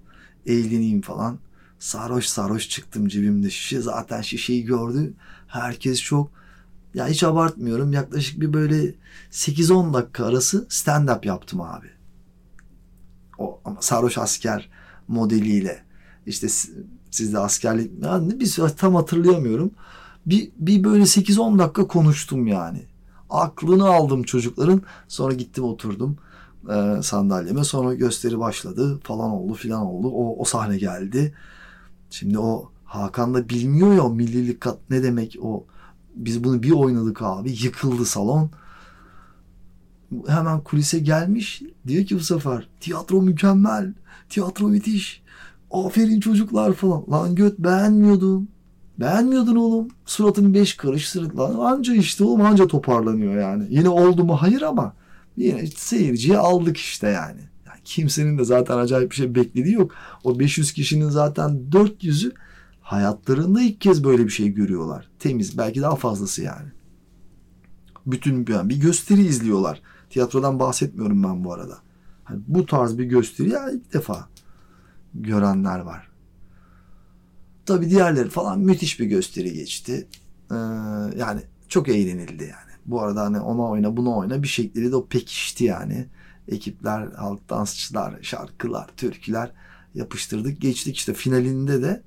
eğleneyim 0.47 1.01
falan. 1.01 1.39
Sarhoş 1.79 2.27
sarhoş 2.27 2.69
çıktım 2.69 3.09
cebimde 3.09 3.51
şişe. 3.51 3.81
Zaten 3.81 4.21
şişeyi 4.21 4.64
gördü. 4.64 5.14
Herkes 5.47 6.03
çok 6.03 6.31
ya 6.95 7.09
hiç 7.09 7.23
abartmıyorum. 7.23 7.93
Yaklaşık 7.93 8.41
bir 8.41 8.53
böyle 8.53 8.95
8-10 9.31 9.95
dakika 9.95 10.27
arası 10.27 10.67
stand 10.69 11.09
up 11.09 11.27
yaptım 11.27 11.61
abi. 11.61 11.87
O 13.39 13.61
ama 13.64 13.83
sarhoş 13.83 14.19
asker 14.19 14.71
modeliyle. 15.09 15.85
İşte 16.27 16.49
sizde 17.11 17.39
askerlik 17.39 17.91
yani 18.05 18.41
biz 18.41 18.59
tam 18.77 18.95
hatırlayamıyorum. 18.95 19.71
Bir, 20.27 20.51
bir 20.59 20.85
böyle 20.85 21.03
8-10 21.03 21.59
dakika 21.59 21.87
konuştum 21.87 22.47
yani. 22.47 22.83
Aklını 23.31 23.89
aldım 23.89 24.23
çocukların. 24.23 24.83
Sonra 25.09 25.35
gittim 25.35 25.65
oturdum 25.65 26.17
e, 26.71 27.03
sandalyeme. 27.03 27.65
Sonra 27.65 27.95
gösteri 27.95 28.39
başladı 28.39 29.01
falan 29.03 29.31
oldu 29.31 29.55
filan 29.55 29.83
oldu. 29.83 30.09
O, 30.09 30.41
o 30.41 30.45
sahne 30.45 30.79
geldi. 30.79 31.35
Şimdi 32.11 32.39
o 32.39 32.71
Hakan 32.85 33.35
da 33.35 33.49
bilmiyor 33.49 33.93
ya 33.93 34.03
o 34.03 34.11
millilik 34.11 34.61
kat 34.61 34.79
ne 34.91 35.03
demek 35.03 35.37
o. 35.43 35.65
Biz 36.15 36.45
bunu 36.45 36.63
bir 36.63 36.71
oynadık 36.71 37.23
abi. 37.23 37.51
Yıkıldı 37.63 38.05
salon. 38.05 38.51
Hemen 40.27 40.61
kulise 40.61 40.99
gelmiş. 40.99 41.63
Diyor 41.87 42.07
ki 42.07 42.17
bu 42.17 42.21
sefer 42.21 42.69
tiyatro 42.81 43.23
mükemmel. 43.23 43.95
Tiyatro 44.29 44.68
müthiş. 44.68 45.22
Aferin 45.70 46.20
çocuklar 46.20 46.72
falan. 46.72 47.05
Lan 47.11 47.35
göt 47.35 47.59
beğenmiyordun. 47.59 48.49
Beğenmiyordun 49.01 49.57
oğlum. 49.57 49.89
Suratın 50.07 50.55
beş 50.55 50.74
karış 50.74 51.09
sırık 51.09 51.39
lan. 51.39 51.59
Anca 51.59 51.95
işte 51.95 52.24
oğlum 52.24 52.41
anca 52.41 52.66
toparlanıyor 52.66 53.41
yani. 53.41 53.66
Yine 53.70 53.89
oldu 53.89 54.24
mu? 54.24 54.37
Hayır 54.43 54.62
ama 54.62 54.95
yine 55.37 55.66
seyirciye 55.66 56.39
aldık 56.39 56.77
işte 56.77 57.09
yani 57.09 57.41
kimsenin 57.87 58.39
de 58.39 58.45
zaten 58.45 58.79
acayip 58.79 59.11
bir 59.11 59.16
şey 59.16 59.35
beklediği 59.35 59.74
yok. 59.74 59.93
O 60.24 60.39
500 60.39 60.72
kişinin 60.72 61.09
zaten 61.09 61.51
400'ü 61.70 62.33
hayatlarında 62.81 63.62
ilk 63.62 63.81
kez 63.81 64.05
böyle 64.05 64.24
bir 64.24 64.31
şey 64.31 64.49
görüyorlar. 64.49 65.09
Temiz 65.18 65.59
belki 65.59 65.83
daha 65.83 65.97
fazlası 65.97 66.43
yani. 66.43 66.68
Bütün 68.07 68.47
yani 68.49 68.68
bir 68.68 68.81
gösteri 68.81 69.20
izliyorlar. 69.20 69.83
Tiyatrodan 70.11 70.61
bahsetmiyorum 70.61 71.22
ben 71.22 71.45
bu 71.45 71.53
arada. 71.53 71.79
Hani 72.27 72.41
bu 72.47 72.66
tarz 72.66 72.99
bir 72.99 73.05
gösteri 73.05 73.51
ya 73.51 73.70
ilk 73.70 73.93
defa 73.93 74.29
görenler 75.14 75.79
var. 75.79 76.09
Tabii 77.66 77.91
diğerleri 77.91 78.29
falan 78.29 78.61
müthiş 78.61 79.01
bir 79.01 79.07
gösteri 79.07 79.53
geçti. 79.53 80.09
Ee, 80.51 80.55
yani 81.16 81.41
çok 81.68 81.89
eğlenildi 81.89 82.43
yani. 82.43 82.72
Bu 82.87 83.03
arada 83.03 83.22
hani 83.22 83.41
ona 83.41 83.62
oyna 83.62 83.97
buna 83.97 84.16
oyna 84.16 84.43
bir 84.43 84.49
şekilde 84.49 84.91
de 84.91 84.97
o 84.97 85.07
pekişti 85.07 85.64
yani 85.64 86.07
ekipler, 86.49 87.07
halk 87.07 87.49
dansçılar, 87.49 88.22
şarkılar, 88.22 88.89
türküler 88.97 89.53
yapıştırdık. 89.95 90.61
Geçtik 90.61 90.97
işte 90.97 91.14
finalinde 91.14 91.83
de 91.83 92.03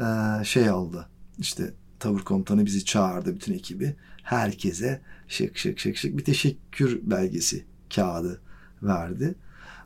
e, 0.00 0.44
şey 0.44 0.70
oldu. 0.70 1.08
İşte 1.38 1.74
tavır 2.00 2.20
komutanı 2.20 2.66
bizi 2.66 2.84
çağırdı 2.84 3.34
bütün 3.34 3.54
ekibi. 3.54 3.96
Herkese 4.22 5.00
şık 5.28 5.58
şık 5.58 5.78
şık 5.78 5.96
şık 5.96 6.18
bir 6.18 6.24
teşekkür 6.24 7.00
belgesi 7.10 7.64
kağıdı 7.94 8.40
verdi. 8.82 9.34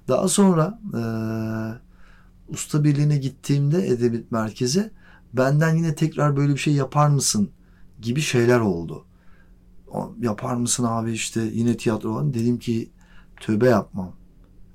Daha 0.08 0.28
sonra 0.28 0.80
e, 0.94 1.02
usta 2.52 2.84
birliğine 2.84 3.16
gittiğimde 3.16 3.88
Edebiyat 3.88 4.32
Merkezi 4.32 4.90
benden 5.32 5.74
yine 5.74 5.94
tekrar 5.94 6.36
böyle 6.36 6.52
bir 6.52 6.58
şey 6.58 6.74
yapar 6.74 7.08
mısın 7.08 7.50
gibi 8.00 8.20
şeyler 8.20 8.60
oldu. 8.60 9.04
O, 9.88 10.14
yapar 10.20 10.54
mısın 10.54 10.84
abi 10.84 11.12
işte 11.12 11.40
yine 11.40 11.76
tiyatro 11.76 12.14
falan. 12.14 12.34
Dedim 12.34 12.58
ki 12.58 12.90
Tövbe 13.40 13.68
yapmam. 13.68 14.12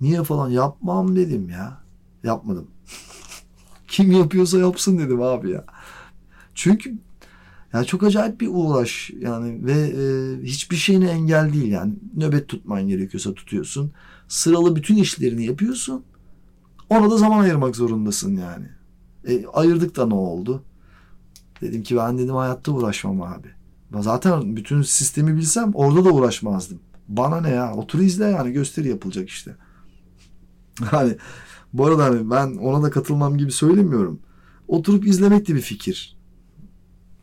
Niye 0.02 0.24
falan 0.24 0.50
yapmam 0.50 1.16
dedim 1.16 1.50
ya. 1.50 1.84
Yapmadım. 2.24 2.68
Kim 3.88 4.12
yapıyorsa 4.12 4.58
yapsın 4.60 5.00
dedim 5.00 5.22
abi 5.22 5.52
ya. 5.52 5.66
Çünkü 6.56 6.98
yani 7.74 7.86
çok 7.86 8.04
acayip 8.04 8.42
bir 8.42 8.50
uğraş 8.52 9.12
yani 9.20 9.66
ve 9.66 9.74
e, 9.74 10.04
hiçbir 10.44 10.76
şeyine 10.76 11.10
engel 11.10 11.54
değil 11.54 11.72
yani. 11.72 11.94
Nöbet 12.16 12.48
tutman 12.48 12.88
gerekiyorsa 12.88 13.34
tutuyorsun. 13.34 13.92
Sıralı 14.28 14.76
bütün 14.76 14.96
işlerini 14.96 15.46
yapıyorsun. 15.46 16.04
Ona 16.90 17.12
da 17.12 17.18
zaman 17.18 17.40
ayırmak 17.40 17.76
zorundasın 17.76 18.38
yani. 18.38 18.66
E, 19.28 19.46
ayırdık 19.46 19.96
da 19.96 20.06
ne 20.08 20.14
oldu? 20.14 20.64
Dedim 21.62 21.84
ki 21.84 21.96
ben 21.98 22.18
dedim 22.18 22.36
hayatta 22.36 22.72
uğraşmam 22.72 23.22
abi. 23.22 23.48
Zaten 24.00 24.56
bütün 24.56 24.82
sistemi 24.82 25.36
bilsem 25.38 25.72
orada 25.74 26.06
da 26.06 26.12
uğraşmazdım. 26.12 26.80
Bana 27.08 27.42
ne 27.42 27.50
ya? 27.50 27.74
Otur 27.74 28.00
izle 28.00 28.26
yani 28.26 28.52
gösteri 28.52 28.88
yapılacak 28.90 29.30
işte. 29.30 29.56
Hani 30.82 31.18
bu 31.74 31.86
arada 31.86 32.04
hani 32.04 32.30
ben 32.30 32.56
ona 32.56 32.84
da 32.84 32.90
katılmam 32.90 33.38
gibi 33.38 33.52
söylemiyorum. 33.52 34.20
Oturup 34.68 35.08
izlemek 35.08 35.48
de 35.48 35.56
bir 35.56 35.62
fikir. 35.62 36.18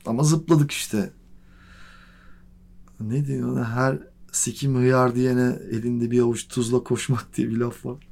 Ama 0.07 0.22
zıpladık 0.22 0.70
işte. 0.70 1.12
Ne 3.01 3.26
diyor? 3.26 3.64
Her 3.64 3.98
sikim 4.33 4.74
hıyar 4.74 5.14
diyene 5.14 5.59
elinde 5.70 6.11
bir 6.11 6.20
avuç 6.20 6.49
tuzla 6.49 6.83
koşmak 6.83 7.37
diye 7.37 7.49
bir 7.49 7.57
laf 7.57 7.87
var. 7.87 8.09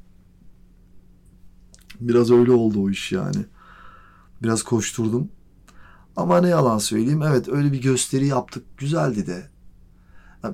Biraz 2.01 2.31
öyle 2.31 2.53
oldu 2.53 2.81
o 2.81 2.91
iş 2.91 3.12
yani. 3.12 3.45
Biraz 4.43 4.62
koşturdum. 4.62 5.29
Ama 6.16 6.41
ne 6.41 6.49
yalan 6.49 6.79
söyleyeyim. 6.79 7.23
Evet 7.23 7.49
öyle 7.49 7.73
bir 7.73 7.83
gösteri 7.83 8.27
yaptık. 8.27 8.64
Güzeldi 8.79 9.27
de. 9.27 9.51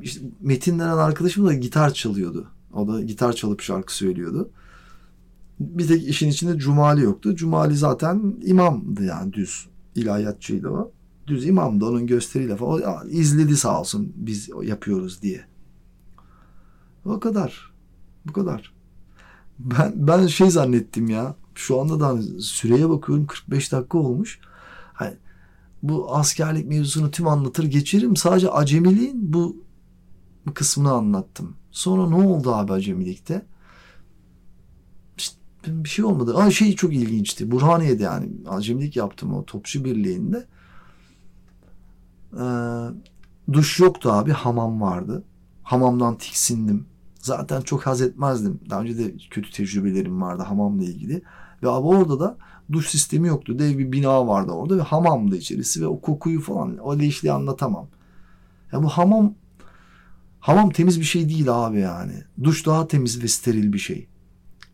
İşte 0.02 0.20
Metin 0.40 0.78
denen 0.78 0.96
arkadaşım 0.96 1.46
da 1.46 1.54
gitar 1.54 1.94
çalıyordu. 1.94 2.50
O 2.72 2.88
da 2.88 3.02
gitar 3.02 3.32
çalıp 3.32 3.60
şarkı 3.60 3.96
söylüyordu. 3.96 4.50
Bir 5.60 5.88
tek 5.88 6.08
işin 6.08 6.28
içinde 6.28 6.58
Cumali 6.58 7.02
yoktu. 7.02 7.36
Cumali 7.36 7.76
zaten 7.76 8.34
imamdı 8.42 9.04
yani 9.04 9.32
düz. 9.32 9.66
ilahiyatçıydı 9.94 10.68
o. 10.68 10.92
düz 11.26 11.46
imam 11.46 11.80
da 11.80 11.86
onun 11.86 12.06
gösteriyle 12.06 12.56
falan 12.56 12.82
o 12.82 13.08
izledi 13.08 13.56
sağ 13.56 13.80
olsun 13.80 14.12
biz 14.16 14.48
yapıyoruz 14.62 15.22
diye. 15.22 15.53
O 17.04 17.20
kadar. 17.20 17.72
Bu 18.26 18.32
kadar. 18.32 18.74
Ben 19.58 19.92
ben 19.96 20.26
şey 20.26 20.50
zannettim 20.50 21.08
ya. 21.08 21.34
Şu 21.54 21.80
anda 21.80 22.00
da 22.00 22.06
hani 22.06 22.42
süreye 22.42 22.88
bakıyorum 22.88 23.26
45 23.26 23.72
dakika 23.72 23.98
olmuş. 23.98 24.40
Hani 24.92 25.14
bu 25.82 26.16
askerlik 26.16 26.68
mevzusunu 26.68 27.10
tüm 27.10 27.28
anlatır 27.28 27.64
geçerim. 27.64 28.16
Sadece 28.16 28.50
acemiliğin 28.50 29.32
bu 29.32 29.56
kısmını 30.54 30.92
anlattım. 30.92 31.56
Sonra 31.70 32.08
ne 32.08 32.28
oldu 32.28 32.54
abi 32.54 32.72
acemilikte? 32.72 33.46
İşte 35.18 35.36
bir 35.66 35.88
şey 35.88 36.04
olmadı. 36.04 36.36
Aa 36.36 36.50
şey 36.50 36.74
çok 36.76 36.94
ilginçti. 36.94 37.50
Burhaniye'de 37.50 38.02
yani 38.02 38.28
acemilik 38.48 38.96
yaptım 38.96 39.34
o 39.34 39.44
topçu 39.44 39.84
birliğinde. 39.84 40.46
Ee, 42.38 43.52
duş 43.52 43.80
yoktu 43.80 44.12
abi. 44.12 44.32
Hamam 44.32 44.80
vardı. 44.80 45.24
Hamamdan 45.62 46.18
tiksindim. 46.18 46.86
Zaten 47.24 47.60
çok 47.60 47.86
haz 47.86 48.02
etmezdim. 48.02 48.60
Daha 48.70 48.80
önce 48.80 48.98
de 48.98 49.16
kötü 49.30 49.50
tecrübelerim 49.50 50.22
vardı 50.22 50.42
hamamla 50.42 50.84
ilgili. 50.84 51.22
Ve 51.62 51.68
abi 51.68 51.86
orada 51.86 52.20
da 52.20 52.36
duş 52.72 52.88
sistemi 52.88 53.28
yoktu. 53.28 53.58
Dev 53.58 53.78
bir 53.78 53.92
bina 53.92 54.26
vardı 54.26 54.52
orada 54.52 54.78
ve 54.78 54.82
hamamdı 54.82 55.36
içerisi 55.36 55.80
ve 55.80 55.86
o 55.86 56.00
kokuyu 56.00 56.40
falan 56.40 56.78
o 56.78 56.98
leşliği 56.98 57.32
anlatamam. 57.32 57.86
Ya 58.72 58.82
bu 58.82 58.88
hamam 58.88 59.34
hamam 60.40 60.70
temiz 60.70 61.00
bir 61.00 61.04
şey 61.04 61.28
değil 61.28 61.46
abi 61.48 61.80
yani. 61.80 62.24
Duş 62.42 62.66
daha 62.66 62.88
temiz 62.88 63.22
ve 63.22 63.28
steril 63.28 63.72
bir 63.72 63.78
şey. 63.78 64.08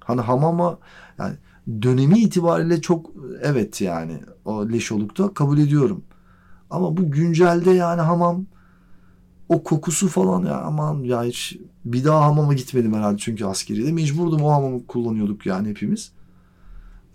Hani 0.00 0.20
hamama 0.20 0.78
yani 1.18 1.36
dönemi 1.82 2.18
itibariyle 2.18 2.80
çok 2.80 3.10
evet 3.42 3.80
yani 3.80 4.20
o 4.44 4.68
leş 4.68 4.92
olukta 4.92 5.34
kabul 5.34 5.58
ediyorum. 5.58 6.04
Ama 6.70 6.96
bu 6.96 7.10
güncelde 7.10 7.70
yani 7.70 8.00
hamam 8.00 8.46
o 9.50 9.62
kokusu 9.62 10.08
falan 10.08 10.44
ya 10.46 10.60
aman 10.60 11.02
ya 11.02 11.24
hiç 11.24 11.56
bir 11.84 12.04
daha 12.04 12.24
hamama 12.24 12.54
gitmedim 12.54 12.94
herhalde 12.94 13.18
çünkü 13.18 13.44
askeriyede 13.44 13.92
mecburdum 13.92 14.42
o 14.42 14.50
hamamı 14.50 14.86
kullanıyorduk 14.86 15.46
yani 15.46 15.68
hepimiz. 15.68 16.12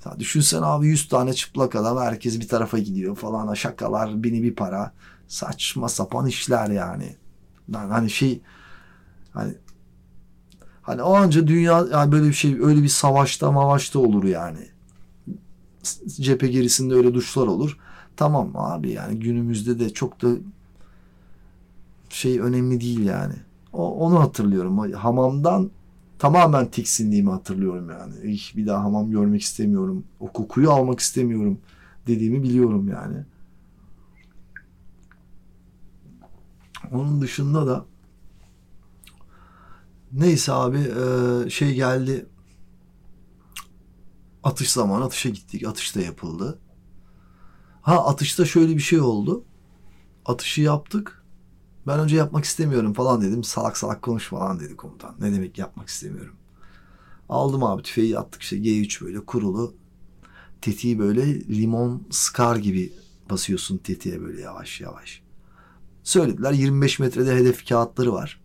Ya 0.05 0.19
düşünsen 0.19 0.61
abi 0.61 0.87
100 0.87 1.09
tane 1.09 1.33
çıplak 1.33 1.75
adam 1.75 1.97
herkes 1.97 2.39
bir 2.39 2.47
tarafa 2.47 2.77
gidiyor 2.77 3.15
falan 3.15 3.53
şakalar 3.53 4.23
bini 4.23 4.43
bir 4.43 4.55
para 4.55 4.93
saçma 5.27 5.89
sapan 5.89 6.27
işler 6.27 6.69
yani. 6.69 7.15
yani 7.73 7.91
hani 7.91 8.09
şey 8.09 8.41
hani 9.33 9.53
hani 10.81 11.01
o 11.01 11.15
anca 11.15 11.47
dünya 11.47 11.85
yani 11.91 12.11
böyle 12.11 12.27
bir 12.27 12.33
şey 12.33 12.57
öyle 12.61 12.83
bir 12.83 12.87
savaşta 12.87 13.51
mavaşta 13.51 13.99
olur 13.99 14.23
yani. 14.23 14.67
Cephe 16.07 16.47
gerisinde 16.47 16.93
öyle 16.93 17.13
duşlar 17.13 17.47
olur. 17.47 17.77
Tamam 18.17 18.51
abi 18.55 18.91
yani 18.91 19.19
günümüzde 19.19 19.79
de 19.79 19.89
çok 19.89 20.21
da 20.21 20.27
şey 22.09 22.39
önemli 22.39 22.81
değil 22.81 23.05
yani. 23.05 23.33
O, 23.73 23.95
onu 23.95 24.19
hatırlıyorum. 24.19 24.91
Hamamdan 24.93 25.71
tamamen 26.19 26.71
tiksindiğimi 26.71 27.29
hatırlıyorum 27.31 27.89
yani. 27.89 28.31
İh, 28.31 28.55
bir 28.55 28.67
daha 28.67 28.83
hamam 28.83 29.11
görmek 29.11 29.41
istemiyorum. 29.41 30.03
O 30.19 30.31
kokuyu 30.31 30.71
almak 30.71 30.99
istemiyorum 30.99 31.59
dediğimi 32.07 32.43
biliyorum 32.43 32.87
yani. 32.87 33.17
Onun 36.91 37.21
dışında 37.21 37.67
da 37.67 37.85
neyse 40.11 40.53
abi 40.53 40.77
e, 40.77 41.49
şey 41.49 41.75
geldi 41.75 42.25
atış 44.43 44.71
zamanı 44.71 45.05
atışa 45.05 45.29
gittik. 45.29 45.67
Atış 45.67 45.95
da 45.95 46.01
yapıldı. 46.01 46.59
Ha 47.81 48.05
atışta 48.05 48.45
şöyle 48.45 48.75
bir 48.75 48.81
şey 48.81 48.99
oldu. 48.99 49.43
Atışı 50.25 50.61
yaptık. 50.61 51.24
Ben 51.87 51.99
önce 51.99 52.15
yapmak 52.15 52.45
istemiyorum 52.45 52.93
falan 52.93 53.21
dedim. 53.21 53.43
Salak 53.43 53.77
salak 53.77 54.01
konuş 54.01 54.27
falan 54.27 54.59
dedi 54.59 54.75
komutan. 54.75 55.15
Ne 55.19 55.33
demek 55.33 55.57
yapmak 55.57 55.87
istemiyorum. 55.87 56.35
Aldım 57.29 57.63
abi 57.63 57.83
tüfeği 57.83 58.19
attık 58.19 58.41
işte 58.41 58.57
G3 58.57 59.05
böyle 59.05 59.25
kurulu. 59.25 59.75
Tetiği 60.61 60.99
böyle 60.99 61.39
limon 61.39 62.07
sıkar 62.11 62.55
gibi 62.55 62.93
basıyorsun 63.29 63.77
tetiğe 63.77 64.21
böyle 64.21 64.41
yavaş 64.41 64.81
yavaş. 64.81 65.21
Söylediler 66.03 66.51
25 66.51 66.99
metrede 66.99 67.35
hedef 67.35 67.67
kağıtları 67.67 68.13
var. 68.13 68.41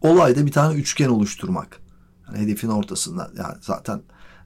Olayda 0.00 0.46
bir 0.46 0.52
tane 0.52 0.78
üçgen 0.78 1.08
oluşturmak. 1.08 1.80
Yani 2.26 2.38
hedefin 2.38 2.68
ortasında 2.68 3.30
yani 3.36 3.54
zaten 3.60 4.02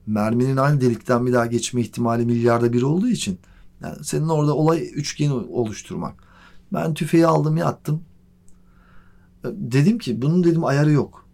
merminin 0.07 0.57
aynı 0.57 0.81
delikten 0.81 1.27
bir 1.27 1.33
daha 1.33 1.47
geçme 1.47 1.81
ihtimali 1.81 2.27
milyarda 2.27 2.73
bir 2.73 2.83
olduğu 2.83 3.09
için 3.09 3.39
yani 3.81 4.05
senin 4.05 4.29
orada 4.29 4.55
olay 4.55 4.91
üçgeni 4.95 5.33
oluşturmak. 5.33 6.24
Ben 6.73 6.95
tüfeği 6.95 7.27
aldım 7.27 7.57
yattım. 7.57 8.03
Dedim 9.45 9.99
ki 9.99 10.23
bunun 10.23 10.45
dedim 10.45 10.65
ayarı 10.65 10.93
yok. 10.93 11.29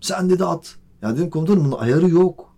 Sen 0.00 0.30
dedi 0.30 0.44
at. 0.44 0.76
Ya 1.02 1.16
dedim 1.16 1.30
komutanım 1.30 1.64
bunun 1.64 1.78
ayarı 1.78 2.08
yok. 2.08 2.56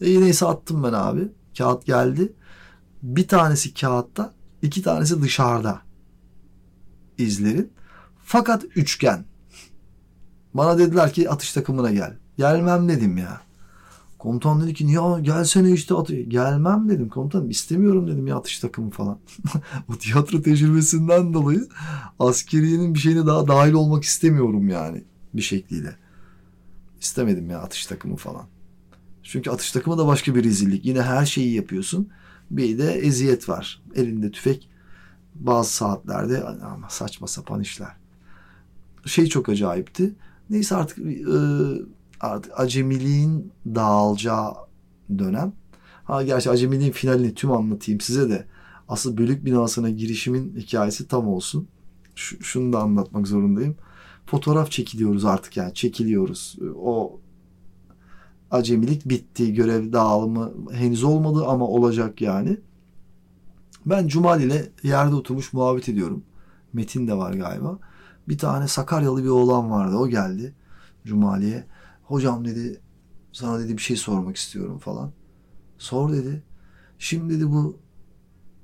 E 0.00 0.20
neyse 0.20 0.46
attım 0.46 0.82
ben 0.82 0.92
abi. 0.92 1.28
Kağıt 1.58 1.86
geldi. 1.86 2.32
Bir 3.02 3.28
tanesi 3.28 3.74
kağıtta, 3.74 4.32
iki 4.62 4.82
tanesi 4.82 5.22
dışarıda 5.22 5.82
izlerin. 7.18 7.72
Fakat 8.24 8.64
üçgen. 8.76 9.24
Bana 10.54 10.78
dediler 10.78 11.12
ki 11.12 11.30
atış 11.30 11.52
takımına 11.52 11.90
gel. 11.90 12.16
Gelmem 12.38 12.88
dedim 12.88 13.16
ya. 13.16 13.40
Komutan 14.20 14.62
dedi 14.62 14.74
ki 14.74 14.84
ya 14.84 15.18
gelsene 15.20 15.72
işte 15.72 15.94
atıyor. 15.94 16.20
Gelmem 16.20 16.88
dedim 16.88 17.08
komutanım 17.08 17.50
istemiyorum 17.50 18.08
dedim 18.08 18.26
ya 18.26 18.36
atış 18.36 18.58
takımı 18.58 18.90
falan. 18.90 19.18
o 19.88 19.96
tiyatro 19.96 20.42
tecrübesinden 20.42 21.34
dolayı 21.34 21.68
askeriyenin 22.18 22.94
bir 22.94 22.98
şeyine 22.98 23.26
daha 23.26 23.48
dahil 23.48 23.72
olmak 23.72 24.04
istemiyorum 24.04 24.68
yani 24.68 25.04
bir 25.34 25.42
şekliyle. 25.42 25.96
İstemedim 27.00 27.50
ya 27.50 27.60
atış 27.60 27.86
takımı 27.86 28.16
falan. 28.16 28.46
Çünkü 29.22 29.50
atış 29.50 29.72
takımı 29.72 29.98
da 29.98 30.06
başka 30.06 30.34
bir 30.34 30.44
rezillik. 30.44 30.84
Yine 30.84 31.02
her 31.02 31.26
şeyi 31.26 31.54
yapıyorsun. 31.54 32.08
Bir 32.50 32.78
de 32.78 32.92
eziyet 32.92 33.48
var. 33.48 33.82
Elinde 33.94 34.30
tüfek 34.30 34.68
bazı 35.34 35.72
saatlerde 35.72 36.44
ama 36.44 36.88
saçma 36.88 37.26
sapan 37.26 37.60
işler. 37.60 37.96
Şey 39.06 39.26
çok 39.26 39.48
acayipti. 39.48 40.14
Neyse 40.50 40.76
artık 40.76 40.98
e, 40.98 41.32
artık 42.20 42.60
acemiliğin 42.60 43.52
dağılacağı 43.66 44.54
dönem. 45.18 45.52
Ha 46.04 46.22
gerçi 46.22 46.50
acemiliğin 46.50 46.92
finalini 46.92 47.34
tüm 47.34 47.52
anlatayım 47.52 48.00
size 48.00 48.30
de. 48.30 48.46
Asıl 48.88 49.16
bölük 49.16 49.44
binasına 49.44 49.90
girişimin 49.90 50.56
hikayesi 50.56 51.08
tam 51.08 51.28
olsun. 51.28 51.68
Ş- 52.14 52.36
şunu 52.40 52.72
da 52.72 52.80
anlatmak 52.80 53.26
zorundayım. 53.26 53.76
Fotoğraf 54.26 54.70
çekiliyoruz 54.70 55.24
artık 55.24 55.56
yani 55.56 55.74
çekiliyoruz. 55.74 56.58
O 56.76 57.20
acemilik 58.50 59.08
bitti. 59.08 59.54
Görev 59.54 59.92
dağılımı 59.92 60.52
henüz 60.72 61.04
olmadı 61.04 61.44
ama 61.46 61.66
olacak 61.68 62.20
yani. 62.20 62.56
Ben 63.86 64.08
Cumali 64.08 64.44
ile 64.44 64.68
yerde 64.82 65.14
oturmuş 65.14 65.52
muhabbet 65.52 65.88
ediyorum. 65.88 66.24
Metin 66.72 67.08
de 67.08 67.14
var 67.16 67.32
galiba. 67.32 67.78
Bir 68.28 68.38
tane 68.38 68.68
Sakaryalı 68.68 69.24
bir 69.24 69.28
oğlan 69.28 69.70
vardı. 69.70 69.96
O 69.96 70.08
geldi 70.08 70.54
Cumali'ye. 71.04 71.64
Hocam 72.10 72.44
dedi 72.44 72.80
sana 73.32 73.60
dedi 73.60 73.76
bir 73.76 73.82
şey 73.82 73.96
sormak 73.96 74.36
istiyorum 74.36 74.78
falan. 74.78 75.12
Sor 75.78 76.12
dedi. 76.12 76.42
Şimdi 76.98 77.34
dedi 77.34 77.50
bu 77.50 77.76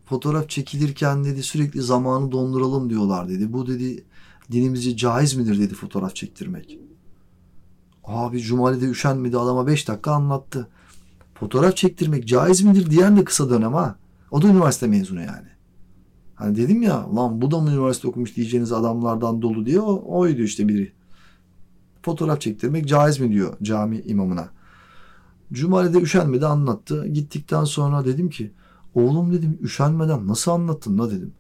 fotoğraf 0.05 0.49
çekilirken 0.49 1.25
dedi 1.25 1.43
sürekli 1.43 1.83
zamanı 1.83 2.33
donduralım 2.33 2.91
diyorlar 2.91 3.29
dedi. 3.29 3.53
Bu 3.53 3.67
dedi 3.67 4.05
dinimizce 4.53 4.97
caiz 4.97 5.35
midir 5.35 5.61
dedi 5.61 5.75
fotoğraf 5.75 6.15
çektirmek. 6.15 6.79
Abi 8.05 8.41
Cumali'de 8.41 8.87
üşenmedi 8.87 9.39
adama 9.39 9.67
5 9.67 9.89
dakika 9.89 10.13
anlattı. 10.13 10.69
Fotoğraf 11.35 11.77
çektirmek 11.77 12.29
caiz 12.29 12.63
midir 12.63 12.91
diyen 12.91 13.17
de 13.17 13.25
kısa 13.25 13.51
dönem 13.51 13.75
ha. 13.75 13.99
O 14.31 14.43
da 14.43 14.49
üniversite 14.49 14.87
mezunu 14.87 15.21
yani. 15.21 15.49
Hani 16.35 16.57
dedim 16.57 16.83
ya 16.83 17.17
lan 17.17 17.43
bu 17.43 17.51
da 17.51 17.61
mı 17.61 17.71
üniversite 17.71 18.09
okumuş 18.09 18.37
diyeceğiniz 18.37 18.73
adamlardan 18.73 19.43
dolu 19.43 19.67
diye 19.67 19.81
o, 19.81 20.19
oydu 20.19 20.43
işte 20.43 20.69
biri 20.69 20.96
fotoğraf 22.07 22.41
çektirmek 22.41 22.89
caiz 22.89 23.21
mi 23.21 23.33
diyor 23.33 23.55
cami 23.63 24.01
imamına. 24.01 24.49
Cumali'de 25.53 26.01
üşenmedi 26.01 26.47
anlattı. 26.47 27.07
Gittikten 27.07 27.65
sonra 27.65 28.05
dedim 28.05 28.31
ki 28.31 28.53
oğlum 28.95 29.33
dedim 29.33 29.59
üşenmeden 29.63 30.27
nasıl 30.27 30.51
anlattın 30.51 30.99
la 30.99 31.11
dedim. 31.11 31.33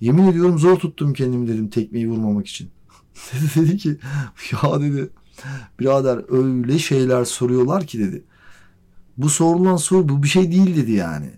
Yemin 0.00 0.26
ediyorum 0.26 0.58
zor 0.58 0.76
tuttum 0.76 1.12
kendimi 1.12 1.48
dedim 1.48 1.68
tekmeyi 1.68 2.08
vurmamak 2.08 2.46
için. 2.46 2.70
dedi, 3.56 3.76
ki 3.76 3.98
ya 4.52 4.80
dedi 4.80 5.10
birader 5.80 6.20
öyle 6.28 6.78
şeyler 6.78 7.24
soruyorlar 7.24 7.86
ki 7.86 7.98
dedi. 7.98 8.24
Bu 9.16 9.28
sorulan 9.28 9.76
soru 9.76 10.08
bu 10.08 10.22
bir 10.22 10.28
şey 10.28 10.52
değil 10.52 10.76
dedi 10.76 10.92
yani. 10.92 11.30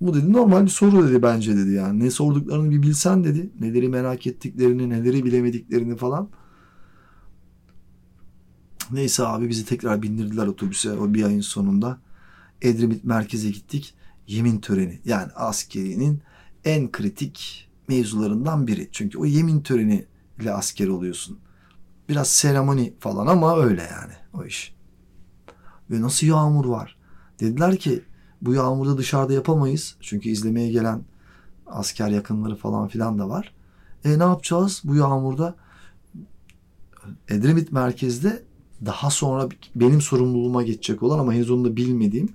Bu 0.00 0.14
dedi 0.14 0.32
normal 0.32 0.64
bir 0.64 0.70
soru 0.70 1.08
dedi 1.08 1.22
bence 1.22 1.56
dedi 1.56 1.72
yani. 1.72 2.04
Ne 2.04 2.10
sorduklarını 2.10 2.70
bir 2.70 2.82
bilsen 2.82 3.24
dedi. 3.24 3.50
Neleri 3.60 3.88
merak 3.88 4.26
ettiklerini, 4.26 4.90
neleri 4.90 5.24
bilemediklerini 5.24 5.96
falan. 5.96 6.28
Neyse 8.92 9.26
abi 9.26 9.48
bizi 9.48 9.64
tekrar 9.64 10.02
bindirdiler 10.02 10.46
otobüse 10.46 10.92
o 10.92 11.14
bir 11.14 11.24
ayın 11.24 11.40
sonunda. 11.40 11.98
Edremit 12.62 13.04
merkeze 13.04 13.50
gittik. 13.50 13.94
Yemin 14.26 14.60
töreni 14.60 15.00
yani 15.04 15.32
askerinin 15.32 16.22
en 16.64 16.92
kritik 16.92 17.68
mevzularından 17.88 18.66
biri. 18.66 18.88
Çünkü 18.92 19.18
o 19.18 19.24
yemin 19.24 19.60
töreni 19.60 20.06
ile 20.40 20.52
asker 20.52 20.88
oluyorsun. 20.88 21.38
Biraz 22.08 22.28
seremoni 22.28 22.94
falan 23.00 23.26
ama 23.26 23.58
öyle 23.58 23.82
yani 23.82 24.12
o 24.32 24.44
iş. 24.44 24.74
Ve 25.90 26.02
nasıl 26.02 26.26
yağmur 26.26 26.64
var? 26.64 26.96
Dediler 27.40 27.76
ki 27.76 28.02
bu 28.42 28.54
yağmurda 28.54 28.98
dışarıda 28.98 29.32
yapamayız. 29.32 29.96
Çünkü 30.00 30.28
izlemeye 30.28 30.72
gelen 30.72 31.04
asker 31.66 32.08
yakınları 32.08 32.56
falan 32.56 32.88
filan 32.88 33.18
da 33.18 33.28
var. 33.28 33.54
E 34.04 34.18
ne 34.18 34.22
yapacağız 34.22 34.82
bu 34.84 34.96
yağmurda? 34.96 35.54
Edremit 37.28 37.72
merkezde 37.72 38.42
daha 38.86 39.10
sonra 39.10 39.48
benim 39.74 40.00
sorumluluğuma 40.00 40.62
geçecek 40.62 41.02
olan 41.02 41.18
ama 41.18 41.32
henüz 41.32 41.50
onu 41.50 41.64
da 41.64 41.76
bilmediğim 41.76 42.28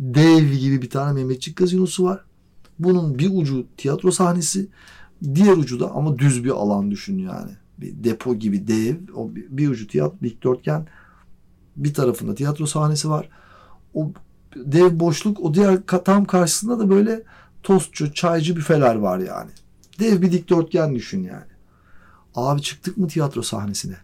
dev 0.00 0.52
gibi 0.52 0.82
bir 0.82 0.90
tane 0.90 1.12
Mehmetçik 1.12 1.56
gazinosu 1.56 2.04
var. 2.04 2.24
Bunun 2.78 3.18
bir 3.18 3.30
ucu 3.34 3.66
tiyatro 3.76 4.10
sahnesi, 4.10 4.68
diğer 5.34 5.56
ucu 5.56 5.80
da 5.80 5.90
ama 5.90 6.18
düz 6.18 6.44
bir 6.44 6.50
alan 6.50 6.90
düşün 6.90 7.18
yani. 7.18 7.50
Bir 7.78 8.04
depo 8.04 8.34
gibi 8.34 8.68
dev, 8.68 8.96
o 9.14 9.30
bir, 9.34 9.68
ucu 9.68 9.86
tiyatro 9.86 10.16
dikdörtgen, 10.22 10.86
bir 11.76 11.94
tarafında 11.94 12.34
tiyatro 12.34 12.66
sahnesi 12.66 13.10
var. 13.10 13.28
O 13.94 14.12
dev 14.56 15.00
boşluk, 15.00 15.40
o 15.40 15.54
diğer 15.54 15.86
tam 16.04 16.24
karşısında 16.24 16.78
da 16.78 16.90
böyle 16.90 17.22
tostçu, 17.62 18.12
çaycı 18.12 18.56
büfeler 18.56 18.94
var 18.94 19.18
yani. 19.18 19.50
Dev 19.98 20.22
bir 20.22 20.32
dikdörtgen 20.32 20.94
düşün 20.94 21.22
yani. 21.22 21.52
Abi 22.34 22.62
çıktık 22.62 22.96
mı 22.96 23.08
tiyatro 23.08 23.42
sahnesine? 23.42 23.96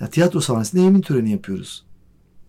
Ya 0.00 0.10
tiyatro 0.10 0.40
sahnesinde 0.40 0.82
yemin 0.82 1.00
töreni 1.00 1.30
yapıyoruz. 1.30 1.84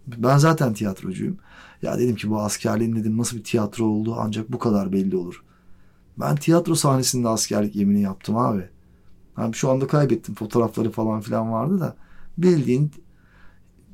Ben 0.07 0.37
zaten 0.37 0.73
tiyatrocuyum. 0.73 1.37
Ya 1.81 1.99
dedim 1.99 2.15
ki 2.15 2.29
bu 2.29 2.41
askerliğin 2.41 2.95
dedim 2.95 3.17
nasıl 3.17 3.37
bir 3.37 3.43
tiyatro 3.43 3.85
oldu 3.85 4.15
ancak 4.19 4.51
bu 4.51 4.59
kadar 4.59 4.91
belli 4.91 5.15
olur. 5.15 5.43
Ben 6.19 6.35
tiyatro 6.35 6.75
sahnesinde 6.75 7.27
askerlik 7.27 7.75
yemini 7.75 8.01
yaptım 8.01 8.37
abi. 8.37 8.69
Yani 9.37 9.53
şu 9.53 9.69
anda 9.69 9.87
kaybettim 9.87 10.35
fotoğrafları 10.35 10.91
falan 10.91 11.21
filan 11.21 11.51
vardı 11.51 11.79
da 11.79 11.95
bildiğin 12.37 12.91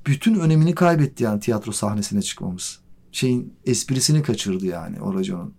bütün 0.06 0.36
önemini 0.36 0.76
kaybetti 0.76 1.24
yani 1.24 1.40
tiyatro 1.40 1.72
sahnesine 1.72 2.22
çıkmamız. 2.22 2.80
Şeyin 3.12 3.54
esprisini 3.66 4.24
kaçırdı 4.24 4.66
yani 4.66 5.02
o 5.02 5.14
raconun. 5.14 5.54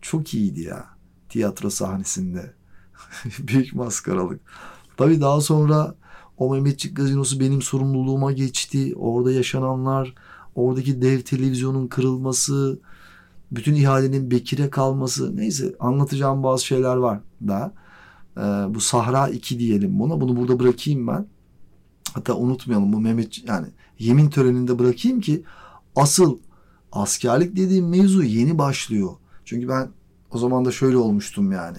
Çok 0.00 0.34
iyiydi 0.34 0.60
ya 0.60 0.86
tiyatro 1.28 1.70
sahnesinde. 1.70 2.54
Büyük 3.38 3.74
maskaralık. 3.74 4.40
Tabii 4.96 5.20
daha 5.20 5.40
sonra 5.40 5.94
o 6.38 6.54
Mehmetçik 6.54 6.96
gazinosu 6.96 7.40
benim 7.40 7.62
sorumluluğuma 7.62 8.32
geçti. 8.32 8.94
Orada 8.96 9.32
yaşananlar, 9.32 10.14
oradaki 10.54 11.02
dev 11.02 11.20
televizyonun 11.20 11.86
kırılması, 11.86 12.78
bütün 13.52 13.74
ihalenin 13.74 14.30
Bekir'e 14.30 14.70
kalması. 14.70 15.36
Neyse 15.36 15.74
anlatacağım 15.80 16.42
bazı 16.42 16.64
şeyler 16.64 16.96
var 16.96 17.20
da. 17.48 17.74
Ee, 18.36 18.40
bu 18.74 18.80
Sahra 18.80 19.28
2 19.28 19.58
diyelim 19.58 19.98
buna. 19.98 20.20
Bunu 20.20 20.36
burada 20.36 20.60
bırakayım 20.60 21.06
ben. 21.06 21.26
Hatta 22.14 22.34
unutmayalım 22.36 22.92
bu 22.92 23.00
Mehmet 23.00 23.48
yani 23.48 23.66
yemin 23.98 24.30
töreninde 24.30 24.78
bırakayım 24.78 25.20
ki 25.20 25.44
asıl 25.96 26.38
askerlik 26.92 27.56
dediğim 27.56 27.88
mevzu 27.88 28.22
yeni 28.22 28.58
başlıyor. 28.58 29.10
Çünkü 29.44 29.68
ben 29.68 29.88
o 30.30 30.38
zaman 30.38 30.64
da 30.64 30.72
şöyle 30.72 30.96
olmuştum 30.96 31.52
yani. 31.52 31.78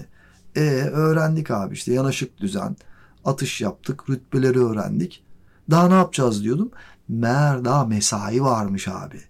E 0.56 0.60
öğrendik 0.92 1.50
abi 1.50 1.74
işte 1.74 1.92
yanaşık 1.92 2.40
düzen, 2.40 2.76
atış 3.24 3.60
yaptık, 3.60 4.10
rütbeleri 4.10 4.58
öğrendik. 4.58 5.24
Daha 5.70 5.88
ne 5.88 5.94
yapacağız 5.94 6.44
diyordum. 6.44 6.70
Meğer 7.08 7.64
daha 7.64 7.84
mesai 7.84 8.42
varmış 8.42 8.88
abi. 8.88 9.20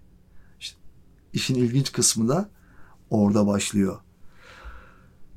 İşte 0.59 0.77
işin 1.33 1.55
ilginç 1.55 1.91
kısmı 1.91 2.29
da 2.29 2.49
orada 3.09 3.47
başlıyor. 3.47 3.99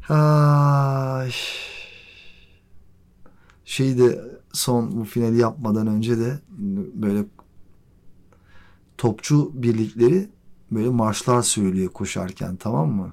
Ay. 0.08 1.32
Şeyde 3.64 4.24
son 4.52 5.00
bu 5.00 5.04
finali 5.04 5.38
yapmadan 5.38 5.86
önce 5.86 6.18
de 6.18 6.38
böyle 6.94 7.24
topçu 8.98 9.50
birlikleri 9.54 10.30
böyle 10.70 10.88
marşlar 10.88 11.42
söylüyor 11.42 11.92
koşarken 11.92 12.56
tamam 12.56 12.90
mı? 12.90 13.12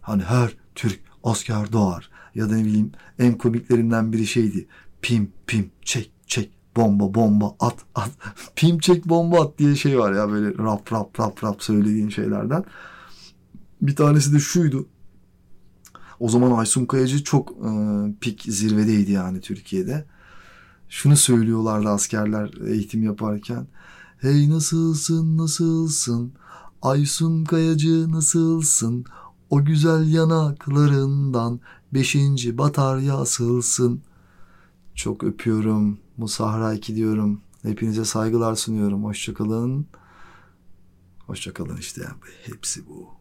Hani 0.00 0.22
her 0.22 0.56
Türk 0.74 1.00
asker 1.24 1.72
doğar. 1.72 2.10
Ya 2.36 2.50
da 2.50 2.56
ne 2.56 2.64
bileyim 2.64 2.92
en 3.18 3.38
komiklerinden 3.38 4.12
biri 4.12 4.26
şeydi. 4.26 4.66
Pim 5.02 5.32
pim 5.46 5.70
çek 5.82 6.10
çek 6.26 6.50
bomba 6.76 7.14
bomba 7.14 7.56
at 7.60 7.76
at. 7.94 8.10
pim 8.56 8.78
çek 8.78 9.08
bomba 9.08 9.40
at 9.40 9.58
diye 9.58 9.76
şey 9.76 9.98
var 9.98 10.12
ya 10.12 10.30
böyle 10.30 10.58
rap 10.58 10.92
rap 10.92 11.20
rap 11.20 11.44
rap 11.44 11.62
söylediğin 11.62 12.08
şeylerden. 12.08 12.64
Bir 13.82 13.96
tanesi 13.96 14.32
de 14.32 14.38
şuydu. 14.38 14.86
O 16.20 16.28
zaman 16.28 16.50
Aysun 16.50 16.86
Kayacı 16.86 17.24
çok 17.24 17.50
e, 17.50 17.70
pik 18.20 18.42
zirvedeydi 18.42 19.12
yani 19.12 19.40
Türkiye'de. 19.40 20.04
Şunu 20.88 21.16
söylüyorlardı 21.16 21.88
askerler 21.88 22.50
eğitim 22.66 23.02
yaparken. 23.02 23.66
Hey 24.18 24.50
nasılsın 24.50 25.38
nasılsın 25.38 26.32
Aysun 26.82 27.44
Kayacı 27.44 28.12
nasılsın 28.12 29.04
o 29.50 29.64
güzel 29.64 30.12
yanaklarından 30.12 31.60
beşinci 31.96 32.58
batarya 32.58 33.16
asılsın. 33.16 34.02
Çok 34.94 35.24
öpüyorum. 35.24 35.98
Musahra 36.16 36.74
2 36.74 36.96
diyorum. 36.96 37.40
Hepinize 37.62 38.04
saygılar 38.04 38.54
sunuyorum. 38.54 39.04
Hoşçakalın. 39.04 39.86
Hoşçakalın 41.26 41.76
işte. 41.76 42.02
Hepsi 42.44 42.88
bu. 42.88 43.15